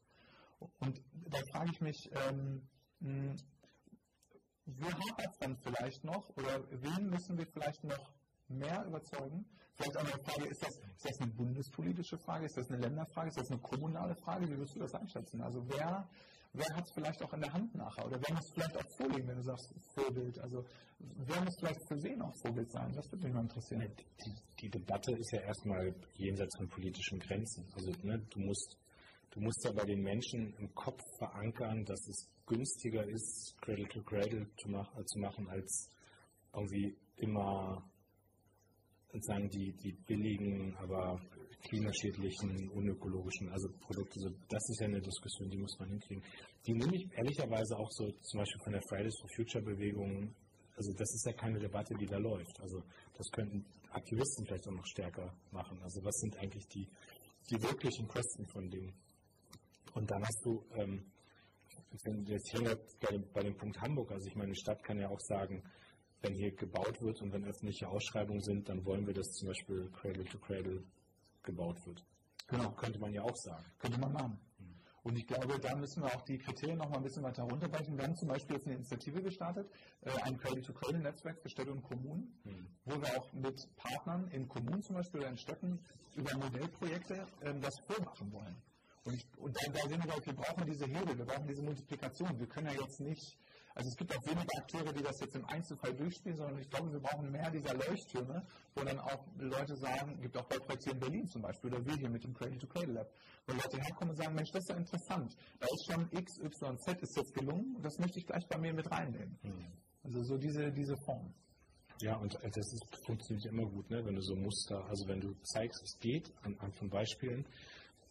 Und 0.81 1.01
da 1.29 1.39
frage 1.53 1.71
ich 1.73 1.81
mich, 1.81 2.11
ähm, 2.13 2.69
wo 4.67 4.87
hapert 4.87 5.33
es 5.33 5.39
dann 5.39 5.57
vielleicht 5.57 6.05
noch 6.05 6.29
oder 6.37 6.65
wen 6.71 7.09
müssen 7.09 7.39
wir 7.39 7.47
vielleicht 7.47 7.85
noch 7.85 8.11
mehr 8.49 8.85
überzeugen? 8.85 9.47
Vielleicht 9.75 9.97
auch 9.97 10.01
eine 10.01 10.25
Frage, 10.25 10.49
ist 10.49 10.63
das, 10.63 10.77
ist 10.77 11.05
das 11.05 11.21
eine 11.21 11.33
bundespolitische 11.33 12.19
Frage, 12.19 12.47
ist 12.47 12.57
das 12.57 12.71
eine 12.71 12.81
Länderfrage, 12.81 13.29
ist 13.29 13.39
das 13.39 13.51
eine 13.51 13.61
kommunale 13.61 14.15
Frage? 14.17 14.49
Wie 14.49 14.59
wirst 14.59 14.75
du 14.75 14.81
das 14.81 14.95
einschätzen? 14.95 15.43
Also 15.43 15.63
wer, 15.69 16.09
wer 16.53 16.77
hat 16.77 16.85
es 16.85 16.93
vielleicht 16.95 17.23
auch 17.23 17.33
in 17.35 17.41
der 17.41 17.53
Hand 17.53 17.75
nachher? 17.75 18.07
Oder 18.07 18.19
wer 18.27 18.35
muss 18.35 18.51
vielleicht 18.55 18.77
auch 18.77 18.97
vorlegen, 18.97 19.29
wenn 19.29 19.37
du 19.37 19.43
sagst 19.43 19.75
Vorbild? 19.95 20.39
Also 20.41 20.65
wer 20.99 21.41
muss 21.43 21.55
vielleicht 21.61 21.89
für 21.89 21.99
Sehen 21.99 22.23
auch 22.23 22.35
Vorbild 22.43 22.71
sein? 22.71 22.93
Das 22.93 23.11
würde 23.13 23.25
mich 23.25 23.35
mal 23.35 23.43
interessieren. 23.43 23.93
Die, 24.25 24.35
die 24.63 24.71
Debatte 24.71 25.13
ist 25.13 25.33
ja 25.33 25.43
erstmal 25.43 25.95
jenseits 26.15 26.57
von 26.57 26.69
politischen 26.69 27.19
Grenzen. 27.21 27.69
Also 27.75 27.93
ne, 28.03 28.19
du 28.31 28.41
musst 28.41 28.79
Du 29.37 29.43
musst 29.43 29.63
ja 29.67 29.73
bei 29.73 29.85
den 29.85 30.01
Menschen 30.01 30.55
im 30.55 30.75
Kopf 30.75 31.03
verankern, 31.19 31.85
dass 31.85 32.09
es 32.09 32.27
günstiger 32.47 33.05
ist, 33.07 33.55
Cradle 33.61 33.89
to 33.89 34.03
Cradle 34.03 34.47
zu, 34.57 34.69
mach, 34.69 34.97
äh, 34.97 35.05
zu 35.05 35.19
machen, 35.19 35.49
als 35.49 35.91
irgendwie 36.53 36.97
immer 37.17 37.83
sozusagen 39.13 39.49
die, 39.51 39.73
die 39.73 39.93
billigen, 39.93 40.77
aber 40.77 41.21
klimaschädlichen, 41.69 42.71
unökologischen, 42.71 43.49
also 43.51 43.69
Produkte. 43.81 44.21
Also 44.21 44.37
das 44.49 44.69
ist 44.71 44.81
ja 44.81 44.87
eine 44.87 45.01
Diskussion, 45.01 45.51
die 45.51 45.59
muss 45.59 45.79
man 45.79 45.89
hinkriegen. 45.89 46.23
Die 46.67 46.73
nehme 46.73 46.95
ich 46.95 47.09
ehrlicherweise 47.13 47.77
auch 47.77 47.91
so 47.91 48.11
zum 48.11 48.41
Beispiel 48.41 48.61
von 48.63 48.73
der 48.73 48.83
Fridays 48.89 49.17
for 49.21 49.31
Future 49.35 49.65
Bewegung, 49.65 50.35
also 50.77 50.93
das 50.93 51.15
ist 51.15 51.27
ja 51.27 51.33
keine 51.33 51.59
Debatte, 51.59 51.95
die 51.95 52.07
da 52.07 52.19
läuft. 52.19 52.61
Also 52.61 52.83
das 53.17 53.27
könnten 53.33 53.65
Aktivisten 53.91 54.45
vielleicht 54.47 54.69
auch 54.69 54.73
noch 54.73 54.87
stärker 54.87 55.35
machen. 55.51 55.81
Also 55.83 56.05
was 56.05 56.15
sind 56.21 56.37
eigentlich 56.37 56.67
die, 56.69 56.87
die 57.51 57.63
wirklichen 57.63 58.07
Kosten 58.07 58.47
von 58.47 58.69
dem? 58.69 58.93
Und 59.95 60.11
dann 60.11 60.23
hast 60.23 60.45
du, 60.45 60.63
ähm, 60.75 61.05
jetzt 62.05 62.53
hängt 62.53 63.01
bei, 63.01 63.19
bei 63.33 63.43
dem 63.43 63.57
Punkt 63.57 63.81
Hamburg, 63.81 64.13
also 64.13 64.27
ich 64.27 64.37
meine, 64.37 64.53
die 64.53 64.61
Stadt 64.61 64.83
kann 64.83 64.99
ja 64.99 65.09
auch 65.09 65.21
sagen, 65.21 65.63
wenn 66.23 66.35
hier 66.35 66.55
gebaut 66.55 67.01
wird 67.01 67.21
und 67.23 67.33
wenn 67.33 67.45
öffentliche 67.45 67.89
Ausschreibungen 67.89 68.43
sind, 68.43 68.69
dann 68.69 68.85
wollen 68.85 69.07
wir, 69.07 69.15
dass 69.15 69.27
zum 69.33 69.49
Beispiel 69.49 69.91
Cradle 69.91 70.25
to 70.25 70.39
Cradle 70.39 70.83
gebaut 71.43 71.85
wird. 71.87 72.05
Genau, 72.49 72.71
könnte 72.73 72.99
man 72.99 73.13
ja 73.13 73.23
auch 73.23 73.37
sagen. 73.37 73.65
Könnte 73.79 73.99
man 73.99 74.13
machen. 74.13 74.39
Mhm. 74.59 74.75
Und 75.03 75.19
ich 75.19 75.27
glaube, 75.27 75.59
da 75.59 75.75
müssen 75.77 76.03
wir 76.03 76.15
auch 76.15 76.23
die 76.23 76.39
Kriterien 76.39 76.79
noch 76.79 76.89
mal 76.89 76.99
ein 76.99 77.03
bisschen 77.03 77.23
weiter 77.23 77.43
runterbrechen. 77.45 77.97
Wir 77.97 78.05
haben 78.05 78.17
zum 78.17 78.29
Beispiel 78.29 78.57
jetzt 78.57 78.67
eine 78.67 78.77
Initiative 78.77 79.23
gestartet, 79.23 79.69
äh, 80.03 80.11
ein 80.23 80.37
Cradle-to-Cradle-Netzwerk 80.39 81.41
für 81.41 81.49
Städte 81.49 81.73
und 81.73 81.83
Kommunen, 81.83 82.35
mhm. 82.45 82.67
wo 82.85 83.01
wir 83.01 83.19
auch 83.19 83.33
mit 83.33 83.69
Partnern 83.77 84.29
in 84.29 84.49
Kommunen 84.49 84.83
zum 84.83 84.97
Beispiel 84.97 85.21
oder 85.21 85.31
in 85.31 85.39
Städten 85.39 85.81
über 86.15 86.37
Modellprojekte 86.37 87.27
ähm, 87.43 87.61
das 87.61 87.75
vormachen 87.87 88.33
wollen. 88.33 88.57
Und, 89.07 89.15
ich, 89.15 89.25
und 89.39 89.57
da, 89.57 89.89
sehen 89.89 90.03
wir, 90.03 90.27
wir 90.27 90.35
brauchen 90.35 90.67
diese 90.67 90.85
Hebel, 90.87 91.17
wir 91.17 91.25
brauchen 91.25 91.47
diese 91.47 91.63
Multiplikation. 91.63 92.39
Wir 92.41 92.49
können 92.49 92.67
ja 92.67 92.73
jetzt 92.73 92.99
nicht, 92.99 93.39
also 93.77 93.89
es 93.89 93.97
gibt 93.97 94.11
auch 94.17 94.27
wenige 94.27 94.53
Akteure, 94.59 94.93
die 94.93 95.03
das 95.03 95.21
jetzt 95.21 95.37
im 95.37 95.45
Einzelfall 95.45 95.95
durchspielen, 95.95 96.37
sondern 96.37 96.59
ich 96.59 96.69
glaube, 96.69 96.93
wir 96.93 96.99
brauchen 96.99 97.31
mehr 97.31 97.49
dieser 97.53 97.75
Leuchttürme, 97.75 98.45
wo 98.75 98.83
dann 98.83 98.99
auch 98.99 99.25
Leute 99.39 99.77
sagen, 99.77 100.21
gibt 100.21 100.37
auch 100.37 100.49
Bauprojekte 100.49 100.91
hier 100.91 100.93
in 100.95 100.99
Berlin 100.99 101.27
zum 101.29 101.43
Beispiel, 101.43 101.73
oder 101.73 101.87
wir 101.87 101.95
hier 101.95 102.11
mit 102.11 102.25
dem 102.25 102.35
Cradle 102.35 102.59
to 102.59 102.67
Cradle 102.67 102.95
Lab, 102.95 103.13
wo 103.47 103.53
Leute 103.53 103.81
herkommen 103.81 104.11
und 104.11 104.17
sagen, 104.17 104.35
Mensch, 104.35 104.51
das 104.51 104.65
ist 104.65 104.71
ja 104.71 104.77
interessant. 104.77 105.37
Da 105.61 105.67
ist 105.67 105.87
schon 105.87 106.09
X, 106.11 106.39
Y, 106.41 106.79
Z 106.79 107.01
ist 107.01 107.17
jetzt 107.17 107.33
gelungen, 107.33 107.77
und 107.77 107.85
das 107.85 107.97
möchte 107.99 108.19
ich 108.19 108.27
gleich 108.27 108.47
bei 108.49 108.59
mir 108.59 108.75
mit 108.75 108.91
reinnehmen. 108.91 109.39
Mhm. 109.43 109.73
Also 110.03 110.23
so 110.25 110.37
diese, 110.37 110.73
diese 110.73 110.97
Form. 111.05 111.33
Ja, 112.03 112.17
und 112.17 112.35
das 112.35 112.73
ist, 112.73 112.85
funktioniert 113.07 113.47
immer 113.47 113.67
gut, 113.71 113.89
ne? 113.89 114.05
wenn 114.05 114.17
du 114.17 114.21
so 114.21 114.35
Muster, 114.35 114.85
also 114.87 115.09
wenn 115.09 115.21
du 115.21 115.33
zeigst, 115.45 115.83
es 115.83 115.99
geht, 116.01 116.31
anhand 116.43 116.77
von 116.77 116.91
Beispielen, 116.91 117.47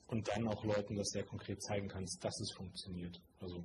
und 0.07 0.27
dann 0.29 0.47
auch 0.47 0.63
Leuten 0.63 0.95
das 0.95 1.09
sehr 1.09 1.23
konkret 1.23 1.61
zeigen 1.61 1.87
kannst, 1.87 2.23
dass 2.23 2.39
es 2.39 2.51
funktioniert. 2.55 3.19
Also 3.39 3.63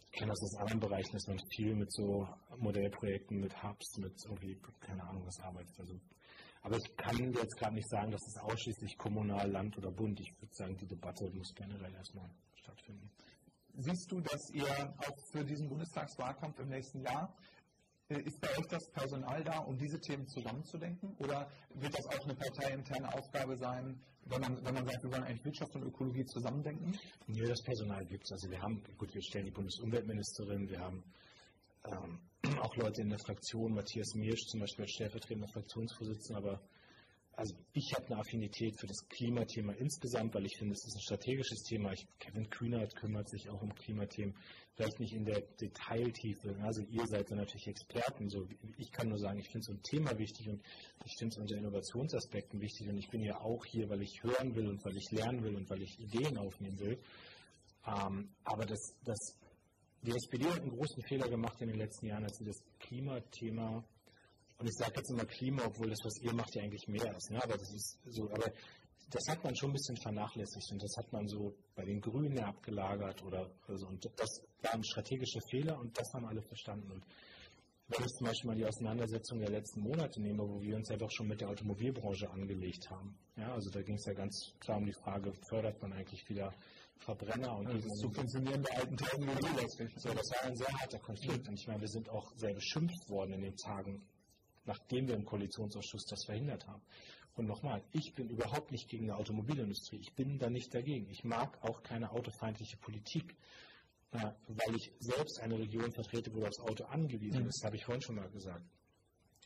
ich 0.00 0.12
kenne 0.12 0.30
das 0.30 0.42
aus 0.42 0.56
anderen 0.56 0.80
Bereichen, 0.80 1.12
dass 1.12 1.26
man 1.26 1.38
viel 1.54 1.74
mit 1.74 1.92
so 1.92 2.26
Modellprojekten, 2.56 3.38
mit 3.38 3.62
Hubs, 3.62 3.98
mit 3.98 4.14
irgendwie, 4.24 4.58
keine 4.80 5.02
Ahnung, 5.04 5.26
was 5.26 5.38
arbeitet. 5.40 5.78
Also, 5.78 6.00
aber 6.62 6.78
ich 6.78 6.96
kann 6.96 7.32
jetzt 7.34 7.56
gerade 7.58 7.74
nicht 7.74 7.88
sagen, 7.88 8.10
dass 8.10 8.26
es 8.26 8.38
ausschließlich 8.38 8.96
kommunal, 8.96 9.50
Land 9.50 9.76
oder 9.76 9.90
Bund. 9.90 10.18
Ich 10.20 10.32
würde 10.40 10.54
sagen, 10.54 10.76
die 10.78 10.86
Debatte 10.86 11.30
muss 11.30 11.54
generell 11.54 11.92
erstmal 11.94 12.30
stattfinden. 12.54 13.10
Siehst 13.74 14.10
du, 14.10 14.20
dass 14.22 14.50
ihr 14.54 14.66
auch 14.66 15.18
für 15.32 15.44
diesen 15.44 15.68
Bundestagswahlkampf 15.68 16.58
im 16.60 16.68
nächsten 16.68 17.02
Jahr 17.02 17.36
ist 18.08 18.40
bei 18.40 18.48
euch 18.56 18.66
das 18.68 18.88
Personal 18.90 19.42
da, 19.42 19.58
um 19.58 19.76
diese 19.76 20.00
Themen 20.00 20.26
zusammenzudenken? 20.28 21.14
Oder 21.18 21.50
wird 21.74 21.92
das 21.98 22.06
auch 22.06 22.24
eine 22.24 22.34
parteiinterne 22.34 23.12
Aufgabe 23.12 23.56
sein, 23.56 24.00
wenn 24.26 24.40
man, 24.40 24.64
wenn 24.64 24.74
man 24.74 24.86
sagt, 24.86 25.02
wir 25.02 25.12
wollen 25.12 25.24
eigentlich 25.24 25.44
Wirtschaft 25.44 25.74
und 25.74 25.82
Ökologie 25.82 26.24
zusammendenken? 26.24 26.96
Nee, 27.26 27.46
das 27.46 27.62
Personal 27.62 28.04
gibt 28.06 28.24
es. 28.24 28.32
Also 28.32 28.50
wir 28.50 28.60
haben, 28.60 28.82
gut, 28.96 29.12
wir 29.12 29.22
stellen 29.22 29.46
die 29.46 29.50
Bundesumweltministerin, 29.50 30.68
wir 30.68 30.80
haben 30.80 31.02
ähm, 31.84 32.20
auch 32.60 32.76
Leute 32.76 33.02
in 33.02 33.08
der 33.08 33.18
Fraktion, 33.18 33.74
Matthias 33.74 34.14
Miersch 34.14 34.46
zum 34.46 34.60
Beispiel 34.60 34.84
als 34.84 34.92
stellvertretender 34.92 35.48
Fraktionsvorsitzender, 35.48 36.38
aber 36.38 36.60
also 37.36 37.54
ich 37.74 37.92
habe 37.94 38.06
eine 38.06 38.16
Affinität 38.16 38.80
für 38.80 38.86
das 38.86 39.06
Klimathema 39.08 39.72
insgesamt, 39.74 40.34
weil 40.34 40.46
ich 40.46 40.56
finde, 40.56 40.72
es 40.72 40.86
ist 40.86 40.96
ein 40.96 41.02
strategisches 41.02 41.62
Thema. 41.64 41.92
Ich, 41.92 42.06
Kevin 42.18 42.48
Kühnert 42.48 42.96
kümmert 42.96 43.28
sich 43.28 43.50
auch 43.50 43.60
um 43.60 43.74
Klimathemen, 43.74 44.34
vielleicht 44.74 44.98
nicht 45.00 45.12
in 45.12 45.26
der 45.26 45.42
Detailtiefe. 45.60 46.56
Also 46.62 46.82
ihr 46.88 47.06
seid 47.06 47.30
dann 47.30 47.36
natürlich 47.38 47.66
Experten. 47.66 48.30
So, 48.30 48.48
ich 48.78 48.90
kann 48.90 49.10
nur 49.10 49.18
sagen, 49.18 49.38
ich 49.38 49.50
finde 49.50 49.66
so 49.66 49.72
ein 49.72 49.82
Thema 49.82 50.16
wichtig 50.18 50.48
und 50.48 50.62
ich 51.04 51.14
finde 51.18 51.34
es 51.34 51.38
unter 51.38 51.56
Innovationsaspekten 51.56 52.58
wichtig. 52.58 52.88
Und 52.88 52.96
ich 52.96 53.10
bin 53.10 53.22
ja 53.22 53.38
auch 53.38 53.64
hier, 53.66 53.88
weil 53.90 54.00
ich 54.00 54.22
hören 54.22 54.54
will 54.54 54.68
und 54.68 54.82
weil 54.82 54.96
ich 54.96 55.10
lernen 55.10 55.44
will 55.44 55.56
und 55.56 55.68
weil 55.68 55.82
ich 55.82 56.00
Ideen 56.00 56.38
aufnehmen 56.38 56.78
will. 56.78 56.98
Ähm, 57.86 58.30
aber 58.44 58.64
das, 58.64 58.96
das, 59.04 59.36
die 60.00 60.12
SPD 60.12 60.46
hat 60.46 60.62
einen 60.62 60.70
großen 60.70 61.02
Fehler 61.02 61.28
gemacht 61.28 61.60
in 61.60 61.68
den 61.68 61.76
letzten 61.76 62.06
Jahren, 62.06 62.24
als 62.24 62.38
sie 62.38 62.44
das 62.44 62.62
Klimathema 62.78 63.84
und 64.58 64.66
ich 64.66 64.74
sage 64.74 64.92
jetzt 64.96 65.10
immer 65.10 65.24
Klima, 65.24 65.64
obwohl 65.66 65.90
das, 65.90 65.98
was 66.04 66.18
ihr 66.22 66.32
macht, 66.32 66.54
ja 66.54 66.62
eigentlich 66.62 66.88
mehr 66.88 67.14
ist. 67.14 67.30
Ne? 67.30 67.42
Aber 67.42 67.56
das 67.56 67.72
ist 67.74 67.98
so, 68.06 68.24
aber 68.30 68.50
das 69.10 69.28
hat 69.28 69.44
man 69.44 69.54
schon 69.54 69.70
ein 69.70 69.74
bisschen 69.74 69.96
vernachlässigt 69.96 70.72
und 70.72 70.82
das 70.82 70.96
hat 70.96 71.12
man 71.12 71.28
so 71.28 71.54
bei 71.74 71.84
den 71.84 72.00
Grünen 72.00 72.38
abgelagert 72.40 73.22
oder 73.22 73.50
also 73.68 73.86
und 73.86 74.04
das 74.16 74.42
war 74.62 74.74
ein 74.74 74.84
strategischer 74.84 75.40
Fehler 75.50 75.78
und 75.78 75.96
das 75.96 76.12
haben 76.14 76.26
alle 76.26 76.42
verstanden. 76.42 76.90
Und 76.90 77.04
wenn 77.88 78.04
ich 78.04 78.12
zum 78.14 78.26
Beispiel 78.26 78.48
mal 78.48 78.56
die 78.56 78.66
Auseinandersetzung 78.66 79.38
der 79.38 79.50
letzten 79.50 79.80
Monate 79.80 80.20
nehme, 80.20 80.42
wo 80.42 80.60
wir 80.60 80.74
uns 80.74 80.88
ja 80.88 80.96
doch 80.96 81.10
schon 81.10 81.28
mit 81.28 81.40
der 81.40 81.48
Automobilbranche 81.50 82.28
angelegt 82.28 82.90
haben. 82.90 83.16
Ja, 83.36 83.52
also 83.52 83.70
da 83.70 83.80
ging 83.82 83.94
es 83.94 84.06
ja 84.06 84.12
ganz 84.12 84.52
klar 84.58 84.78
um 84.78 84.86
die 84.86 84.96
Frage, 85.04 85.32
fördert 85.48 85.80
man 85.80 85.92
eigentlich 85.92 86.28
wieder 86.28 86.52
Verbrenner 86.98 87.58
und 87.58 87.72
diese 87.72 87.88
subventionierende 87.90 88.68
alten 88.74 88.96
Technologie 88.96 89.68
So, 89.96 90.08
das 90.08 90.30
war 90.32 90.42
ein 90.44 90.56
sehr 90.56 90.80
harter 90.80 90.98
Konflikt. 90.98 91.46
Und 91.48 91.60
ich 91.60 91.66
meine, 91.68 91.80
wir 91.80 91.88
sind 91.88 92.08
auch 92.08 92.32
sehr 92.34 92.54
beschimpft 92.54 93.08
worden 93.08 93.34
in 93.34 93.42
den 93.42 93.56
Tagen, 93.56 94.02
nachdem 94.66 95.08
wir 95.08 95.14
im 95.14 95.24
Koalitionsausschuss 95.24 96.06
das 96.06 96.24
verhindert 96.24 96.66
haben. 96.66 96.82
Und 97.34 97.46
nochmal, 97.46 97.82
ich 97.92 98.14
bin 98.14 98.30
überhaupt 98.30 98.72
nicht 98.72 98.88
gegen 98.88 99.06
die 99.06 99.12
Automobilindustrie. 99.12 99.98
Ich 100.00 100.14
bin 100.14 100.38
da 100.38 100.48
nicht 100.48 100.74
dagegen. 100.74 101.08
Ich 101.10 101.22
mag 101.22 101.62
auch 101.62 101.82
keine 101.82 102.10
autofeindliche 102.10 102.78
Politik 102.78 103.36
weil 104.12 104.76
ich 104.76 104.92
selbst 105.00 105.40
eine 105.40 105.58
Region 105.58 105.92
vertrete, 105.92 106.32
wo 106.34 106.40
das 106.40 106.58
Auto 106.60 106.84
angewiesen 106.84 107.42
mhm. 107.42 107.48
ist, 107.48 107.64
habe 107.64 107.76
ich 107.76 107.84
vorhin 107.84 108.02
schon 108.02 108.16
mal 108.16 108.30
gesagt. 108.30 108.64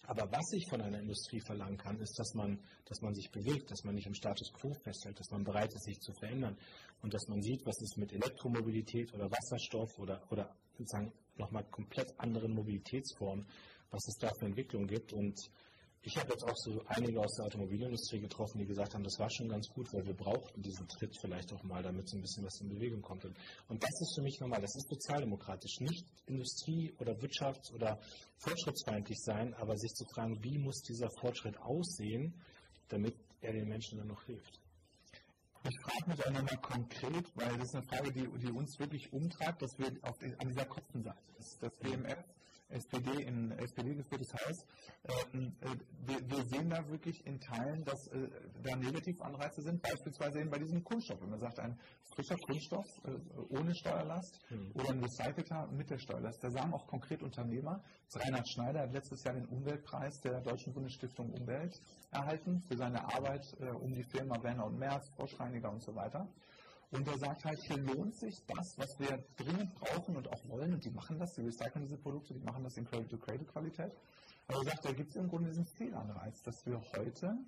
Aber 0.07 0.31
was 0.33 0.53
ich 0.55 0.67
von 0.69 0.81
einer 0.81 0.99
Industrie 0.99 1.41
verlangen 1.41 1.77
kann, 1.77 2.01
ist, 2.01 2.19
dass 2.19 2.35
man, 2.35 2.59
dass 2.87 3.01
man 3.01 3.15
sich 3.15 3.31
bewegt, 3.31 3.71
dass 3.71 3.85
man 3.85 3.95
nicht 3.95 4.07
im 4.07 4.15
Status 4.15 4.51
quo 4.53 4.73
festhält, 4.83 5.19
dass 5.21 5.31
man 5.31 5.45
bereit 5.45 5.73
ist, 5.73 5.85
sich 5.85 6.01
zu 6.01 6.13
verändern 6.15 6.57
und 7.03 7.15
dass 7.15 7.29
man 7.29 7.41
sieht, 7.43 7.65
was 7.65 7.81
ist 7.81 7.97
mit 7.97 8.13
Elektromobilität 8.13 9.13
oder 9.15 9.31
Wasserstoff 9.31 9.99
oder, 9.99 10.21
oder 10.33 10.57
sozusagen 10.79 11.13
nochmal 11.37 11.65
komplett 11.65 12.19
anderen 12.19 12.55
Mobilitätsformen, 12.55 13.47
was 13.91 14.07
es 14.09 14.17
da 14.19 14.31
für 14.39 14.47
Entwicklungen 14.47 14.87
gibt. 14.87 15.13
Und 15.13 15.39
ich 16.03 16.17
habe 16.17 16.31
jetzt 16.31 16.45
auch 16.45 16.57
so 16.57 16.83
einige 16.87 17.21
aus 17.21 17.35
der 17.37 17.47
Automobilindustrie 17.47 18.21
getroffen, 18.21 18.59
die 18.59 18.67
gesagt 18.67 18.95
haben, 18.95 19.05
das 19.05 19.19
war 19.19 19.29
schon 19.31 19.49
ganz 19.49 19.69
gut, 19.69 19.93
weil 19.93 20.07
wir 20.07 20.15
brauchten 20.15 20.63
diesen 20.63 20.89
Tritt 20.89 21.15
vielleicht 21.21 21.53
auch 21.53 21.63
mal, 21.63 21.83
damit 21.83 22.09
so 22.09 22.17
ein 22.17 22.23
bisschen 22.23 22.45
was 22.45 22.59
in 22.61 22.71
Bewegung 22.71 23.03
kommt. 23.03 23.25
Und 23.25 23.83
das 23.83 24.01
ist 24.01 24.15
für 24.15 24.23
mich 24.23 24.41
normal, 24.41 24.63
das 24.63 24.75
ist 24.77 24.89
sozialdemokratisch. 24.89 25.81
Nicht 25.81 26.07
Industrie- 26.27 26.95
oder 26.99 27.13
Wirtschafts- 27.19 27.73
oder 27.75 28.01
fortschrittsfeindlich 28.39 29.19
sein, 29.21 29.53
aber 29.55 29.77
sich 29.77 29.93
zu 29.93 30.07
fragen, 30.15 30.43
wie 30.43 30.59
muss 30.59 30.81
dieser 30.83 31.11
Fortschritt 31.21 31.59
aussehen, 31.59 32.35
damit 32.89 33.15
er 33.43 33.53
den 33.53 33.69
Menschen 33.69 33.99
dann 33.99 34.09
noch 34.09 34.25
hilft. 34.25 34.59
Ich 35.63 35.79
frage 35.83 36.11
mich 36.11 36.27
auch 36.27 36.31
nochmal 36.31 36.57
konkret, 36.63 37.31
weil 37.37 37.59
das 37.59 37.69
ist 37.69 37.75
eine 37.75 37.87
Frage, 37.87 38.13
die, 38.13 38.27
die 38.39 38.51
uns 38.51 38.79
wirklich 38.79 39.13
umtreibt, 39.13 39.61
dass 39.61 39.79
wir 39.79 39.93
auf 40.03 40.17
an 40.23 40.49
dieser 40.49 40.65
Kostenseite, 40.65 41.19
das, 41.37 41.59
das 41.61 41.73
WMF 41.83 42.25
SPD 42.71 43.23
in 43.23 43.53
SPD 43.53 43.95
geführtes 43.95 44.33
Haus. 44.35 44.67
Ähm, 45.35 45.53
äh, 45.61 45.67
wir, 46.07 46.31
wir, 46.31 46.45
sehen 46.47 46.71
da 46.71 46.89
wirklich 46.89 47.25
in 47.27 47.41
Teilen, 47.41 47.85
dass 47.85 48.09
äh, 48.09 48.29
da 48.63 48.77
Negativanreize 48.77 49.63
sind, 49.63 49.83
beispielsweise 49.83 50.41
eben 50.41 50.51
bei 50.51 50.59
diesem 50.59 50.83
Kunststoff. 50.83 51.21
Wenn 51.21 51.31
man 51.31 51.41
sagt, 51.41 51.59
ein 51.61 51.79
frischer 52.15 52.37
Kunststoff 52.37 52.87
äh, 53.05 53.57
ohne 53.59 53.75
Steuerlast 53.75 54.41
hm. 54.49 54.73
oder 54.75 54.91
ein 54.91 55.03
recycelter 55.03 55.69
mit 55.73 55.91
der 55.91 55.99
Steuerlast. 55.99 56.43
Da 56.43 56.51
sagen 56.51 56.73
auch 56.73 56.87
konkret 56.87 57.23
Unternehmer, 57.23 57.83
Reinhard 58.15 58.49
Schneider 58.49 58.81
hat 58.81 58.93
letztes 58.93 59.23
Jahr 59.25 59.35
den 59.35 59.47
Umweltpreis 59.47 60.21
der 60.21 60.41
Deutschen 60.41 60.73
Bundesstiftung 60.73 61.31
Umwelt 61.33 61.81
erhalten 62.11 62.61
für 62.69 62.77
seine 62.77 63.03
Arbeit 63.15 63.45
äh, 63.61 63.71
um 63.71 63.95
die 63.95 64.05
Firma 64.05 64.43
Werner 64.43 64.67
und 64.67 64.79
Merz, 64.79 65.09
Froschreiniger 65.17 65.71
und 65.71 65.83
so 65.83 65.95
weiter. 65.95 66.29
Und 66.93 67.07
er 67.07 67.19
sagt 67.19 67.45
halt, 67.45 67.59
hier 67.69 67.79
lohnt 67.79 68.17
sich 68.17 68.35
das, 68.47 68.75
was 68.77 68.99
wir 68.99 69.25
dringend 69.37 69.73
brauchen 69.75 70.17
und 70.17 70.29
auch 70.29 70.49
wollen, 70.49 70.75
und 70.75 70.85
die 70.85 70.91
machen 70.91 71.19
das, 71.19 71.33
die 71.35 71.43
recyceln 71.43 71.85
diese 71.85 71.99
Produkte, 71.99 72.35
die 72.35 72.41
machen 72.41 72.65
das 72.65 72.77
in 72.77 72.85
Cradle-to-Cradle-Qualität. 72.85 73.93
Aber 74.49 74.59
er 74.59 74.65
sagt, 74.65 74.85
da 74.85 74.93
gibt 74.93 75.11
es 75.11 75.17
im 75.17 75.29
Grunde 75.29 75.51
diesen 75.51 75.67
Fehlanreiz, 75.67 76.43
dass 76.43 76.67
wir 76.67 76.81
heute, 76.97 77.39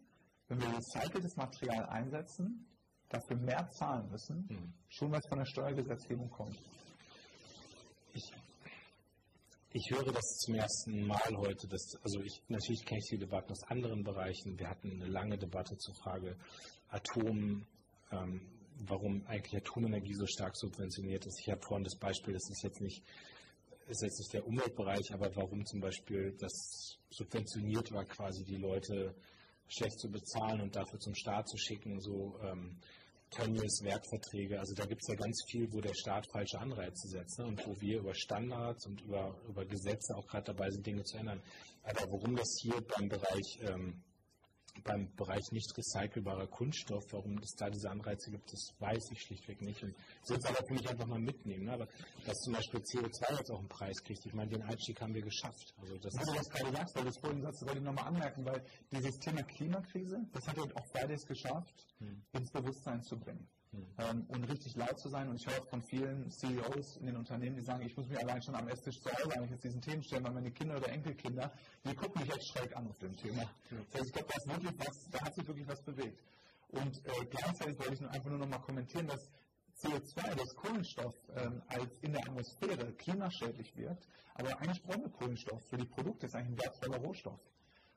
wenn 0.47 0.61
wir 0.61 0.69
recyceltes 0.69 1.37
Material 1.37 1.87
einsetzen, 1.87 2.67
dafür 3.09 3.37
mehr 3.37 3.69
zahlen 3.71 4.09
müssen, 4.11 4.47
mhm. 4.49 4.73
schon 4.89 5.11
was 5.11 5.27
von 5.29 5.39
der 5.39 5.47
Steuergesetzgebung 5.47 6.31
kommt. 6.31 6.57
Ich, 8.15 8.33
ich 9.73 9.91
höre 9.91 10.13
das 10.13 10.25
zum 10.45 10.55
ersten 10.55 11.07
Mal 11.07 11.37
heute. 11.37 11.67
Dass, 11.67 11.97
also 12.03 12.21
ich, 12.21 12.43
natürlich 12.49 12.85
kenne 12.85 12.99
ich 12.99 13.11
die 13.11 13.19
Debatten 13.19 13.51
aus 13.51 13.65
anderen 13.65 14.05
Bereichen. 14.05 14.59
Wir 14.59 14.69
hatten 14.69 14.93
eine 14.93 15.07
lange 15.07 15.37
Debatte 15.37 15.77
zur 15.77 15.95
Frage 15.97 16.37
Atom, 16.89 17.67
ähm, 18.13 18.62
warum 18.87 19.27
eigentlich 19.27 19.57
Atomenergie 19.57 20.15
so 20.15 20.27
stark 20.27 20.57
subventioniert 20.57 21.27
ist. 21.27 21.41
Ich 21.41 21.51
habe 21.51 21.63
vorhin 21.63 21.85
das 21.85 21.97
Beispiel, 21.97 22.35
das 22.35 22.49
ist 22.51 22.63
jetzt 22.63 22.81
nicht, 22.81 23.03
ist 23.89 24.03
jetzt 24.03 24.19
nicht 24.19 24.33
der 24.33 24.47
Umweltbereich, 24.47 25.13
aber 25.13 25.35
warum 25.37 25.65
zum 25.67 25.81
Beispiel 25.81 26.37
das 26.39 26.99
subventioniert 27.11 27.93
war, 27.93 28.05
quasi 28.05 28.45
die 28.45 28.57
Leute 28.57 29.15
schlecht 29.69 29.99
zu 29.99 30.11
bezahlen 30.11 30.61
und 30.61 30.77
dafür 30.77 30.99
zum 30.99 31.15
Staat 31.15 31.49
zu 31.49 31.57
schicken, 31.57 32.01
so 32.01 32.39
ähm, 32.43 32.79
Tönnies, 33.31 33.83
Werkverträge. 33.83 34.59
Also 34.59 34.75
da 34.75 34.85
gibt 34.85 35.03
es 35.03 35.09
ja 35.09 35.15
ganz 35.15 35.43
viel, 35.49 35.73
wo 35.73 35.81
der 35.81 35.95
Staat 35.95 36.27
falsche 36.31 36.59
Anreize 36.59 37.09
setzt 37.09 37.39
ne? 37.39 37.47
und 37.47 37.67
wo 37.67 37.81
wir 37.81 38.01
über 38.01 38.15
Standards 38.15 38.87
und 38.87 39.01
über, 39.01 39.35
über 39.49 39.65
Gesetze 39.65 40.15
auch 40.15 40.27
gerade 40.27 40.53
dabei 40.53 40.71
sind, 40.71 40.87
Dinge 40.87 41.03
zu 41.05 41.17
ändern. 41.17 41.43
Aber 41.83 42.13
warum 42.13 42.37
das 42.37 42.59
hier 42.61 42.79
beim 42.95 43.09
Bereich 43.09 43.59
ähm, 43.63 44.03
beim 44.85 45.15
Bereich 45.17 45.53
nicht 45.53 45.77
recycelbarer 45.77 46.47
Kunststoff, 46.49 47.05
warum 47.13 47.39
es 47.39 47.55
da 47.55 47.71
diese 47.71 47.91
Anreize 47.91 48.31
gibt, 48.31 48.53
das 48.53 48.75
weiß 48.79 49.11
ich 49.13 49.21
schlichtweg 49.21 49.61
nicht. 49.63 49.83
Und 49.83 49.95
sonst 50.23 50.47
aber 50.47 50.67
für 50.67 50.75
mich 50.75 50.89
einfach 50.89 51.07
mal 51.07 51.19
mitnehmen. 51.19 51.65
Ne? 51.65 51.73
Aber 51.73 51.89
dass 52.25 52.39
zum 52.41 52.55
Beispiel 52.55 52.81
CO2 52.81 53.39
jetzt 53.39 53.51
auch 53.51 53.59
einen 53.59 53.69
Preis 53.69 54.03
kriegt, 54.03 54.25
ich 54.27 54.35
meine, 54.35 54.51
den 54.51 54.63
Einstieg 54.63 55.01
haben 55.01 55.15
wir 55.15 55.23
geschafft. 55.23 55.75
Also 55.81 55.99
das 55.99 56.17
also, 56.17 56.35
was 56.35 56.49
gerade 56.49 56.73
sagst, 56.73 56.97
weil 56.97 57.05
das 57.05 57.19
vorhin 57.19 57.43
Satz 57.43 57.63
wollte 57.63 57.79
ich 57.79 57.85
nochmal 57.85 58.07
anmerken, 58.07 58.45
weil 58.45 58.65
dieses 58.91 59.19
Thema 59.19 59.43
Klimakrise, 59.43 60.19
das 60.33 60.47
hat 60.47 60.57
ja 60.57 60.63
auch 60.63 60.89
beides 60.93 61.27
geschafft, 61.27 61.87
hm. 61.99 62.23
ins 62.33 62.51
Bewusstsein 62.51 63.03
zu 63.03 63.19
bringen. 63.19 63.49
Hm. 63.73 63.87
Ähm, 63.99 64.27
und 64.29 64.45
richtig 64.45 64.77
laut 64.77 64.99
zu 64.99 65.09
sein. 65.09 65.29
Und 65.29 65.37
ich 65.37 65.47
höre 65.47 65.65
von 65.67 65.83
vielen 65.83 66.31
CEOs 66.31 66.99
in 66.99 67.07
den 67.07 67.17
Unternehmen, 67.17 67.57
die 67.57 67.63
sagen, 67.63 67.83
ich 67.83 67.97
muss 67.97 68.07
mich 68.07 68.19
allein 68.19 68.43
schon 68.43 68.55
am 68.55 68.69
Esstisch 68.69 69.01
zu 69.01 69.11
Hause 69.11 69.33
eigentlich 69.33 69.53
jetzt 69.53 69.65
diesen 69.65 69.81
Themen 69.81 70.03
stellen, 70.03 70.25
weil 70.25 70.33
meine 70.33 70.51
Kinder 70.53 70.77
oder 70.77 70.89
Enkelkinder, 70.89 71.53
die 71.85 71.95
gucken 71.95 72.21
mich 72.23 72.31
echt 72.31 72.49
schräg 72.53 72.77
an 72.77 72.89
auf 72.89 72.99
dem 72.99 73.17
Thema. 73.17 73.51
Das 73.71 74.01
heißt, 74.01 74.07
ich 74.07 74.13
glaube, 74.13 74.29
da, 74.29 74.37
ist 74.37 74.49
wirklich 74.49 74.79
was, 74.79 75.11
da 75.11 75.21
hat 75.25 75.35
sich 75.35 75.47
wirklich 75.47 75.69
was 75.69 75.83
bewegt. 75.83 76.23
Und 76.69 77.07
äh, 77.07 77.25
gleichzeitig 77.31 77.79
wollte 77.79 77.95
ich 77.95 78.03
einfach 78.03 78.31
nur 78.31 78.39
noch 78.39 78.49
mal 78.49 78.61
kommentieren, 78.61 79.07
dass 79.07 79.31
CO2, 79.83 80.35
das 80.37 80.55
Kohlenstoff, 80.55 81.15
ähm, 81.35 81.63
als 81.69 81.99
in 82.03 82.13
der 82.13 82.23
Atmosphäre 82.23 82.93
klimaschädlich 82.93 83.75
wirkt, 83.77 84.07
aber 84.35 84.57
eigentlich 84.59 84.83
brauchen 84.83 85.03
wir 85.03 85.11
Kohlenstoff 85.11 85.63
für 85.69 85.77
die 85.77 85.87
Produkte, 85.87 86.27
ist 86.27 86.35
eigentlich 86.35 86.59
ein 86.59 86.65
wertvoller 86.65 86.99
Rohstoff. 86.99 87.41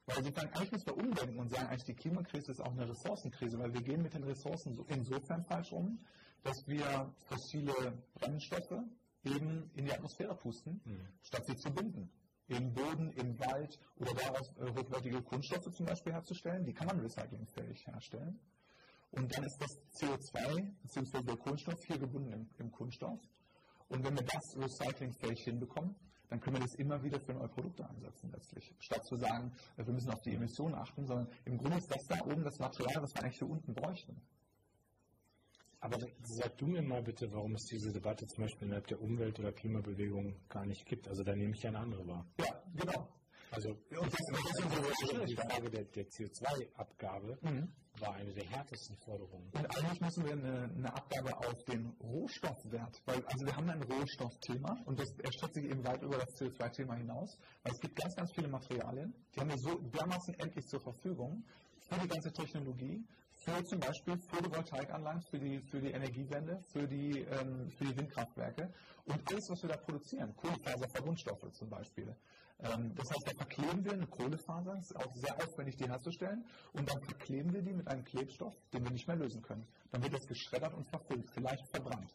Weil 0.07 0.23
sie 0.23 0.31
sagen, 0.31 0.49
eigentlich 0.53 0.71
müssen 0.71 0.85
wir 0.87 0.97
umdenken 0.97 1.39
und 1.39 1.49
sagen, 1.49 1.67
eigentlich 1.67 1.83
die 1.83 1.95
Klimakrise 1.95 2.51
ist 2.51 2.61
auch 2.61 2.71
eine 2.71 2.87
Ressourcenkrise, 2.87 3.57
weil 3.57 3.73
wir 3.73 3.81
gehen 3.81 4.03
mit 4.03 4.13
den 4.13 4.23
Ressourcen 4.23 4.77
insofern 4.87 5.43
falsch 5.45 5.71
um, 5.71 5.99
dass 6.43 6.67
wir 6.67 7.11
fossile 7.23 8.03
Brennstoffe 8.13 8.83
eben 9.23 9.71
in 9.73 9.85
die 9.85 9.91
Atmosphäre 9.91 10.35
pusten, 10.35 10.79
mhm. 10.85 11.07
statt 11.21 11.43
sie 11.47 11.55
zu 11.55 11.71
binden. 11.71 12.11
Im 12.47 12.71
Boden, 12.73 13.09
im 13.13 13.39
Wald 13.39 13.79
oder 13.95 14.13
daraus 14.13 14.55
äh, 14.57 14.69
hochwertige 14.69 15.23
Kunststoffe 15.23 15.73
zum 15.73 15.87
Beispiel 15.87 16.13
herzustellen, 16.13 16.63
die 16.63 16.73
kann 16.73 16.85
man 16.85 16.99
recyclingfähig 16.99 17.87
herstellen. 17.87 18.39
Und 19.09 19.35
dann 19.35 19.43
ist 19.45 19.57
das 19.59 19.71
CO2 19.99 20.71
bzw. 20.83 21.23
der 21.23 21.37
Kohlenstoff 21.37 21.83
hier 21.85 21.97
gebunden 21.97 22.31
im, 22.33 22.49
im 22.59 22.71
Kunststoff. 22.71 23.19
Und 23.87 24.03
wenn 24.03 24.15
wir 24.15 24.25
das 24.25 24.55
recyclingfähig 24.57 25.43
hinbekommen, 25.43 25.95
dann 26.29 26.39
können 26.39 26.57
wir 26.57 26.63
das 26.63 26.75
immer 26.75 27.03
wieder 27.03 27.19
für 27.19 27.33
neue 27.33 27.47
Produkte 27.47 27.87
einsetzen 27.87 28.31
letztlich. 28.31 28.73
Statt 28.79 29.05
zu 29.05 29.15
sagen, 29.15 29.51
wir 29.75 29.93
müssen 29.93 30.11
auf 30.11 30.21
die 30.21 30.33
Emissionen 30.33 30.75
achten, 30.75 31.05
sondern 31.05 31.27
im 31.45 31.57
Grunde 31.57 31.77
ist 31.77 31.91
das 31.91 32.07
da 32.07 32.19
oben 32.25 32.43
das 32.43 32.59
Material, 32.59 33.01
was 33.01 33.13
wir 33.13 33.23
eigentlich 33.23 33.39
hier 33.39 33.49
unten 33.49 33.73
bräuchten. 33.73 34.21
Aber 35.79 35.99
sag 36.23 36.57
du 36.57 36.65
mir 36.65 36.81
mal 36.81 37.03
bitte, 37.03 37.31
warum 37.31 37.53
es 37.53 37.65
diese 37.65 37.91
Debatte 37.91 38.25
zum 38.25 38.45
Beispiel 38.45 38.67
innerhalb 38.67 38.87
der 38.87 38.99
Umwelt- 39.01 39.39
oder 39.39 39.51
Klimabewegung 39.51 40.35
gar 40.49 40.65
nicht 40.65 40.85
gibt. 40.87 41.07
Also 41.07 41.23
da 41.23 41.35
nehme 41.35 41.53
ich 41.53 41.61
ja 41.61 41.69
eine 41.69 41.79
andere 41.79 42.07
wahr. 42.07 42.25
Ja, 42.39 42.63
genau. 42.73 43.07
Also 43.55 43.69
und 43.69 44.11
das, 44.11 45.25
die 45.27 45.35
Frage 45.35 45.69
der, 45.69 45.83
der 45.85 46.05
CO2-Abgabe 46.07 47.37
mhm. 47.41 47.71
war 47.99 48.15
eine 48.15 48.33
der 48.33 48.43
härtesten 48.49 48.97
Forderungen. 48.97 49.49
Und 49.53 49.77
eigentlich 49.77 50.01
müssen 50.01 50.25
wir 50.25 50.33
eine, 50.33 50.63
eine, 50.63 50.93
Abgabe 50.93 51.37
auf 51.37 51.63
den 51.63 51.87
Rohstoffwert, 52.01 53.01
weil 53.05 53.23
also 53.25 53.45
wir 53.45 53.55
haben 53.55 53.69
ein 53.69 53.81
Rohstoffthema 53.83 54.77
und 54.85 54.99
das 54.99 55.07
erstreckt 55.23 55.53
sich 55.53 55.65
eben 55.65 55.85
weit 55.85 56.01
über 56.03 56.17
das 56.17 56.35
CO2-Thema 56.35 56.95
hinaus, 56.95 57.37
weil 57.63 57.71
es 57.71 57.79
gibt 57.79 57.95
ganz, 57.95 58.13
ganz 58.15 58.31
viele 58.33 58.49
Materialien, 58.49 59.15
die 59.33 59.39
haben 59.39 59.49
wir 59.49 59.57
so 59.57 59.75
dermaßen 59.79 60.33
endlich 60.39 60.65
zur 60.67 60.81
Verfügung 60.81 61.45
für 61.87 61.99
die 61.99 62.07
ganze 62.07 62.33
Technologie, 62.33 63.05
für 63.45 63.63
zum 63.63 63.79
Beispiel 63.79 64.17
Photovoltaikanlagen 64.17 65.21
für 65.29 65.39
die, 65.39 65.61
für 65.69 65.79
die 65.79 65.91
Energiewende, 65.91 66.59
für 66.73 66.87
die, 66.87 67.21
ähm, 67.21 67.69
für 67.77 67.85
die 67.85 67.97
Windkraftwerke 67.97 68.73
und 69.05 69.31
alles, 69.31 69.49
was 69.49 69.61
wir 69.61 69.69
da 69.69 69.77
produzieren, 69.77 70.35
Kohlefaserverbundstoffe 70.35 71.51
zum 71.53 71.69
Beispiel. 71.69 72.15
Ähm, 72.59 72.93
das 72.95 73.09
heißt, 73.09 73.27
da 73.27 73.35
verkleben 73.35 73.83
wir 73.83 73.93
eine 73.93 74.07
Kohlefaser, 74.07 74.77
ist 74.77 74.95
auch 74.95 75.13
sehr 75.15 75.35
aufwendig, 75.35 75.75
die 75.75 75.89
herzustellen, 75.89 76.45
und 76.73 76.89
dann 76.89 77.01
verkleben 77.03 77.53
wir 77.53 77.61
die 77.61 77.73
mit 77.73 77.87
einem 77.87 78.03
Klebstoff, 78.03 78.55
den 78.73 78.83
wir 78.83 78.91
nicht 78.91 79.07
mehr 79.07 79.17
lösen 79.17 79.41
können. 79.41 79.67
Dann 79.91 80.01
wird 80.01 80.13
das 80.13 80.25
geschreddert 80.25 80.73
und 80.73 80.85
verfüllt, 80.87 81.29
vielleicht 81.31 81.67
verbrannt. 81.69 82.13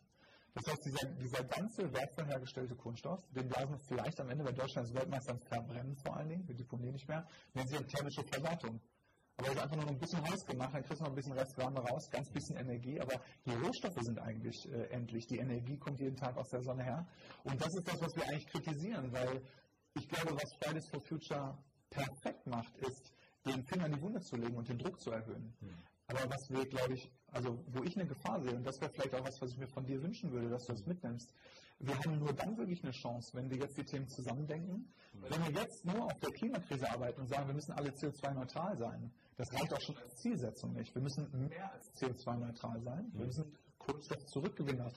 Das 0.55 0.67
heißt, 0.67 0.85
dieser, 0.85 1.07
dieser 1.15 1.45
ganze 1.45 1.93
wertvoll 1.93 2.27
hergestellte 2.27 2.75
Kunststoff, 2.75 3.21
den 3.31 3.49
blasen 3.49 3.71
wir 3.71 3.79
vielleicht 3.87 4.21
am 4.21 4.31
Ende, 4.31 4.45
bei 4.45 4.53
Deutschland 4.53 4.89
als 4.89 4.95
Weltmeister 4.95 5.37
verbrennen 5.49 5.95
vor 5.97 6.17
allen 6.17 6.29
Dingen, 6.29 6.49
wir 6.49 6.57
deponieren 6.57 6.95
nicht 6.95 7.07
mehr, 7.07 7.27
nennt 7.55 7.69
sich 7.69 7.79
eine 7.79 7.87
thermische 7.87 8.25
Verwertung. 8.25 8.81
Aber 9.37 9.49
es 9.49 9.55
ist 9.55 9.63
einfach 9.63 9.77
nur 9.77 9.85
noch 9.87 9.93
ein 9.93 9.99
bisschen 9.99 10.23
heiß 10.23 10.45
gemacht, 10.45 10.75
dann 10.75 10.83
kriegst 10.83 11.01
du 11.01 11.05
noch 11.05 11.13
ein 11.13 11.17
bisschen 11.17 11.33
Restwärme 11.33 11.81
raus, 11.81 12.11
ganz 12.11 12.31
bisschen 12.31 12.57
Energie, 12.57 13.01
aber 13.01 13.15
die 13.47 13.53
Rohstoffe 13.53 14.03
sind 14.03 14.19
eigentlich 14.19 14.71
äh, 14.71 14.89
endlich. 14.91 15.27
Die 15.29 15.39
Energie 15.39 15.79
kommt 15.79 15.99
jeden 15.99 16.17
Tag 16.17 16.37
aus 16.37 16.51
der 16.51 16.63
Sonne 16.63 16.85
her. 16.85 17.07
Und 17.45 17.59
das 17.59 17.75
ist 17.75 17.89
das, 17.89 18.03
was 18.03 18.15
wir 18.17 18.25
eigentlich 18.25 18.49
kritisieren, 18.49 19.11
weil 19.13 19.41
ich 19.95 20.09
glaube, 20.09 20.35
was 20.35 20.55
Fridays 20.63 20.89
for 20.89 21.01
Future 21.01 21.59
perfekt 21.91 22.47
macht, 22.47 22.77
ist, 22.79 23.13
den 23.47 23.65
Finger 23.65 23.87
in 23.87 23.93
die 23.93 24.03
Wunde 24.03 24.21
zu 24.21 24.37
legen 24.37 24.57
und 24.57 24.69
den 24.69 24.79
Druck 24.79 25.01
zu 25.01 25.11
erhöhen. 25.11 25.55
Mhm. 25.61 25.75
Aber 26.07 26.29
was 26.29 26.51
wir, 26.51 26.67
glaube 26.67 26.95
ich, 26.95 27.11
also 27.29 27.65
wo 27.69 27.83
ich 27.85 27.97
eine 27.97 28.07
Gefahr 28.07 28.41
sehe, 28.43 28.55
und 28.55 28.65
das 28.65 28.81
wäre 28.81 28.91
vielleicht 28.93 29.15
auch 29.15 29.25
was, 29.25 29.41
was 29.41 29.53
ich 29.53 29.59
mir 29.59 29.69
von 29.69 29.87
dir 29.87 30.03
wünschen 30.03 30.31
würde, 30.33 30.49
dass 30.49 30.67
du 30.67 30.73
das 30.73 30.85
mitnimmst, 30.87 31.33
wir 31.79 31.97
haben 31.97 32.19
nur 32.19 32.33
dann 32.35 32.59
wirklich 32.59 32.83
eine 32.83 32.93
Chance, 32.93 33.31
wenn 33.35 33.49
wir 33.49 33.57
jetzt 33.57 33.79
die 33.79 33.85
Themen 33.85 34.07
zusammendenken. 34.07 34.93
Wenn 35.15 35.45
wir 35.45 35.63
jetzt 35.63 35.85
nur 35.87 36.05
auf 36.05 36.19
der 36.21 36.31
Klimakrise 36.31 36.91
arbeiten 36.91 37.23
und 37.23 37.29
sagen, 37.29 37.47
wir 37.47 37.55
müssen 37.55 37.73
alle 37.73 37.91
CO2-neutral 37.91 38.77
sein, 38.77 39.11
das 39.37 39.51
reicht 39.55 39.73
auch 39.73 39.81
schon 39.81 39.97
als 39.97 40.17
Zielsetzung 40.17 40.75
nicht. 40.75 40.95
Wir 40.95 41.01
müssen 41.01 41.49
mehr 41.49 41.73
als 41.73 41.91
CO2-neutral 41.95 42.83
sein. 42.83 43.11
Wir 43.15 43.25
müssen 43.25 43.57
Kohlenstoff 43.81 44.25
zurückgewinnen 44.27 44.81
aus 44.81 44.95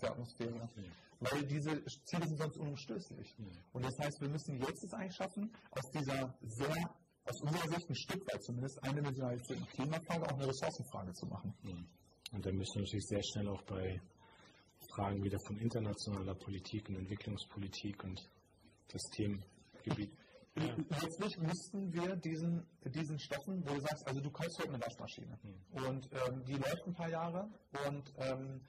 der 0.00 0.10
Atmosphäre. 0.10 0.68
Weil 1.20 1.46
diese 1.46 1.84
Ziele 2.04 2.26
sind 2.26 2.38
sonst 2.38 2.56
unumstößlich. 2.56 3.36
Und 3.72 3.84
das 3.84 3.98
heißt, 3.98 4.20
wir 4.20 4.28
müssen 4.28 4.58
jetzt 4.58 4.84
es 4.84 4.92
eigentlich 4.94 5.14
schaffen, 5.14 5.52
aus 5.70 5.90
dieser 5.90 6.34
sehr 6.42 6.90
aus 7.26 7.42
unserer 7.42 7.68
Sicht 7.68 7.90
ein 7.90 7.96
Stück 7.96 8.32
weit 8.32 8.42
zumindest 8.42 8.82
eindimensionalisierten 8.84 9.66
Klimafrage 9.66 10.24
auch 10.26 10.38
eine 10.38 10.46
Ressourcenfrage 10.46 11.12
zu 11.12 11.26
machen. 11.26 11.52
Und 12.32 12.46
dann 12.46 12.54
müssen 12.54 12.74
wir 12.76 12.82
natürlich 12.82 13.06
sehr 13.06 13.22
schnell 13.22 13.48
auch 13.48 13.62
bei 13.62 14.00
Fragen 14.94 15.22
wieder 15.24 15.38
von 15.46 15.58
internationaler 15.58 16.34
Politik 16.34 16.88
und 16.88 16.96
Entwicklungspolitik 16.96 18.04
und 18.04 18.30
das 18.88 19.02
Themengebiet. 19.14 20.12
Letztlich 20.56 21.38
müssten 21.38 21.92
wir 21.92 22.16
diesen, 22.16 22.66
diesen 22.84 23.18
Stoffen, 23.18 23.62
wo 23.66 23.74
du 23.74 23.80
sagst, 23.80 24.06
also 24.06 24.20
du 24.20 24.30
kaufst 24.30 24.58
heute 24.58 24.70
eine 24.70 24.80
Waschmaschine 24.80 25.38
mhm. 25.42 25.84
und 25.84 26.10
ähm, 26.12 26.44
die 26.44 26.54
läuft 26.54 26.86
ein 26.86 26.94
paar 26.94 27.10
Jahre 27.10 27.48
und 27.86 28.12
ähm, 28.16 28.62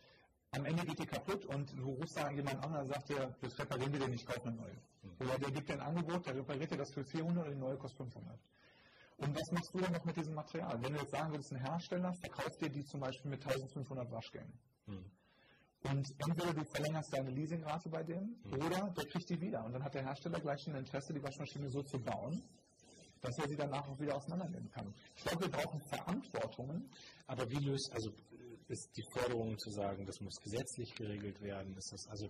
am 0.51 0.65
Ende 0.65 0.85
geht 0.85 0.99
die 0.99 1.05
kaputt 1.05 1.45
und 1.45 1.71
du 1.77 1.93
rufst 1.93 2.17
da 2.17 2.29
jemand 2.31 2.63
an 2.63 2.75
und 2.75 2.87
sagt 2.87 3.09
dir, 3.09 3.35
das 3.41 3.57
reparieren 3.59 3.93
wir 3.93 3.99
dir 3.99 4.07
nicht, 4.09 4.25
kauf 4.25 4.45
eine 4.45 4.55
neue. 4.55 4.73
Mhm. 5.01 5.15
Oder 5.19 5.39
der 5.39 5.51
gibt 5.51 5.69
dir 5.69 5.73
ein 5.73 5.81
Angebot, 5.81 6.25
der 6.25 6.35
repariert 6.35 6.71
dir 6.71 6.77
das 6.77 6.93
für 6.93 7.05
400 7.05 7.45
und 7.45 7.53
die 7.53 7.59
neue 7.59 7.77
kostet 7.77 7.97
500. 7.99 8.39
Und 9.17 9.35
was 9.35 9.51
machst 9.51 9.73
du 9.73 9.79
dann 9.79 9.93
noch 9.93 10.05
mit 10.05 10.15
diesem 10.15 10.35
Material? 10.35 10.81
Wenn 10.81 10.93
du 10.93 10.99
jetzt 10.99 11.11
sagen 11.11 11.31
würdest, 11.31 11.51
ein 11.51 11.59
Hersteller 11.59 12.13
verkauft 12.13 12.61
dir 12.61 12.69
die 12.69 12.83
zum 12.83 12.99
Beispiel 12.99 13.31
mit 13.31 13.45
1500 13.45 14.11
Waschgängen. 14.11 14.53
Mhm. 14.85 15.05
Und 15.89 16.07
entweder 16.19 16.53
du 16.53 16.65
verlängerst 16.65 17.13
deine 17.13 17.29
Leasingrate 17.31 17.89
bei 17.89 18.03
dem 18.03 18.35
mhm. 18.43 18.53
oder 18.53 18.93
der 18.95 19.05
kriegt 19.05 19.29
die 19.29 19.39
wieder. 19.39 19.63
Und 19.63 19.73
dann 19.73 19.83
hat 19.83 19.93
der 19.93 20.03
Hersteller 20.03 20.39
gleich 20.39 20.67
ein 20.67 20.75
Interesse, 20.75 21.13
die 21.13 21.23
Waschmaschine 21.23 21.69
so 21.69 21.81
zu 21.83 21.99
bauen, 21.99 22.43
dass 23.21 23.37
er 23.39 23.47
sie 23.47 23.55
danach 23.55 23.87
auch 23.87 23.99
wieder 23.99 24.15
auseinandernehmen 24.15 24.69
kann. 24.71 24.93
Ich 25.15 25.23
glaube, 25.23 25.45
wir 25.45 25.51
brauchen 25.51 25.81
Verantwortungen. 25.89 26.89
Aber 27.27 27.49
wie 27.49 27.63
löst, 27.63 27.91
also 27.93 28.11
ist 28.67 28.89
die 28.97 29.03
Forderung 29.13 29.57
zu 29.57 29.71
sagen, 29.71 30.05
das 30.05 30.19
muss 30.19 30.35
gesetzlich 30.41 30.93
geregelt 30.95 31.41
werden? 31.41 31.75
Ist 31.77 31.91
das 31.91 32.07
also. 32.07 32.29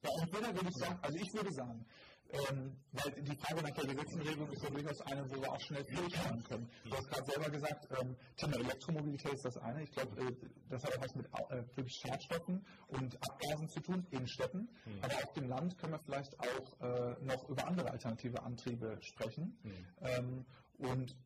Ja, 0.00 0.10
entweder 0.22 0.54
würde 0.54 0.68
ich 0.68 0.76
sagen, 0.76 0.98
also 1.02 1.18
ich 1.18 1.34
würde 1.34 1.52
sagen, 1.52 1.84
ähm, 2.30 2.76
weil 2.92 3.22
die 3.22 3.36
Frage 3.36 3.62
nach 3.62 3.70
der 3.70 3.86
Gesetzenregelung 3.86 4.50
ist 4.50 4.62
ja 4.62 4.70
durchaus 4.70 5.00
eine, 5.02 5.30
wo 5.30 5.40
wir 5.40 5.50
auch 5.50 5.60
schnell 5.60 5.84
fahren 5.84 6.44
können. 6.44 6.70
Du 6.84 6.96
hast 6.96 7.08
gerade 7.08 7.24
selber 7.24 7.50
gesagt, 7.50 7.88
ähm, 7.98 8.16
Thema 8.36 8.56
Elektromobilität 8.56 9.32
ist 9.32 9.44
das 9.44 9.56
eine. 9.56 9.82
Ich 9.82 9.92
glaube, 9.92 10.20
äh, 10.20 10.36
das 10.68 10.84
hat 10.84 10.96
auch 10.98 11.02
was 11.02 11.14
mit 11.14 11.26
äh, 11.26 11.76
wirklich 11.76 11.96
Schadstoffen 11.96 12.64
und 12.88 13.16
Abgasen 13.22 13.68
zu 13.68 13.80
tun 13.80 14.06
in 14.10 14.28
Städten. 14.28 14.68
Mhm. 14.84 14.98
Aber 15.02 15.14
auf 15.14 15.32
dem 15.32 15.48
Land 15.48 15.78
können 15.78 15.92
wir 15.94 16.00
vielleicht 16.00 16.38
auch 16.38 16.80
äh, 16.80 17.16
noch 17.24 17.48
über 17.48 17.66
andere 17.66 17.90
alternative 17.90 18.42
Antriebe 18.42 18.98
sprechen. 19.00 19.58
Mhm. 19.62 19.86
Ähm, 20.02 20.46
und 20.78 21.16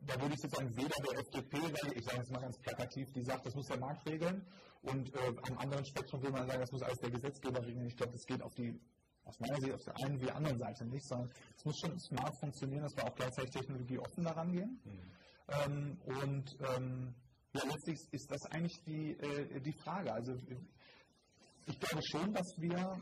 da 0.00 0.20
würde 0.20 0.34
ich 0.34 0.40
sozusagen 0.40 0.76
weder 0.76 0.94
der 1.10 1.20
FDP, 1.20 1.56
weil 1.60 1.96
ich 1.96 2.04
sage 2.04 2.22
es 2.22 2.30
mal 2.30 2.40
ganz 2.40 2.58
plakativ, 2.58 3.12
die 3.12 3.22
sagt, 3.22 3.46
das 3.46 3.54
muss 3.54 3.66
der 3.66 3.78
Markt 3.78 4.08
regeln. 4.08 4.44
Und 4.82 5.12
äh, 5.14 5.18
am 5.50 5.58
anderen 5.58 5.84
Spektrum 5.84 6.22
würde 6.22 6.32
man 6.32 6.46
sagen, 6.46 6.60
das 6.60 6.72
muss 6.72 6.82
alles 6.82 6.98
der 6.98 7.10
Gesetzgeber 7.10 7.64
regeln. 7.64 7.86
Ich 7.86 7.96
glaube, 7.96 8.12
das 8.12 8.24
geht 8.26 8.42
auf 8.42 8.54
die 8.54 8.80
aus 9.28 9.38
meiner 9.40 9.60
Sicht 9.60 9.74
auf 9.74 9.84
der 9.84 9.94
einen 10.04 10.20
wie 10.20 10.24
der 10.24 10.36
anderen 10.36 10.58
Seite 10.58 10.84
nicht, 10.86 11.06
sondern 11.06 11.30
es 11.56 11.64
muss 11.64 11.78
schon 11.78 11.98
smart 12.00 12.34
funktionieren, 12.40 12.82
dass 12.82 12.96
wir 12.96 13.04
auch 13.04 13.14
gleichzeitig 13.14 13.50
technologieoffen 13.50 14.24
daran 14.24 14.52
gehen. 14.52 14.80
Mhm. 14.84 15.00
Ähm, 15.48 15.98
und 16.04 16.56
ähm, 16.74 17.14
ja, 17.52 17.62
letztlich 17.64 17.98
ist 18.12 18.30
das 18.30 18.44
eigentlich 18.50 18.82
die, 18.86 19.12
äh, 19.12 19.60
die 19.60 19.72
Frage. 19.72 20.12
Also 20.12 20.34
ich 21.66 21.78
glaube 21.78 22.02
schon, 22.10 22.32
dass 22.32 22.54
wir, 22.58 23.00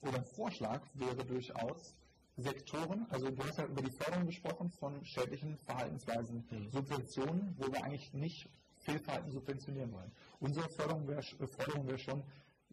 oder 0.00 0.22
Vorschlag 0.36 0.82
wäre 0.94 1.24
durchaus, 1.24 1.94
Sektoren, 2.40 3.04
also 3.10 3.30
du 3.30 3.42
hast 3.42 3.58
ja 3.58 3.66
über 3.66 3.82
die 3.82 3.90
Förderung 4.00 4.26
gesprochen 4.26 4.70
von 4.78 5.04
schädlichen 5.04 5.58
Verhaltensweisen, 5.58 6.46
mhm. 6.48 6.70
Subventionen, 6.70 7.56
wo 7.58 7.66
wir 7.66 7.82
eigentlich 7.82 8.12
nicht 8.12 8.48
Fehlverhalten 8.78 9.32
subventionieren 9.32 9.92
wollen. 9.92 10.12
Unsere 10.38 10.68
Förderung 10.70 11.08
wäre 11.08 11.20
wär 11.20 11.98
schon, 11.98 12.22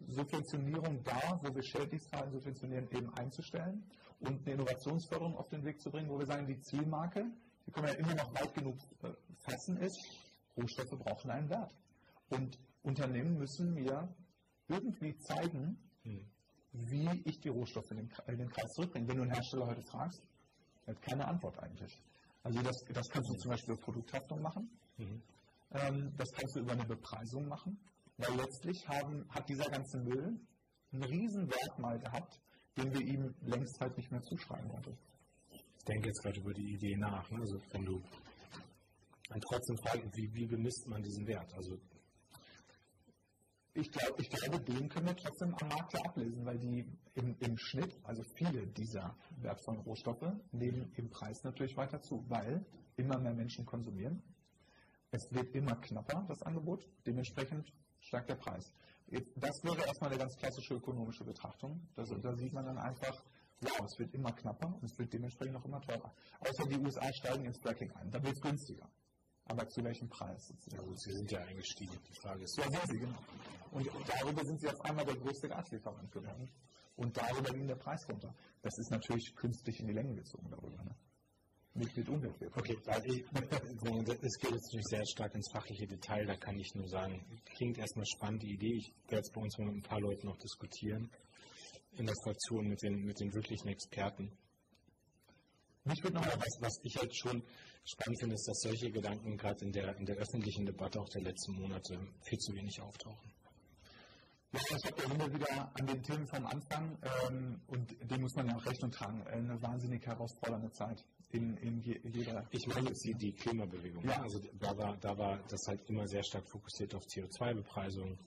Subventionierung 0.07 1.03
da, 1.03 1.39
wo 1.41 1.53
wir 1.53 1.63
Schädlingsverhalten 1.63 2.33
subventionieren, 2.33 2.89
eben 2.91 3.13
einzustellen 3.13 3.83
und 4.19 4.41
eine 4.41 4.53
Innovationsförderung 4.53 5.35
auf 5.37 5.49
den 5.49 5.63
Weg 5.63 5.79
zu 5.81 5.89
bringen, 5.89 6.09
wo 6.09 6.19
wir 6.19 6.25
sagen, 6.25 6.47
die 6.47 6.59
Zielmarke, 6.59 7.25
die 7.65 7.71
können 7.71 7.87
wir 7.87 7.93
ja 7.93 7.99
immer 7.99 8.15
noch 8.15 8.33
weit 8.33 8.53
genug 8.53 8.77
äh, 9.03 9.11
fassen, 9.39 9.77
ist, 9.77 9.99
Rohstoffe 10.57 10.99
brauchen 10.99 11.31
einen 11.31 11.49
Wert. 11.49 11.73
Und 12.29 12.57
Unternehmen 12.83 13.37
müssen 13.37 13.73
mir 13.73 14.13
irgendwie 14.67 15.15
zeigen, 15.17 15.77
hm. 16.03 16.25
wie 16.71 17.21
ich 17.25 17.39
die 17.39 17.49
Rohstoffe 17.49 17.91
in 17.91 17.97
den, 17.97 18.09
in 18.27 18.37
den 18.37 18.49
Kreis 18.49 18.71
zurückbringe. 18.73 19.07
Wenn 19.07 19.17
du 19.17 19.23
einen 19.23 19.33
Hersteller 19.33 19.67
heute 19.67 19.81
fragst, 19.83 20.21
hat 20.87 21.01
keine 21.01 21.27
Antwort 21.27 21.59
eigentlich. 21.59 22.01
Also 22.43 22.61
das, 22.61 22.75
das 22.93 23.09
kannst 23.09 23.29
du 23.29 23.37
zum 23.37 23.51
Beispiel 23.51 23.73
über 23.73 23.83
Produkthaftung 23.83 24.41
machen. 24.41 24.69
Mhm. 24.97 25.21
Ähm, 25.71 26.13
das 26.15 26.31
kannst 26.31 26.55
du 26.55 26.59
über 26.61 26.73
eine 26.73 26.85
Bepreisung 26.85 27.47
machen. 27.47 27.79
Weil 28.17 28.35
letztlich 28.37 28.87
haben, 28.87 29.25
hat 29.29 29.47
dieser 29.49 29.69
ganze 29.69 29.97
Müll 29.97 30.39
einen 30.91 31.03
riesen 31.03 31.49
Wert 31.49 31.79
mal 31.79 31.99
gehabt, 31.99 32.39
den 32.77 32.93
wir 32.93 33.01
ihm 33.01 33.35
längst 33.41 33.79
halt 33.79 33.97
nicht 33.97 34.11
mehr 34.11 34.21
zuschreiben 34.21 34.69
konnten. 34.69 34.97
Ich 35.51 35.83
denke 35.85 36.07
jetzt 36.07 36.23
gerade 36.23 36.39
über 36.39 36.53
die 36.53 36.73
Idee 36.73 36.95
nach. 36.97 37.29
Ne? 37.29 37.39
Also 37.39 37.59
wenn 37.71 37.85
du 37.85 38.01
dann 39.29 39.41
trotzdem 39.41 39.77
fragst, 39.77 40.15
wie, 40.15 40.33
wie 40.33 40.45
bemisst 40.45 40.87
man 40.87 41.01
diesen 41.01 41.27
Wert? 41.27 41.53
Also 41.53 41.77
ich, 43.73 43.91
glaub, 43.91 44.19
ich 44.19 44.29
glaube, 44.29 44.63
den 44.63 44.87
können 44.87 45.07
wir 45.07 45.15
trotzdem 45.15 45.53
am 45.55 45.67
Markt 45.67 45.93
ja 45.93 45.99
ablesen, 46.05 46.45
weil 46.45 46.57
die 46.57 46.85
im, 47.15 47.35
im 47.39 47.57
Schnitt, 47.57 47.99
also 48.03 48.23
viele 48.37 48.65
dieser 48.67 49.17
wertvollen 49.41 49.81
Rohstoffe, 49.81 50.31
nehmen 50.51 50.93
im 50.95 51.09
Preis 51.09 51.43
natürlich 51.43 51.75
weiter 51.75 51.99
zu, 52.01 52.23
weil 52.29 52.65
immer 52.95 53.19
mehr 53.19 53.33
Menschen 53.33 53.65
konsumieren. 53.65 54.23
Es 55.11 55.29
wird 55.31 55.53
immer 55.53 55.75
knapper, 55.75 56.25
das 56.27 56.41
Angebot. 56.43 56.87
Dementsprechend 57.05 57.71
steigt 58.05 58.29
der 58.29 58.35
Preis. 58.35 58.71
Das 59.35 59.63
wäre 59.63 59.85
erstmal 59.85 60.09
eine 60.11 60.19
ganz 60.19 60.35
klassische 60.37 60.75
ökonomische 60.75 61.23
Betrachtung. 61.23 61.87
Das, 61.95 62.09
da 62.09 62.35
sieht 62.35 62.53
man 62.53 62.65
dann 62.65 62.77
einfach, 62.77 63.23
wow, 63.61 63.81
es 63.85 63.99
wird 63.99 64.13
immer 64.13 64.31
knapper 64.31 64.67
und 64.67 64.83
es 64.83 64.97
wird 64.97 65.13
dementsprechend 65.13 65.57
auch 65.57 65.65
immer 65.65 65.81
teurer. 65.81 66.13
Außer 66.39 66.67
die 66.69 66.77
USA 66.77 67.11
steigen 67.13 67.45
ins 67.45 67.59
Fracking 67.61 67.91
ein, 67.91 68.09
da 68.11 68.21
wird 68.23 68.35
es 68.35 68.41
günstiger. 68.41 68.89
Aber 69.47 69.67
zu 69.67 69.83
welchem 69.83 70.09
Preis? 70.09 70.51
Ja 70.71 70.81
gut, 70.81 70.99
sie 70.99 71.11
sind 71.13 71.31
ja 71.31 71.39
eingestiegen. 71.39 71.93
Die 72.09 72.19
Frage 72.19 72.43
ist. 72.43 72.57
Ja, 72.57 72.63
sind 72.63 72.87
sie, 72.87 72.97
genau. 72.97 73.19
Und 73.71 73.87
darüber 74.07 74.43
sind 74.43 74.59
sie 74.59 74.69
auf 74.69 74.81
einmal 74.81 75.05
der 75.05 75.15
größte 75.17 75.47
Gaslieferant 75.47 76.11
geworden. 76.11 76.49
Und 76.95 77.15
darüber 77.15 77.53
ging 77.53 77.67
der 77.67 77.75
Preis 77.75 78.07
runter. 78.09 78.33
Das 78.63 78.75
ist 78.79 78.89
natürlich 78.89 79.35
künstlich 79.35 79.79
in 79.79 79.87
die 79.87 79.93
Länge 79.93 80.15
gezogen 80.15 80.49
darüber. 80.49 80.83
Ne? 80.83 80.95
Nicht 81.75 81.95
mit 81.97 82.09
Umweltwirkung. 82.09 82.61
Okay, 82.61 82.77
also 82.85 83.13
es 83.13 84.37
geht 84.39 84.51
jetzt 84.51 84.65
natürlich 84.65 84.85
sehr 84.89 85.05
stark 85.05 85.35
ins 85.35 85.51
fachliche 85.51 85.87
Detail, 85.87 86.25
da 86.25 86.35
kann 86.35 86.57
ich 86.59 86.73
nur 86.75 86.87
sagen, 86.87 87.25
klingt 87.55 87.77
erstmal 87.77 88.05
spannend, 88.05 88.43
die 88.43 88.53
Idee. 88.53 88.75
Ich 88.75 88.93
werde 89.09 89.21
es 89.21 89.31
bei 89.31 89.41
uns 89.41 89.57
mit 89.57 89.67
ein 89.67 89.81
paar 89.81 89.99
Leuten 89.99 90.27
noch 90.27 90.37
diskutieren 90.37 91.09
in 91.97 92.05
der 92.05 92.15
Fraktion 92.23 92.67
mit 92.67 92.81
den, 92.81 93.03
mit 93.03 93.19
den 93.19 93.33
wirklichen 93.33 93.67
Experten. 93.69 94.31
Mich 95.85 96.03
würde 96.03 96.15
noch 96.15 96.25
mal 96.25 96.37
was, 96.37 96.57
was 96.61 96.79
ich 96.83 96.97
halt 96.97 97.15
schon 97.15 97.43
spannend 97.85 98.19
finde, 98.19 98.35
ist, 98.35 98.47
dass 98.47 98.59
solche 98.61 98.91
Gedanken 98.91 99.37
gerade 99.37 99.63
in 99.65 99.71
der, 99.71 99.95
in 99.97 100.05
der 100.05 100.17
öffentlichen 100.17 100.65
Debatte 100.65 100.99
auch 100.99 101.09
der 101.09 101.21
letzten 101.21 101.53
Monate 101.53 101.99
viel 102.21 102.39
zu 102.39 102.53
wenig 102.55 102.81
auftauchen. 102.81 103.31
Ich 104.51 104.85
habe 104.85 105.01
ja 105.01 105.13
immer 105.13 105.33
wieder 105.33 105.71
an 105.75 105.85
den 105.85 106.01
Themen 106.01 106.27
vom 106.27 106.45
Anfang, 106.45 106.97
ähm, 107.29 107.61
und 107.67 107.95
dem 108.09 108.21
muss 108.21 108.33
man 108.35 108.47
ja 108.47 108.55
auch 108.55 108.65
Rechnung 108.65 108.89
tragen, 108.89 109.21
eine 109.27 109.61
wahnsinnig 109.61 110.05
herausfordernde 110.05 110.71
Zeit 110.71 111.03
in, 111.35 111.57
in 111.57 111.81
jeder. 112.13 112.47
Ich 112.51 112.65
meine 112.67 112.89
jetzt 112.89 113.03
die, 113.05 113.13
die 113.13 113.33
Klimabewegung. 113.33 114.03
Ja. 114.05 114.21
Also 114.21 114.39
da 114.59 114.77
war, 114.77 114.97
da 114.97 115.17
war 115.17 115.39
das 115.49 115.67
halt 115.67 115.81
immer 115.89 116.07
sehr 116.07 116.23
stark 116.23 116.47
fokussiert 116.49 116.95
auf 116.95 117.03
CO2-Bepreisung, 117.03 118.17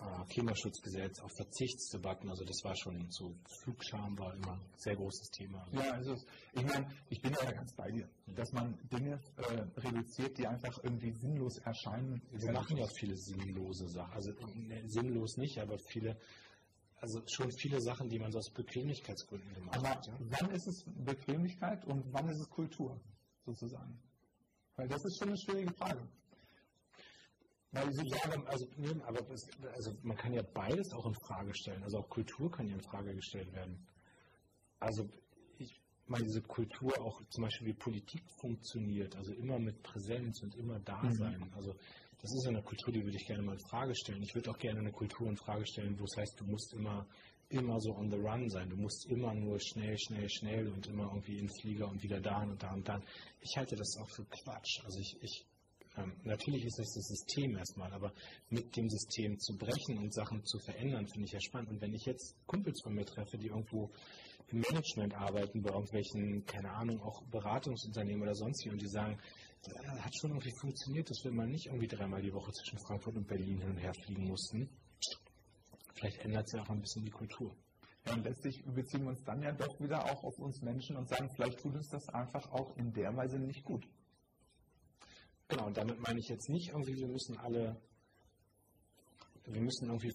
äh, 0.00 0.24
Klimaschutzgesetz, 0.28 1.20
auf 1.20 1.32
Verzichtsdebatten. 1.36 2.28
Also 2.28 2.44
das 2.44 2.62
war 2.64 2.76
schon 2.76 3.10
so, 3.10 3.34
Flugscham 3.62 4.18
war 4.18 4.34
immer 4.34 4.52
ein 4.52 4.60
sehr 4.76 4.96
großes 4.96 5.30
Thema. 5.30 5.66
Ja, 5.72 5.92
also 5.92 6.14
ich 6.52 6.64
meine, 6.64 6.86
ich 7.08 7.20
bin 7.20 7.32
ja 7.32 7.50
ganz 7.50 7.74
bei 7.74 7.90
dir, 7.90 8.08
dass 8.26 8.52
man 8.52 8.78
Dinge 8.92 9.20
äh, 9.36 9.80
reduziert, 9.80 10.38
die 10.38 10.46
einfach 10.46 10.78
irgendwie 10.82 11.12
sinnlos 11.12 11.58
erscheinen. 11.58 12.22
Wir 12.30 12.52
machen 12.52 12.76
ja 12.76 12.86
viele 12.98 13.16
sinnlose 13.16 13.88
Sachen. 13.88 14.12
Also 14.12 14.32
ne, 14.54 14.82
sinnlos 14.86 15.36
nicht, 15.36 15.58
aber 15.58 15.78
viele 15.90 16.16
also 17.00 17.22
schon 17.26 17.50
viele 17.52 17.80
Sachen, 17.80 18.08
die 18.08 18.18
man 18.18 18.32
so 18.32 18.38
aus 18.38 18.50
Bequemlichkeitsgründen 18.50 19.54
gemacht 19.54 19.76
Aber 19.76 19.88
hat. 19.90 20.06
Ja? 20.06 20.14
Wann 20.18 20.50
ist 20.50 20.66
es 20.66 20.84
Bequemlichkeit 20.86 21.84
und 21.84 22.12
wann 22.12 22.28
ist 22.28 22.40
es 22.40 22.48
Kultur, 22.48 23.00
sozusagen? 23.44 23.98
Weil 24.76 24.88
das 24.88 25.04
ist 25.04 25.18
schon 25.18 25.28
eine 25.28 25.38
schwierige 25.38 25.72
Frage. 25.74 26.00
Weil 27.70 27.92
Sie 27.92 28.08
sagen, 28.08 28.46
also, 28.46 28.66
nee, 28.76 28.94
aber 29.06 29.28
es, 29.30 29.46
also 29.74 29.94
man 30.02 30.16
kann 30.16 30.32
ja 30.32 30.42
beides 30.42 30.92
auch 30.92 31.04
in 31.06 31.14
Frage 31.14 31.54
stellen. 31.54 31.82
Also 31.82 31.98
auch 31.98 32.08
Kultur 32.08 32.50
kann 32.50 32.66
ja 32.66 32.74
in 32.74 32.80
Frage 32.80 33.14
gestellt 33.14 33.52
werden. 33.52 33.86
also 34.80 35.08
ich 35.58 35.80
meine, 36.06 36.24
diese 36.24 36.40
Kultur 36.40 36.98
auch 37.02 37.20
zum 37.28 37.44
Beispiel 37.44 37.66
wie 37.66 37.74
Politik 37.74 38.22
funktioniert, 38.40 39.14
also 39.16 39.32
immer 39.34 39.58
mit 39.58 39.82
Präsenz 39.82 40.42
und 40.42 40.54
immer 40.54 40.80
da 40.80 41.02
mhm. 41.02 41.12
sein. 41.12 41.40
Mhm. 41.40 41.52
Also 41.54 41.74
das 42.20 42.32
ist 42.34 42.46
eine 42.48 42.62
Kultur, 42.62 42.92
die 42.92 43.04
würde 43.04 43.16
ich 43.16 43.26
gerne 43.26 43.42
mal 43.42 43.52
in 43.52 43.68
Frage 43.68 43.94
stellen. 43.94 44.22
Ich 44.22 44.34
würde 44.34 44.50
auch 44.50 44.58
gerne 44.58 44.80
eine 44.80 44.92
Kultur 44.92 45.28
in 45.28 45.36
Frage 45.36 45.66
stellen, 45.66 45.98
wo 45.98 46.04
es 46.04 46.16
heißt, 46.16 46.40
du 46.40 46.44
musst 46.44 46.74
immer, 46.74 47.06
immer 47.48 47.80
so 47.80 47.94
on 47.94 48.10
the 48.10 48.16
run 48.16 48.48
sein. 48.50 48.68
Du 48.68 48.76
musst 48.76 49.06
immer 49.08 49.34
nur 49.34 49.58
schnell, 49.60 49.96
schnell, 49.98 50.28
schnell 50.28 50.68
und 50.68 50.86
immer 50.88 51.04
irgendwie 51.04 51.38
in 51.38 51.48
Flieger 51.48 51.88
und 51.88 52.02
wieder 52.02 52.20
da 52.20 52.42
und 52.42 52.62
da 52.62 52.72
und 52.72 52.88
da. 52.88 53.00
Ich 53.40 53.56
halte 53.56 53.76
das 53.76 53.96
auch 54.00 54.10
für 54.10 54.24
Quatsch. 54.24 54.80
Also 54.84 54.98
ich, 54.98 55.16
ich 55.22 55.46
ähm, 55.96 56.12
natürlich 56.24 56.64
ist 56.64 56.78
das 56.78 56.92
das 56.92 57.06
System 57.06 57.56
erstmal, 57.56 57.92
aber 57.92 58.12
mit 58.50 58.76
dem 58.76 58.88
System 58.88 59.38
zu 59.38 59.56
brechen 59.56 59.98
und 59.98 60.12
Sachen 60.12 60.44
zu 60.44 60.58
verändern, 60.58 61.06
finde 61.06 61.26
ich 61.26 61.32
ja 61.32 61.40
spannend. 61.40 61.70
Und 61.70 61.80
wenn 61.80 61.94
ich 61.94 62.04
jetzt 62.04 62.34
Kumpels 62.46 62.80
von 62.82 62.94
mir 62.94 63.04
treffe, 63.04 63.38
die 63.38 63.46
irgendwo 63.46 63.90
im 64.48 64.60
Management 64.60 65.14
arbeiten, 65.14 65.62
bei 65.62 65.70
irgendwelchen, 65.70 66.44
keine 66.46 66.70
Ahnung, 66.70 67.00
auch 67.00 67.22
Beratungsunternehmen 67.30 68.22
oder 68.22 68.34
sonst 68.34 68.64
wie, 68.64 68.70
und 68.70 68.80
die 68.80 68.88
sagen, 68.88 69.18
das 69.62 70.04
hat 70.04 70.12
schon 70.20 70.30
irgendwie 70.30 70.52
funktioniert, 70.60 71.10
dass 71.10 71.24
wir 71.24 71.32
mal 71.32 71.46
nicht 71.46 71.66
irgendwie 71.66 71.88
dreimal 71.88 72.22
die 72.22 72.32
Woche 72.32 72.52
zwischen 72.52 72.78
Frankfurt 72.78 73.16
und 73.16 73.26
Berlin 73.26 73.60
hin 73.60 73.70
und 73.70 73.78
her 73.78 73.92
fliegen 73.94 74.28
mussten. 74.28 74.68
Vielleicht 75.94 76.18
ändert 76.18 76.48
sich 76.48 76.60
auch 76.60 76.68
ein 76.68 76.80
bisschen 76.80 77.04
die 77.04 77.10
Kultur. 77.10 77.54
Ja, 78.06 78.14
und 78.14 78.24
letztlich 78.24 78.64
beziehen 78.64 79.02
wir 79.02 79.08
uns 79.08 79.24
dann 79.24 79.42
ja 79.42 79.52
doch 79.52 79.80
wieder 79.80 80.04
auch 80.04 80.22
auf 80.22 80.38
uns 80.38 80.62
Menschen 80.62 80.96
und 80.96 81.08
sagen, 81.08 81.28
vielleicht 81.34 81.58
tut 81.60 81.74
uns 81.74 81.88
das 81.88 82.08
einfach 82.10 82.50
auch 82.52 82.76
in 82.76 82.92
der 82.92 83.14
Weise 83.16 83.38
nicht 83.38 83.64
gut. 83.64 83.84
Genau, 85.48 85.66
und 85.66 85.76
damit 85.76 85.98
meine 86.00 86.20
ich 86.20 86.28
jetzt 86.28 86.48
nicht 86.48 86.68
irgendwie, 86.68 86.96
wir 86.96 87.08
müssen 87.08 87.36
alle, 87.38 87.80
wir 89.44 89.60
müssen 89.60 89.86
irgendwie 89.86 90.12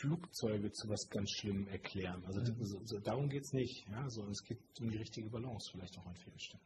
Flugzeuge 0.00 0.70
zu 0.70 0.88
was 0.88 1.08
ganz 1.10 1.30
Schlimmem 1.32 1.66
erklären. 1.68 2.24
Also 2.24 2.40
mhm. 2.40 2.64
so, 2.64 2.80
so, 2.84 2.98
darum 3.00 3.28
geht 3.28 3.42
es 3.42 3.52
nicht. 3.52 3.86
Ja? 3.90 4.08
So, 4.08 4.26
es 4.28 4.42
geht 4.44 4.58
um 4.80 4.88
die 4.88 4.98
richtige 4.98 5.28
Balance 5.28 5.70
vielleicht 5.72 5.98
auch 5.98 6.06
an 6.06 6.16
vielen 6.16 6.38
Stellen. 6.38 6.62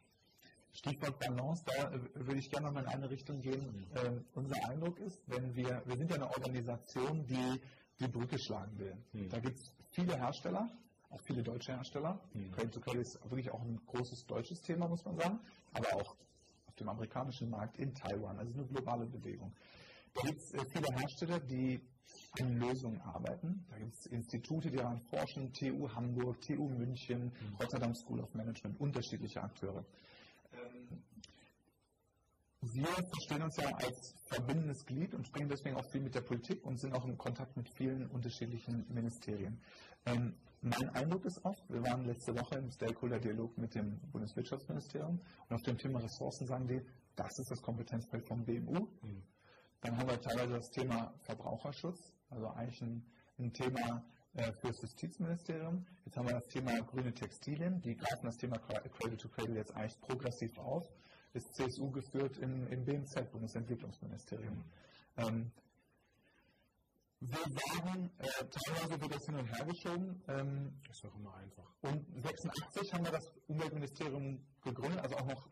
Stichwort 0.73 1.19
Balance, 1.19 1.63
da 1.65 1.91
äh, 1.91 1.99
würde 2.15 2.39
ich 2.39 2.49
gerne 2.49 2.67
noch 2.67 2.73
mal 2.73 2.81
in 2.81 2.87
eine 2.87 3.09
Richtung 3.09 3.41
gehen. 3.41 3.87
Ähm, 3.95 4.25
unser 4.33 4.55
Eindruck 4.69 4.99
ist, 4.99 5.21
wenn 5.27 5.55
wir, 5.55 5.83
wir 5.85 5.97
sind 5.97 6.09
ja 6.09 6.15
eine 6.15 6.27
Organisation, 6.27 7.25
die 7.25 7.61
die 7.99 8.07
Brücke 8.07 8.37
schlagen 8.39 8.77
will. 8.79 8.97
Mhm. 9.13 9.29
Da 9.29 9.39
gibt 9.39 9.59
es 9.59 9.71
viele 9.91 10.15
Hersteller, 10.17 10.69
auch 11.09 11.21
viele 11.21 11.43
deutsche 11.43 11.73
Hersteller. 11.73 12.19
Mhm. 12.33 12.71
To 12.71 12.79
Credit 12.79 13.01
ist 13.01 13.23
wirklich 13.23 13.51
auch 13.51 13.61
ein 13.61 13.79
großes 13.85 14.25
deutsches 14.25 14.61
Thema, 14.61 14.87
muss 14.87 15.05
man 15.05 15.15
sagen, 15.17 15.39
aber 15.73 15.93
auch 15.95 16.17
auf 16.65 16.75
dem 16.75 16.89
amerikanischen 16.89 17.49
Markt 17.49 17.77
in 17.77 17.93
Taiwan. 17.93 18.39
Also 18.39 18.53
eine 18.53 18.65
globale 18.65 19.05
Bewegung. 19.05 19.53
Da 20.15 20.21
gibt 20.23 20.41
es 20.41 20.53
äh, 20.53 20.65
viele 20.65 20.87
Hersteller, 20.95 21.39
die 21.39 21.79
an 22.39 22.57
Lösungen 22.57 22.99
arbeiten. 23.01 23.65
Da 23.69 23.77
gibt 23.77 23.93
es 23.93 24.05
Institute, 24.07 24.69
die 24.69 24.77
daran 24.77 24.99
forschen, 25.01 25.53
TU 25.53 25.87
Hamburg, 25.89 26.41
TU 26.41 26.67
München, 26.67 27.25
mhm. 27.25 27.55
Rotterdam 27.59 27.93
School 27.93 28.21
of 28.21 28.33
Management, 28.33 28.79
unterschiedliche 28.79 29.41
Akteure. 29.41 29.85
Ähm, 30.53 31.03
wir 32.61 32.87
verstehen 32.87 33.41
uns 33.41 33.57
ja 33.57 33.69
als 33.75 34.15
verbindendes 34.27 34.85
Glied 34.85 35.13
und 35.13 35.27
sprechen 35.27 35.49
deswegen 35.49 35.75
auch 35.75 35.85
viel 35.91 36.01
mit 36.01 36.15
der 36.15 36.21
Politik 36.21 36.65
und 36.65 36.79
sind 36.79 36.93
auch 36.93 37.05
in 37.05 37.17
Kontakt 37.17 37.57
mit 37.57 37.69
vielen 37.69 38.07
unterschiedlichen 38.07 38.85
Ministerien. 38.87 39.59
Ähm, 40.05 40.33
mein 40.61 40.89
Eindruck 40.91 41.25
ist 41.25 41.43
auch, 41.43 41.57
wir 41.67 41.83
waren 41.83 42.05
letzte 42.05 42.33
Woche 42.39 42.55
im 42.55 42.71
Stakeholder-Dialog 42.71 43.57
mit 43.57 43.75
dem 43.75 43.99
Bundeswirtschaftsministerium 44.11 45.19
und 45.49 45.55
auf 45.55 45.61
dem 45.63 45.77
Thema 45.77 45.99
Ressourcen 45.99 46.47
sagen 46.47 46.67
die, 46.67 46.81
das 47.17 47.37
ist 47.37 47.51
das 47.51 47.61
Kompetenzfeld 47.61 48.25
vom 48.25 48.45
BMU. 48.45 48.87
Mhm. 49.01 49.23
Dann 49.81 49.97
haben 49.97 50.09
wir 50.09 50.21
teilweise 50.21 50.53
das 50.53 50.71
Thema 50.71 51.13
Verbraucherschutz, 51.19 52.13
also 52.29 52.47
eigentlich 52.47 52.81
ein, 52.81 53.05
ein 53.39 53.51
Thema 53.51 54.05
für 54.33 54.67
das 54.67 54.81
Justizministerium. 54.81 55.85
Jetzt 56.05 56.17
haben 56.17 56.27
wir 56.27 56.33
das 56.33 56.47
Thema 56.47 56.81
grüne 56.81 57.13
Textilien, 57.13 57.81
die 57.81 57.95
greifen 57.95 58.25
das 58.25 58.37
Thema 58.37 58.57
Cradle 58.57 59.17
to 59.17 59.29
Cradle 59.29 59.55
jetzt 59.55 59.75
eigentlich 59.75 59.99
progressiv 60.01 60.57
auf. 60.57 60.87
Ist 61.33 61.53
CSU 61.55 61.91
geführt 61.91 62.37
im, 62.39 62.67
im 62.67 62.83
BMZ, 62.83 63.31
Bundesentwicklungsministerium. 63.31 64.63
Ähm, 65.17 65.51
wir 67.19 67.37
sagen, 67.37 68.11
äh, 68.17 68.25
teilweise 68.25 69.01
wird 69.01 69.15
das 69.15 69.25
hin 69.25 69.35
und 69.35 69.45
her 69.45 69.65
geschoben. 69.65 70.23
Ähm, 70.27 70.73
das 70.87 70.97
ist 70.97 71.03
doch 71.05 71.15
immer 71.15 71.35
einfach. 71.35 71.75
Und 71.81 72.05
86 72.23 72.93
haben 72.93 73.05
wir 73.05 73.11
das 73.11 73.31
Umweltministerium 73.47 74.45
gegründet, 74.61 74.99
also 74.99 75.15
auch 75.15 75.27
noch 75.27 75.49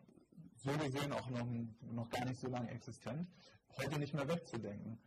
so 0.56 0.70
gesehen 0.72 1.12
auch 1.12 1.28
noch, 1.30 1.46
noch 1.80 2.08
gar 2.10 2.24
nicht 2.24 2.40
so 2.40 2.48
lange 2.48 2.70
existent 2.70 3.28
heute 3.78 3.98
nicht 3.98 4.14
mehr 4.14 4.28
wegzudenken. 4.28 4.98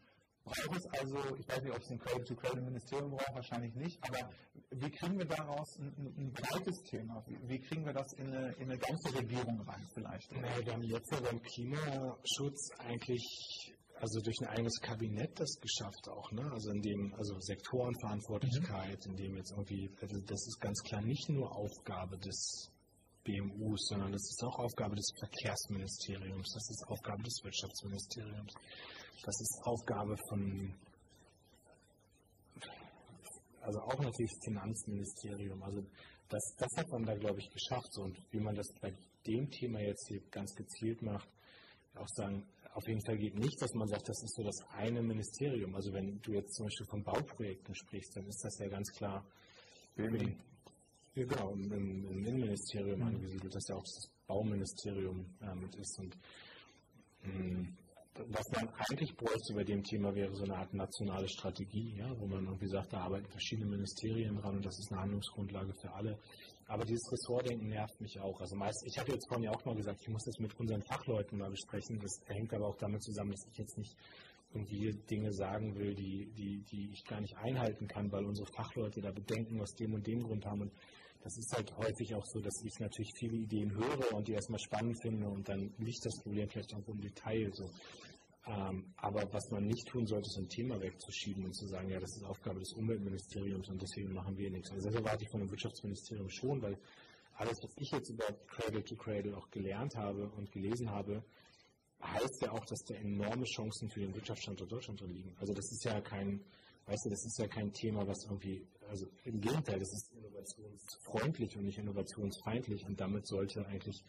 Braucht 0.46 0.78
es 0.78 0.86
also, 1.00 1.36
ich 1.38 1.48
weiß 1.48 1.64
nicht, 1.64 1.74
ob 1.74 1.82
es 1.82 1.90
ein 1.90 1.98
Cradle-to-Cradle-Ministerium 1.98 3.10
braucht, 3.10 3.34
wahrscheinlich 3.34 3.74
nicht, 3.74 4.00
aber 4.04 4.30
wie 4.70 4.92
kriegen 4.92 5.18
wir 5.18 5.26
daraus 5.26 5.80
ein, 5.80 6.14
ein 6.18 6.32
breites 6.32 6.84
Thema? 6.84 7.24
Wie, 7.26 7.40
wie, 7.50 7.60
kriegen 7.60 7.84
wir 7.84 7.94
das 7.94 8.14
in 8.14 8.28
eine, 8.28 8.54
in 8.54 8.70
eine 8.70 8.78
ganze 8.78 9.16
Regierung 9.18 9.60
rein 9.62 9.88
vielleicht? 9.94 10.32
Naja, 10.34 10.64
wir 10.64 10.74
haben 10.74 10.84
jetzt 10.84 11.12
ja 11.12 11.20
beim 11.20 11.42
Klimaschutz 11.42 12.70
eigentlich 12.78 13.74
also 14.00 14.20
durch 14.20 14.36
ein 14.42 14.48
eigenes 14.50 14.80
Kabinett 14.82 15.40
das 15.40 15.56
geschafft 15.62 16.10
auch, 16.10 16.32
ne? 16.32 16.52
Also 16.52 16.70
in 16.70 16.82
dem, 16.82 17.14
also 17.16 17.40
Sektorenverantwortlichkeit, 17.40 19.00
mhm. 19.06 19.12
in 19.12 19.18
dem 19.18 19.38
jetzt 19.38 19.52
irgendwie, 19.52 19.90
also 20.02 20.20
das 20.22 20.46
ist 20.48 20.60
ganz 20.60 20.82
klar 20.84 21.02
nicht 21.02 21.30
nur 21.30 21.56
Aufgabe 21.56 22.18
des 22.20 22.70
BMUs, 23.24 23.88
sondern 23.88 24.12
das 24.12 24.22
ist 24.22 24.44
auch 24.44 24.60
Aufgabe 24.60 24.96
des 24.96 25.10
Verkehrsministeriums, 25.18 26.54
das 26.54 26.70
ist 26.70 26.86
Aufgabe 26.88 27.24
des 27.24 27.44
Wirtschaftsministeriums, 27.44 28.54
das 29.24 29.42
ist 29.42 29.62
Aufgabe 29.64 30.16
von, 30.30 30.74
also 33.62 33.80
auch 33.82 34.00
natürlich 34.00 34.32
Finanzministerium. 34.44 35.62
Also 35.64 35.84
das, 36.30 36.56
das 36.58 36.70
hat 36.78 36.90
man 36.90 37.04
da, 37.04 37.16
glaube 37.16 37.40
ich, 37.40 37.50
geschafft. 37.50 37.92
So, 37.92 38.04
und 38.04 38.18
wie 38.32 38.40
man 38.40 38.56
das 38.56 38.68
bei 38.82 38.94
dem 39.26 39.50
Thema 39.50 39.80
jetzt 39.80 40.08
hier 40.08 40.22
ganz 40.32 40.54
gezielt 40.56 41.02
macht, 41.02 41.30
auch 41.96 42.08
sagen, 42.10 42.46
auf 42.74 42.88
jeden 42.88 43.02
Fall 43.06 43.18
geht 43.18 43.36
nicht, 43.36 43.62
dass 43.62 43.74
man 43.74 43.88
sagt, 43.88 44.10
das 44.10 44.22
ist 44.22 44.36
so 44.36 44.44
das 44.44 44.58
eine 44.74 45.02
Ministerium. 45.02 45.76
Also 45.76 45.94
wenn 45.94 46.20
du 46.22 46.34
jetzt 46.34 46.56
zum 46.56 46.66
Beispiel 46.66 46.88
von 46.88 47.04
Bauprojekten 47.04 47.74
sprichst, 47.74 48.18
dann 48.18 48.28
ist 48.28 48.44
das 48.44 48.58
ja 48.60 48.68
ganz 48.68 48.92
klar. 48.92 49.26
Ja, 49.96 50.08
genau, 51.24 51.54
im, 51.54 51.72
im 51.72 52.26
Innenministerium 52.26 53.00
mhm. 53.00 53.08
angesiedelt, 53.08 53.56
das 53.56 53.68
ja 53.70 53.76
auch 53.76 53.84
das 53.84 54.10
Bauministerium 54.28 55.26
äh, 55.42 55.56
mit 55.56 55.74
ist. 55.76 55.98
Und 56.00 56.18
mh, 57.24 57.32
mm, 57.32 57.78
was 58.28 58.46
man 58.52 58.70
eigentlich 58.70 59.16
bräuchte 59.16 59.54
bei 59.54 59.64
dem 59.64 59.84
Thema 59.84 60.14
wäre 60.16 60.34
so 60.36 60.44
eine 60.44 60.56
Art 60.56 60.74
nationale 60.74 61.28
Strategie, 61.28 61.96
ja, 61.98 62.10
wo 62.18 62.28
man 62.28 62.46
irgendwie 62.46 62.68
sagt, 62.68 62.94
da 62.94 63.00
arbeiten 63.00 63.30
verschiedene 63.30 63.68
Ministerien 63.68 64.36
dran 64.38 64.58
und 64.58 64.66
das 64.66 64.78
ist 64.80 64.92
eine 64.92 65.02
Handlungsgrundlage 65.02 65.74
für 65.82 65.94
alle. 65.94 66.18
Aber 66.68 66.84
dieses 66.84 67.12
Ressortdenken 67.12 67.68
nervt 67.68 68.00
mich 68.02 68.20
auch. 68.20 68.40
Also 68.40 68.56
meist, 68.56 68.84
ich 68.88 68.98
habe 68.98 69.12
jetzt 69.12 69.28
vorhin 69.28 69.44
ja 69.44 69.52
auch 69.52 69.66
mal 69.66 69.76
gesagt, 69.76 70.02
ich 70.02 70.10
muss 70.10 70.24
das 70.24 70.40
mit 70.40 70.58
unseren 70.60 70.82
Fachleuten 70.84 71.38
mal 71.38 71.52
besprechen. 71.52 72.00
Das 72.00 72.20
hängt 72.28 72.54
aber 72.54 72.68
auch 72.68 72.78
damit 72.78 73.04
zusammen, 73.04 73.32
dass 73.32 73.46
ich 73.52 73.58
jetzt 73.58 73.78
nicht 73.78 73.96
irgendwie 74.54 74.94
Dinge 75.10 75.32
sagen 75.34 75.76
will, 75.76 75.94
die, 75.94 76.32
die, 76.36 76.64
die 76.72 76.90
ich 76.92 77.04
gar 77.06 77.22
nicht 77.22 77.36
einhalten 77.38 77.88
kann, 77.88 78.12
weil 78.12 78.26
unsere 78.26 78.48
Fachleute 78.56 79.02
da 79.02 79.12
Bedenken 79.12 79.62
aus 79.62 79.76
dem 79.76 79.94
und 79.94 80.08
dem 80.08 80.24
Grund 80.24 80.46
haben. 80.46 80.62
Und 80.62 80.72
das 81.26 81.40
ist 81.40 81.52
halt 81.54 81.76
häufig 81.76 82.14
auch 82.14 82.26
so, 82.28 82.40
dass 82.40 82.64
ich 82.64 82.80
natürlich 82.80 83.12
viele 83.18 83.36
Ideen 83.38 83.74
höre 83.74 84.14
und 84.14 84.28
die 84.28 84.34
erstmal 84.34 84.60
spannend 84.60 85.02
finde 85.02 85.28
und 85.28 85.50
dann 85.50 85.74
liegt 85.80 86.06
das 86.06 86.22
Problem 86.22 86.48
vielleicht 86.48 86.76
auch 86.76 86.88
im 86.88 87.02
Detail 87.02 87.52
so. 87.52 87.68
Ähm, 88.46 88.94
aber 88.98 89.34
was 89.34 89.50
man 89.50 89.66
nicht 89.66 89.88
tun 89.88 90.06
sollte, 90.06 90.28
ist 90.28 90.38
ein 90.38 90.50
Thema 90.50 90.80
wegzuschieben 90.80 91.44
und 91.44 91.56
zu 91.56 91.66
sagen, 91.66 91.90
ja, 91.90 92.00
das 92.00 92.16
ist 92.16 92.24
Aufgabe 92.26 92.60
des 92.60 92.74
Umweltministeriums 92.74 93.68
und 93.70 93.82
deswegen 93.82 94.14
machen 94.14 94.38
wir 94.38 94.52
nichts. 94.52 94.70
Also 94.70 94.86
das 94.88 94.96
erwarte 94.96 95.24
ich 95.24 95.32
von 95.32 95.40
dem 95.40 95.50
Wirtschaftsministerium 95.50 96.30
schon, 96.30 96.62
weil 96.62 96.78
alles, 97.34 97.58
was 97.64 97.74
ich 97.78 97.90
jetzt 97.90 98.12
über 98.12 98.26
Cradle 98.46 98.84
to 98.84 98.96
Cradle 98.96 99.36
auch 99.36 99.50
gelernt 99.50 99.96
habe 99.96 100.30
und 100.30 100.52
gelesen 100.52 100.92
habe, 100.92 101.24
heißt 102.04 102.44
ja 102.44 102.52
auch, 102.52 102.66
dass 102.66 102.84
da 102.84 102.94
enorme 102.94 103.46
Chancen 103.46 103.90
für 103.90 104.02
den 104.02 104.14
Wirtschaftsstandort 104.14 104.72
Deutschland 104.72 105.02
drin 105.02 105.16
liegen. 105.16 105.36
Also 105.40 105.54
das 105.54 105.72
ist 105.72 105.84
ja 105.86 106.00
kein, 106.02 106.46
weißt 106.86 107.06
du, 107.06 107.10
das 107.10 107.26
ist 107.26 107.40
ja 107.40 107.48
kein 107.48 107.72
Thema, 107.74 108.08
was 108.08 108.24
irgendwie 108.26 108.68
also 108.90 109.08
im 109.24 109.42
Gegenteil, 109.42 109.80
das 109.80 109.92
ist 109.92 110.12
innovationsfreundlich 110.14 111.58
und 111.58 111.66
nicht 111.66 111.78
innovationsfeindlich 111.78 112.86
und 112.86 113.00
damit 113.00 113.28
sollte 113.28 113.66
eigentlich 113.68 114.04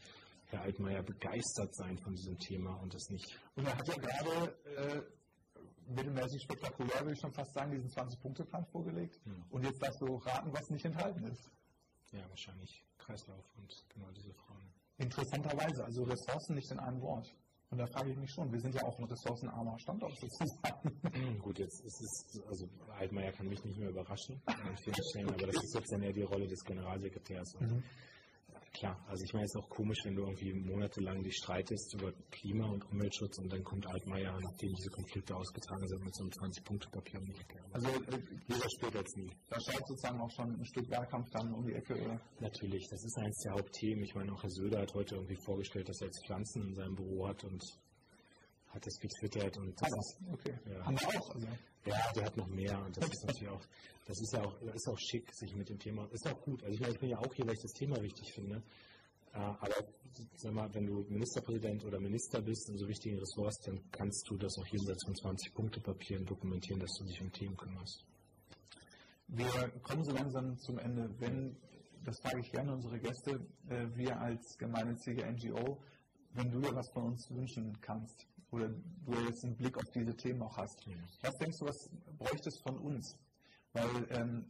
Herr 0.46 0.62
Altmaier 0.62 1.02
begeistert 1.02 1.74
sein 1.74 1.98
von 1.98 2.14
diesem 2.14 2.38
Thema 2.38 2.74
und 2.76 2.94
das 2.94 3.08
nicht. 3.10 3.38
Und 3.56 3.66
er 3.66 3.76
hat 3.76 3.88
ja 3.88 3.94
gerade 3.94 4.56
äh, 4.76 5.02
mittelmäßig 5.88 6.42
spektakulär, 6.42 7.00
würde 7.00 7.12
ich 7.12 7.20
schon 7.20 7.32
fast 7.32 7.52
sagen, 7.52 7.72
diesen 7.72 7.90
20-Punkte-Plan 7.90 8.64
vorgelegt. 8.66 9.18
Hm. 9.24 9.44
Und 9.50 9.64
jetzt 9.64 9.82
darfst 9.82 10.00
du 10.00 10.16
raten, 10.16 10.52
was 10.52 10.70
nicht 10.70 10.84
enthalten 10.84 11.24
ist. 11.24 11.50
Ja, 12.12 12.28
wahrscheinlich 12.28 12.84
Kreislauf 12.98 13.44
und 13.56 13.84
genau 13.88 14.10
diese 14.12 14.32
Fragen. 14.34 14.72
Interessanterweise, 14.98 15.84
also 15.84 16.04
Ressourcen 16.04 16.54
nicht 16.54 16.70
in 16.70 16.78
einem 16.78 17.00
Wort. 17.00 17.34
Und 17.70 17.78
da 17.78 17.86
frage 17.86 18.10
ich 18.10 18.16
mich 18.16 18.30
schon, 18.30 18.52
wir 18.52 18.60
sind 18.60 18.74
ja 18.74 18.82
auch 18.84 18.98
ein 18.98 19.04
ressourcenarmer 19.04 19.78
Standort 19.78 20.16
sozusagen. 20.18 21.00
Hm, 21.12 21.38
gut, 21.40 21.58
jetzt 21.58 21.84
ist 21.84 22.00
es, 22.00 22.42
also 22.48 22.68
Altmaier 22.98 23.32
kann 23.32 23.48
mich 23.48 23.64
nicht 23.64 23.78
mehr 23.78 23.90
überraschen 23.90 24.40
an 24.46 24.76
vielen 24.76 25.02
Stellen, 25.10 25.28
aber 25.28 25.46
das 25.46 25.64
ist 25.64 25.74
jetzt 25.74 25.92
dann 25.92 26.02
ja 26.02 26.12
die 26.12 26.22
Rolle 26.22 26.46
des 26.46 26.62
Generalsekretärs. 26.64 27.54
Und 27.56 27.70
mhm. 27.72 27.82
Klar. 28.78 29.04
Also 29.08 29.24
ich 29.24 29.32
meine, 29.32 29.44
es 29.44 29.54
ist 29.54 29.60
auch 29.60 29.68
komisch, 29.68 29.98
wenn 30.04 30.14
du 30.14 30.22
irgendwie 30.22 30.52
monatelang 30.52 31.22
dich 31.22 31.36
streitest 31.36 31.94
über 31.94 32.12
Klima- 32.30 32.68
und 32.68 32.84
Umweltschutz 32.90 33.38
und 33.38 33.52
dann 33.52 33.64
kommt 33.64 33.86
Altmaier, 33.86 34.38
nachdem 34.40 34.72
diese 34.74 34.90
Konflikte 34.90 35.34
ausgetragen 35.34 35.86
sind, 35.88 36.04
mit 36.04 36.14
so 36.14 36.22
einem 36.22 36.30
20-Punkte-Papier 36.30 37.20
um 37.20 37.26
die 37.26 37.40
Ecke. 37.40 37.58
Also 37.72 37.88
äh, 37.88 38.20
jeder 38.48 38.70
spielt 38.70 38.96
als 38.96 39.16
nie. 39.16 39.30
Da 39.48 39.60
schaut 39.60 39.86
sozusagen 39.88 40.20
auch 40.20 40.30
schon 40.30 40.60
ein 40.60 40.64
Stück 40.64 40.90
Wahlkampf 40.90 41.30
dann 41.30 41.52
um 41.52 41.66
die 41.66 41.74
Ecke, 41.74 41.94
oder? 41.94 42.20
Natürlich, 42.40 42.86
das 42.90 43.04
ist 43.04 43.18
eines 43.18 43.38
der 43.38 43.52
Hauptthemen. 43.52 44.04
Ich 44.04 44.14
meine, 44.14 44.32
auch 44.32 44.42
Herr 44.42 44.50
Söder 44.50 44.80
hat 44.80 44.94
heute 44.94 45.16
irgendwie 45.16 45.36
vorgestellt, 45.44 45.88
dass 45.88 46.00
er 46.00 46.06
jetzt 46.06 46.24
Pflanzen 46.26 46.68
in 46.68 46.74
seinem 46.74 46.94
Büro 46.94 47.28
hat 47.28 47.44
und 47.44 47.62
hat 48.76 48.86
das 48.86 48.98
getwittert 49.00 49.56
und 49.58 49.74
das 49.80 49.88
ist, 49.88 50.18
okay. 50.32 50.54
Ja. 50.70 50.84
Haben 50.84 51.00
wir 51.00 51.20
auch. 51.20 51.34
Also. 51.34 51.48
Ja, 51.86 52.12
der 52.14 52.24
hat 52.24 52.36
noch 52.36 52.48
mehr 52.48 52.78
und 52.84 52.96
das 52.96 53.04
ist 53.04 53.24
natürlich 53.26 53.48
auch, 53.48 53.64
das 54.06 54.20
ist 54.20 54.32
ja 54.32 54.42
auch, 54.42 54.60
ist 54.60 54.88
auch 54.88 54.98
schick, 54.98 55.32
sich 55.34 55.54
mit 55.54 55.68
dem 55.68 55.78
Thema, 55.78 56.08
ist 56.12 56.26
auch 56.28 56.40
gut. 56.42 56.62
Also 56.62 56.74
ich 56.74 56.80
meine, 56.80 56.92
ich 56.92 57.00
bin 57.00 57.10
ja 57.10 57.18
auch 57.18 57.32
hier, 57.34 57.46
weil 57.46 57.54
ich 57.54 57.62
das 57.62 57.72
Thema 57.72 58.00
wichtig 58.02 58.32
finde. 58.34 58.62
Äh, 59.32 59.38
aber 59.38 59.74
sag 60.36 60.52
mal, 60.52 60.72
wenn 60.74 60.86
du 60.86 61.04
Ministerpräsident 61.08 61.84
oder 61.84 62.00
Minister 62.00 62.42
bist 62.42 62.68
in 62.68 62.78
so 62.78 62.88
wichtigen 62.88 63.18
Ressorts, 63.18 63.60
dann 63.64 63.80
kannst 63.90 64.28
du 64.28 64.36
das 64.36 64.56
auch 64.58 64.66
jenseits 64.66 65.04
von 65.04 65.14
20 65.14 65.54
Punkte 65.54 65.80
Papieren 65.80 66.24
dokumentieren, 66.26 66.80
dass 66.80 66.92
du 66.98 67.04
dich 67.04 67.20
um 67.20 67.32
Themen 67.32 67.56
kümmerst. 67.56 68.04
Wir 69.28 69.68
kommen 69.82 70.04
so 70.04 70.12
langsam 70.12 70.56
zum 70.58 70.78
Ende. 70.78 71.08
Wenn, 71.18 71.56
das 72.04 72.18
frage 72.20 72.40
ich 72.40 72.50
gerne 72.52 72.72
unsere 72.72 72.98
Gäste, 72.98 73.46
äh, 73.68 73.86
wir 73.94 74.18
als 74.20 74.56
gemeinnützige 74.58 75.24
NGO, 75.24 75.82
wenn 76.32 76.50
du 76.50 76.60
dir 76.60 76.74
was 76.74 76.88
von 76.90 77.04
uns 77.04 77.30
wünschen 77.30 77.80
kannst, 77.80 78.26
oder 78.56 78.68
du 78.68 79.12
jetzt 79.28 79.44
einen 79.44 79.56
Blick 79.56 79.76
auf 79.76 79.90
diese 79.94 80.14
Themen 80.16 80.42
auch 80.42 80.56
hast. 80.56 80.86
Mhm. 80.86 80.94
Was 81.22 81.36
denkst 81.36 81.58
du, 81.58 81.66
was 81.66 81.90
bräuchtest 82.18 82.62
von 82.62 82.78
uns? 82.78 83.16
Weil 83.72 84.06
ähm, 84.10 84.46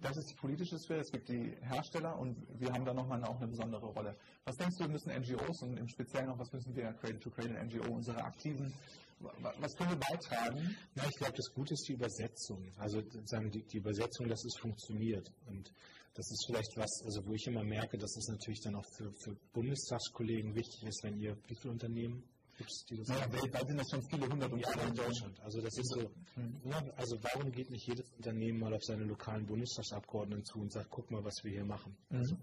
das 0.00 0.16
ist 0.18 0.30
die 0.30 0.34
politische 0.34 0.78
Sphäre, 0.78 1.00
es 1.00 1.10
gibt 1.10 1.28
die 1.28 1.56
Hersteller 1.62 2.18
und 2.18 2.36
wir 2.60 2.72
haben 2.72 2.84
da 2.84 2.92
nochmal 2.92 3.24
auch 3.24 3.36
eine 3.36 3.48
besondere 3.48 3.86
Rolle. 3.86 4.16
Was 4.44 4.56
denkst 4.56 4.76
du, 4.78 4.88
müssen 4.88 5.10
NGOs 5.10 5.62
und 5.62 5.78
im 5.78 5.88
Speziellen 5.88 6.28
auch, 6.28 6.38
was 6.38 6.52
müssen 6.52 6.76
wir 6.76 6.92
Cradle 6.92 7.18
to 7.18 7.30
Cradle 7.30 7.64
NGO, 7.64 7.94
unsere 7.94 8.22
aktiven, 8.22 8.72
was 9.18 9.74
können 9.76 9.90
wir 9.90 9.98
beitragen? 9.98 10.76
Na, 10.94 11.04
ich 11.04 11.16
glaube, 11.16 11.32
das 11.34 11.50
Gute 11.54 11.72
ist 11.72 11.88
die 11.88 11.94
Übersetzung. 11.94 12.70
Also 12.76 13.02
sagen 13.24 13.50
die, 13.50 13.62
die 13.62 13.78
Übersetzung, 13.78 14.28
dass 14.28 14.44
es 14.44 14.54
funktioniert. 14.60 15.32
Und 15.46 15.72
das 16.12 16.30
ist 16.30 16.44
vielleicht 16.46 16.76
was, 16.76 17.02
also 17.04 17.26
wo 17.26 17.32
ich 17.32 17.46
immer 17.46 17.64
merke, 17.64 17.96
dass 17.96 18.14
es 18.16 18.28
natürlich 18.28 18.60
dann 18.60 18.74
auch 18.76 18.84
für, 18.96 19.10
für 19.12 19.34
Bundestagskollegen 19.54 20.54
wichtig 20.54 20.82
ist, 20.84 21.02
wenn 21.02 21.18
ihr, 21.18 21.36
wie 21.48 21.56
viele 21.56 21.72
Unternehmen 21.72 22.22
gibt 22.56 22.70
es 22.70 22.84
dieses 22.88 23.08
naja, 23.08 23.30
weltweit 23.32 23.68
sind 23.68 23.78
das 23.78 23.90
schon 23.90 24.02
viele 24.10 24.28
hundert 24.28 24.50
Jahre 24.56 24.88
in 24.88 24.94
Deutschland. 24.94 25.40
Also 25.40 25.60
das 25.60 25.76
ist 25.76 25.88
so, 25.92 26.10
mhm. 26.36 26.60
ja, 26.64 26.82
also 26.96 27.16
warum 27.22 27.52
geht 27.52 27.70
nicht 27.70 27.86
jedes 27.86 28.10
Unternehmen 28.16 28.58
mal 28.60 28.74
auf 28.74 28.82
seine 28.82 29.04
lokalen 29.04 29.46
Bundestagsabgeordneten 29.46 30.44
zu 30.44 30.60
und 30.60 30.72
sagt, 30.72 30.90
guck 30.90 31.10
mal, 31.10 31.24
was 31.24 31.42
wir 31.44 31.52
hier 31.52 31.64
machen. 31.64 31.96
Mhm. 32.10 32.18
Also, 32.18 32.36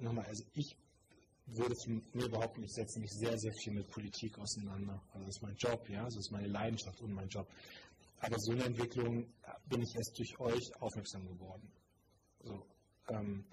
nochmal, 0.00 0.26
also 0.26 0.44
ich 0.54 0.76
würde 1.46 1.74
mir 2.12 2.28
behaupten, 2.28 2.62
ich 2.62 2.72
setze 2.72 3.00
mich 3.00 3.10
sehr, 3.10 3.36
sehr 3.38 3.52
viel 3.62 3.72
mit 3.72 3.88
Politik 3.90 4.38
auseinander. 4.38 5.02
Also 5.12 5.26
das 5.26 5.36
ist 5.36 5.42
mein 5.42 5.56
Job, 5.56 5.88
ja, 5.88 6.04
das 6.04 6.16
ist 6.16 6.30
meine 6.30 6.48
Leidenschaft 6.48 7.00
und 7.00 7.12
mein 7.12 7.28
Job. 7.28 7.48
Aber 8.20 8.36
so 8.38 8.52
eine 8.52 8.64
Entwicklung 8.64 9.26
bin 9.66 9.82
ich 9.82 9.94
erst 9.96 10.18
durch 10.18 10.38
euch 10.38 10.80
aufmerksam 10.80 11.26
geworden. 11.26 11.72
So, 12.42 12.66
ähm, 13.08 13.44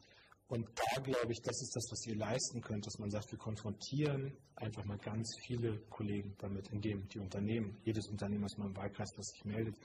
und 0.50 0.66
da 0.76 1.02
glaube 1.02 1.32
ich, 1.32 1.42
das 1.42 1.62
ist 1.62 1.76
das, 1.76 1.88
was 1.92 2.06
ihr 2.08 2.16
leisten 2.16 2.62
könnt, 2.62 2.86
dass 2.86 2.98
man 3.00 3.10
sagt, 3.10 3.30
wir 3.32 3.38
konfrontieren 3.38 4.32
einfach 4.56 4.86
mal 4.86 4.98
ganz 4.98 5.30
viele 5.46 5.78
Kollegen 5.90 6.36
damit, 6.38 6.70
indem 6.72 7.08
die 7.10 7.20
Unternehmen, 7.20 7.78
jedes 7.84 8.08
Unternehmen 8.08 8.46
aus 8.46 8.58
meinem 8.58 8.76
Wahlkreis, 8.76 9.10
das 9.16 9.26
sich 9.26 9.44
meldet, 9.44 9.76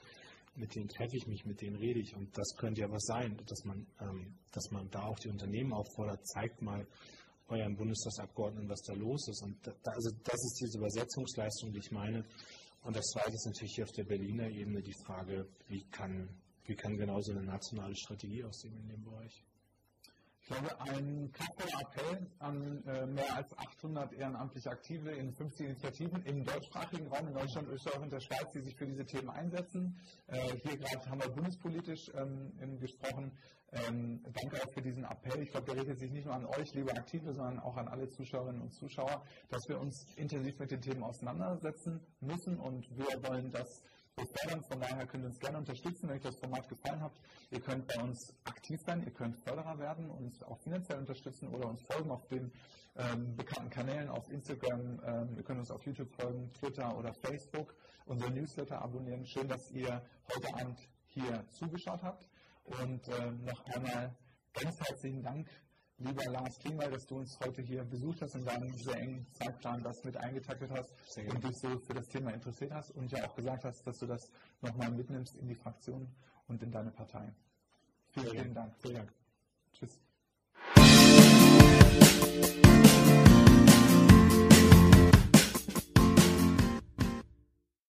mit 0.55 0.73
denen 0.73 0.87
treffe 0.87 1.17
ich 1.17 1.27
mich, 1.27 1.45
mit 1.45 1.61
denen 1.61 1.75
rede 1.75 1.99
ich. 1.99 2.15
Und 2.15 2.37
das 2.37 2.55
könnte 2.57 2.81
ja 2.81 2.89
was 2.89 3.03
sein, 3.03 3.35
dass 3.45 3.65
man, 3.65 3.85
ähm, 3.99 4.35
dass 4.51 4.71
man 4.71 4.89
da 4.89 5.03
auch 5.03 5.19
die 5.19 5.29
Unternehmen 5.29 5.73
auffordert, 5.73 6.25
zeigt 6.27 6.61
mal 6.61 6.87
euren 7.49 7.75
Bundestagsabgeordneten, 7.75 8.69
was 8.69 8.81
da 8.83 8.93
los 8.93 9.27
ist. 9.27 9.43
Und 9.43 9.57
da, 9.65 9.73
also 9.91 10.11
das 10.23 10.35
ist 10.45 10.59
diese 10.61 10.77
Übersetzungsleistung, 10.77 11.73
die 11.73 11.79
ich 11.79 11.91
meine. 11.91 12.23
Und 12.83 12.95
das 12.95 13.05
zweite 13.07 13.33
ist 13.33 13.47
natürlich 13.47 13.75
hier 13.75 13.83
auf 13.83 13.91
der 13.91 14.05
Berliner 14.05 14.49
Ebene 14.49 14.81
die 14.81 14.95
Frage, 15.05 15.45
wie 15.67 15.83
kann, 15.91 16.29
wie 16.65 16.75
kann 16.75 16.95
genau 16.95 17.19
eine 17.19 17.43
nationale 17.43 17.95
Strategie 17.95 18.43
aussehen 18.43 18.77
in 18.77 18.87
dem 18.87 19.03
Bereich? 19.03 19.43
Ich 20.45 20.49
glaube, 20.49 20.77
ein 20.81 21.31
kraftvoller 21.31 21.81
Appell 21.83 22.27
an 22.39 22.83
äh, 22.85 23.05
mehr 23.05 23.33
als 23.37 23.57
800 23.57 24.11
ehrenamtliche 24.11 24.71
Aktive 24.71 25.11
in 25.11 25.31
50 25.31 25.67
Initiativen 25.67 26.21
im 26.25 26.43
deutschsprachigen 26.43 27.07
Raum 27.07 27.29
in 27.29 27.33
Deutschland, 27.33 27.69
Österreich 27.69 28.01
und 28.01 28.11
der 28.11 28.19
Schweiz, 28.19 28.51
die 28.53 28.59
sich 28.59 28.75
für 28.75 28.85
diese 28.85 29.05
Themen 29.05 29.29
einsetzen. 29.29 29.97
Äh, 30.27 30.57
hier 30.61 30.75
gerade 30.75 31.09
haben 31.09 31.21
wir 31.21 31.29
bundespolitisch 31.29 32.11
ähm, 32.13 32.77
gesprochen. 32.77 33.31
Ähm, 33.71 34.21
danke 34.33 34.61
auch 34.61 34.71
für 34.73 34.81
diesen 34.81 35.05
Appell. 35.05 35.41
Ich 35.41 35.51
glaube, 35.51 35.67
der 35.67 35.77
richtet 35.77 35.99
sich 35.99 36.11
nicht 36.11 36.25
nur 36.25 36.35
an 36.35 36.45
euch, 36.45 36.73
liebe 36.73 36.91
Aktive, 36.91 37.33
sondern 37.33 37.59
auch 37.59 37.77
an 37.77 37.87
alle 37.87 38.09
Zuschauerinnen 38.09 38.61
und 38.61 38.73
Zuschauer, 38.73 39.23
dass 39.47 39.69
wir 39.69 39.79
uns 39.79 40.13
intensiv 40.17 40.59
mit 40.59 40.71
den 40.71 40.81
Themen 40.81 41.03
auseinandersetzen 41.03 42.01
müssen 42.19 42.59
und 42.59 42.85
wir 42.97 43.23
wollen 43.29 43.49
das 43.49 43.81
wir 44.15 44.25
fördern. 44.25 44.63
Von 44.63 44.79
daher 44.79 45.05
könnt 45.05 45.23
ihr 45.23 45.27
uns 45.27 45.39
gerne 45.39 45.57
unterstützen, 45.57 46.07
wenn 46.07 46.15
euch 46.15 46.21
das 46.21 46.37
Format 46.37 46.67
gefallen 46.69 47.01
hat. 47.01 47.13
Ihr 47.51 47.59
könnt 47.59 47.87
bei 47.87 48.01
uns 48.01 48.33
aktiv 48.43 48.81
sein, 48.85 49.03
ihr 49.03 49.11
könnt 49.11 49.37
Förderer 49.37 49.77
werden, 49.79 50.09
uns 50.09 50.43
auch 50.43 50.59
finanziell 50.59 50.99
unterstützen 50.99 51.47
oder 51.49 51.67
uns 51.67 51.81
folgen 51.83 52.11
auf 52.11 52.27
den 52.27 52.51
ähm, 52.95 53.35
bekannten 53.35 53.69
Kanälen 53.69 54.09
auf 54.09 54.29
Instagram. 54.29 55.01
Ähm, 55.05 55.37
ihr 55.37 55.43
könnt 55.43 55.59
uns 55.59 55.71
auf 55.71 55.85
YouTube 55.85 56.11
folgen, 56.13 56.51
Twitter 56.53 56.95
oder 56.97 57.13
Facebook, 57.13 57.75
unser 58.05 58.29
Newsletter 58.29 58.81
abonnieren. 58.81 59.25
Schön, 59.25 59.47
dass 59.47 59.71
ihr 59.71 60.01
heute 60.33 60.53
Abend 60.55 60.79
hier 61.07 61.45
zugeschaut 61.49 62.03
habt. 62.03 62.27
Und 62.65 63.07
ähm, 63.09 63.43
noch 63.43 63.65
einmal 63.65 64.15
ganz 64.53 64.79
herzlichen 64.79 65.23
Dank 65.23 65.49
lieber 66.03 66.25
Lars 66.31 66.59
Klingbeil, 66.59 66.91
dass 66.91 67.05
du 67.05 67.17
uns 67.17 67.39
heute 67.39 67.61
hier 67.61 67.83
besucht 67.83 68.21
hast 68.21 68.35
und 68.35 68.45
deinen 68.45 68.73
sehr 68.77 68.95
engen 68.95 69.25
Zeitplan 69.33 69.81
das 69.83 70.03
mit 70.03 70.17
eingetaktet 70.17 70.69
hast 70.71 70.93
und 71.17 71.43
dich 71.43 71.57
so 71.57 71.79
für 71.79 71.93
das 71.93 72.07
Thema 72.07 72.31
interessiert 72.31 72.71
hast 72.71 72.91
und 72.91 73.11
ja 73.11 73.25
auch 73.25 73.35
gesagt 73.35 73.63
hast, 73.63 73.85
dass 73.87 73.99
du 73.99 74.05
das 74.05 74.29
nochmal 74.61 74.91
mitnimmst 74.91 75.35
in 75.35 75.47
die 75.47 75.55
Fraktion 75.55 76.07
und 76.47 76.61
in 76.61 76.71
deine 76.71 76.91
Partei. 76.91 77.33
Vielen, 78.09 78.29
vielen 78.29 78.53
Dank. 78.53 78.73
Vielen 78.81 78.95
Dank. 78.95 79.13
Tschüss. 79.73 79.99